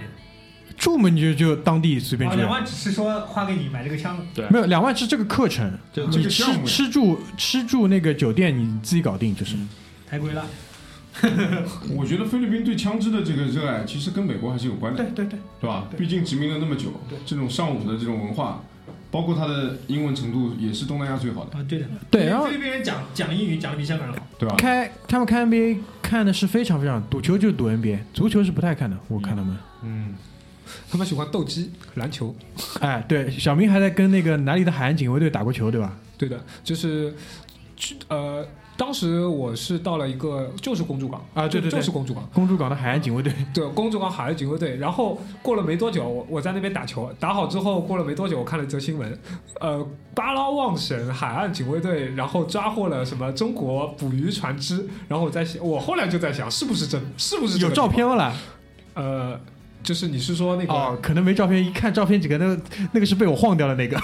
[0.77, 2.39] 住嘛你就就当地随便啊，住。
[2.41, 9.57] 两万只是说花给你买这个枪，对没有两万是这个课程，你吃吃住吃住那个酒店你自己搞定，就是。
[10.09, 10.45] 太贵了。
[11.97, 15.87] 我觉得菲律宾对枪支的这个热爱，其实跟美国还是有关的，对对，对对吧？
[15.97, 16.93] 毕竟殖民了那么久，
[17.25, 18.63] 这种尚武的这种文化，
[19.11, 24.27] 包括他的英文程度也是东南亚最好的，啊，对的，对然后菲律宾人讲讲英语讲的比香港人好。
[24.39, 24.55] 对吧？
[24.59, 28.95] 开他们看 NBA 看的是非常非常，赌球就是赌 NBA，足球是不太看的。
[29.09, 30.15] 我看他们，嗯，
[30.91, 32.35] 他们喜欢斗鸡、篮球。
[32.81, 35.97] 哎，对，小明还在跟那个哪里的海岸警卫队打过球，对吧？
[36.19, 37.15] 对的，就是
[37.77, 42.27] 去呃，当时我是到了一个就是公主港啊对对对就是公主港。
[42.33, 44.77] 公主港的海岸警卫队，对，公主港海岸警卫队。
[44.77, 49.19] 然后过了没多久，我我在那边打球，打好之后过了没多久，我看了一则新闻，
[49.61, 54.87] 呃，巴拉望省海岸警卫队然后抓获了什么中国捕鱼船只。
[55.09, 57.71] 然后我在想，我后来就在想，是不是真，是不是有？
[57.71, 58.35] 照片了？
[58.95, 59.39] 呃，
[59.87, 62.61] 就是你是说那个、哦，可能没照片，一看照片几个，那个
[62.93, 63.97] 那个是被我晃掉的那个。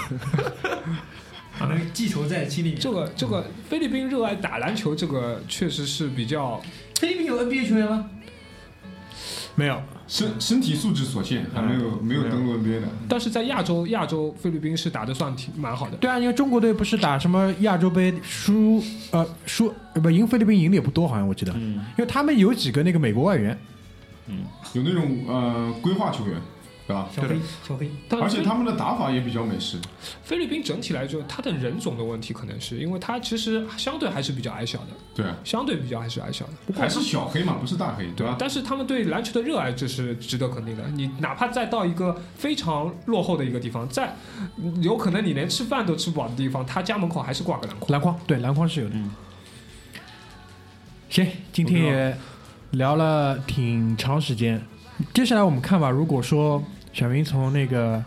[1.59, 2.79] 可 能记仇在心里面。
[2.79, 6.61] 这个这个菲律宾热爱打篮球，这个确实是比较
[7.01, 8.09] 菲律宾有 NBA 球员吗？
[9.55, 12.87] 没有，身身体素质所限，还没有没有登陆 NBA 的。
[13.09, 15.97] 但是在亚洲，亚洲菲律宾是打的算挺蛮好的。
[15.97, 18.81] 对啊，因为中国队不是打什么亚洲杯输
[19.11, 23.55] 呃输呃不赢菲律宾赢的也不多，好像我记得，嗯因为他们有几个那个美国外援，
[24.73, 26.41] 有那种呃规划球员，
[26.87, 27.07] 对吧？
[27.13, 29.77] 小黑，小黑，但而且他们的打法也比较美式，
[30.23, 36.53] 菲律宾整体来说，他的人种的问题可能是因为他其实相对还是比较矮小的，对啊，相对比较还是矮小的。
[36.65, 38.35] 不过还是小黑嘛，不是大黑，对吧？
[38.39, 40.83] 但是他们对篮球的热爱，这是值得肯定的。
[40.95, 44.15] 你哪怕再到一个非常落后的一个地方，在
[44.81, 47.91] 有可能你连吃饭都吃不饱的地方，他家门口还是挂个篮筐。
[47.91, 48.95] 篮筐对篮筐是有的。
[48.95, 49.11] 嗯
[51.09, 52.17] 行，今天也
[52.73, 54.59] 聊了挺长时间，
[55.13, 55.89] 接下来我们看吧。
[55.89, 58.03] 如果说小明从那个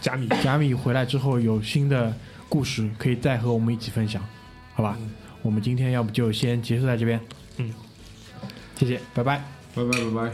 [0.00, 2.14] 贾米贾米回来之后有新的
[2.48, 4.22] 故事，可以再和我们一起分享，
[4.74, 4.96] 好吧？
[5.42, 7.20] 我们今天要不就先结束在这边，
[7.56, 7.72] 嗯，
[8.76, 9.42] 谢谢，拜拜。
[9.74, 10.30] 拜拜拜拜。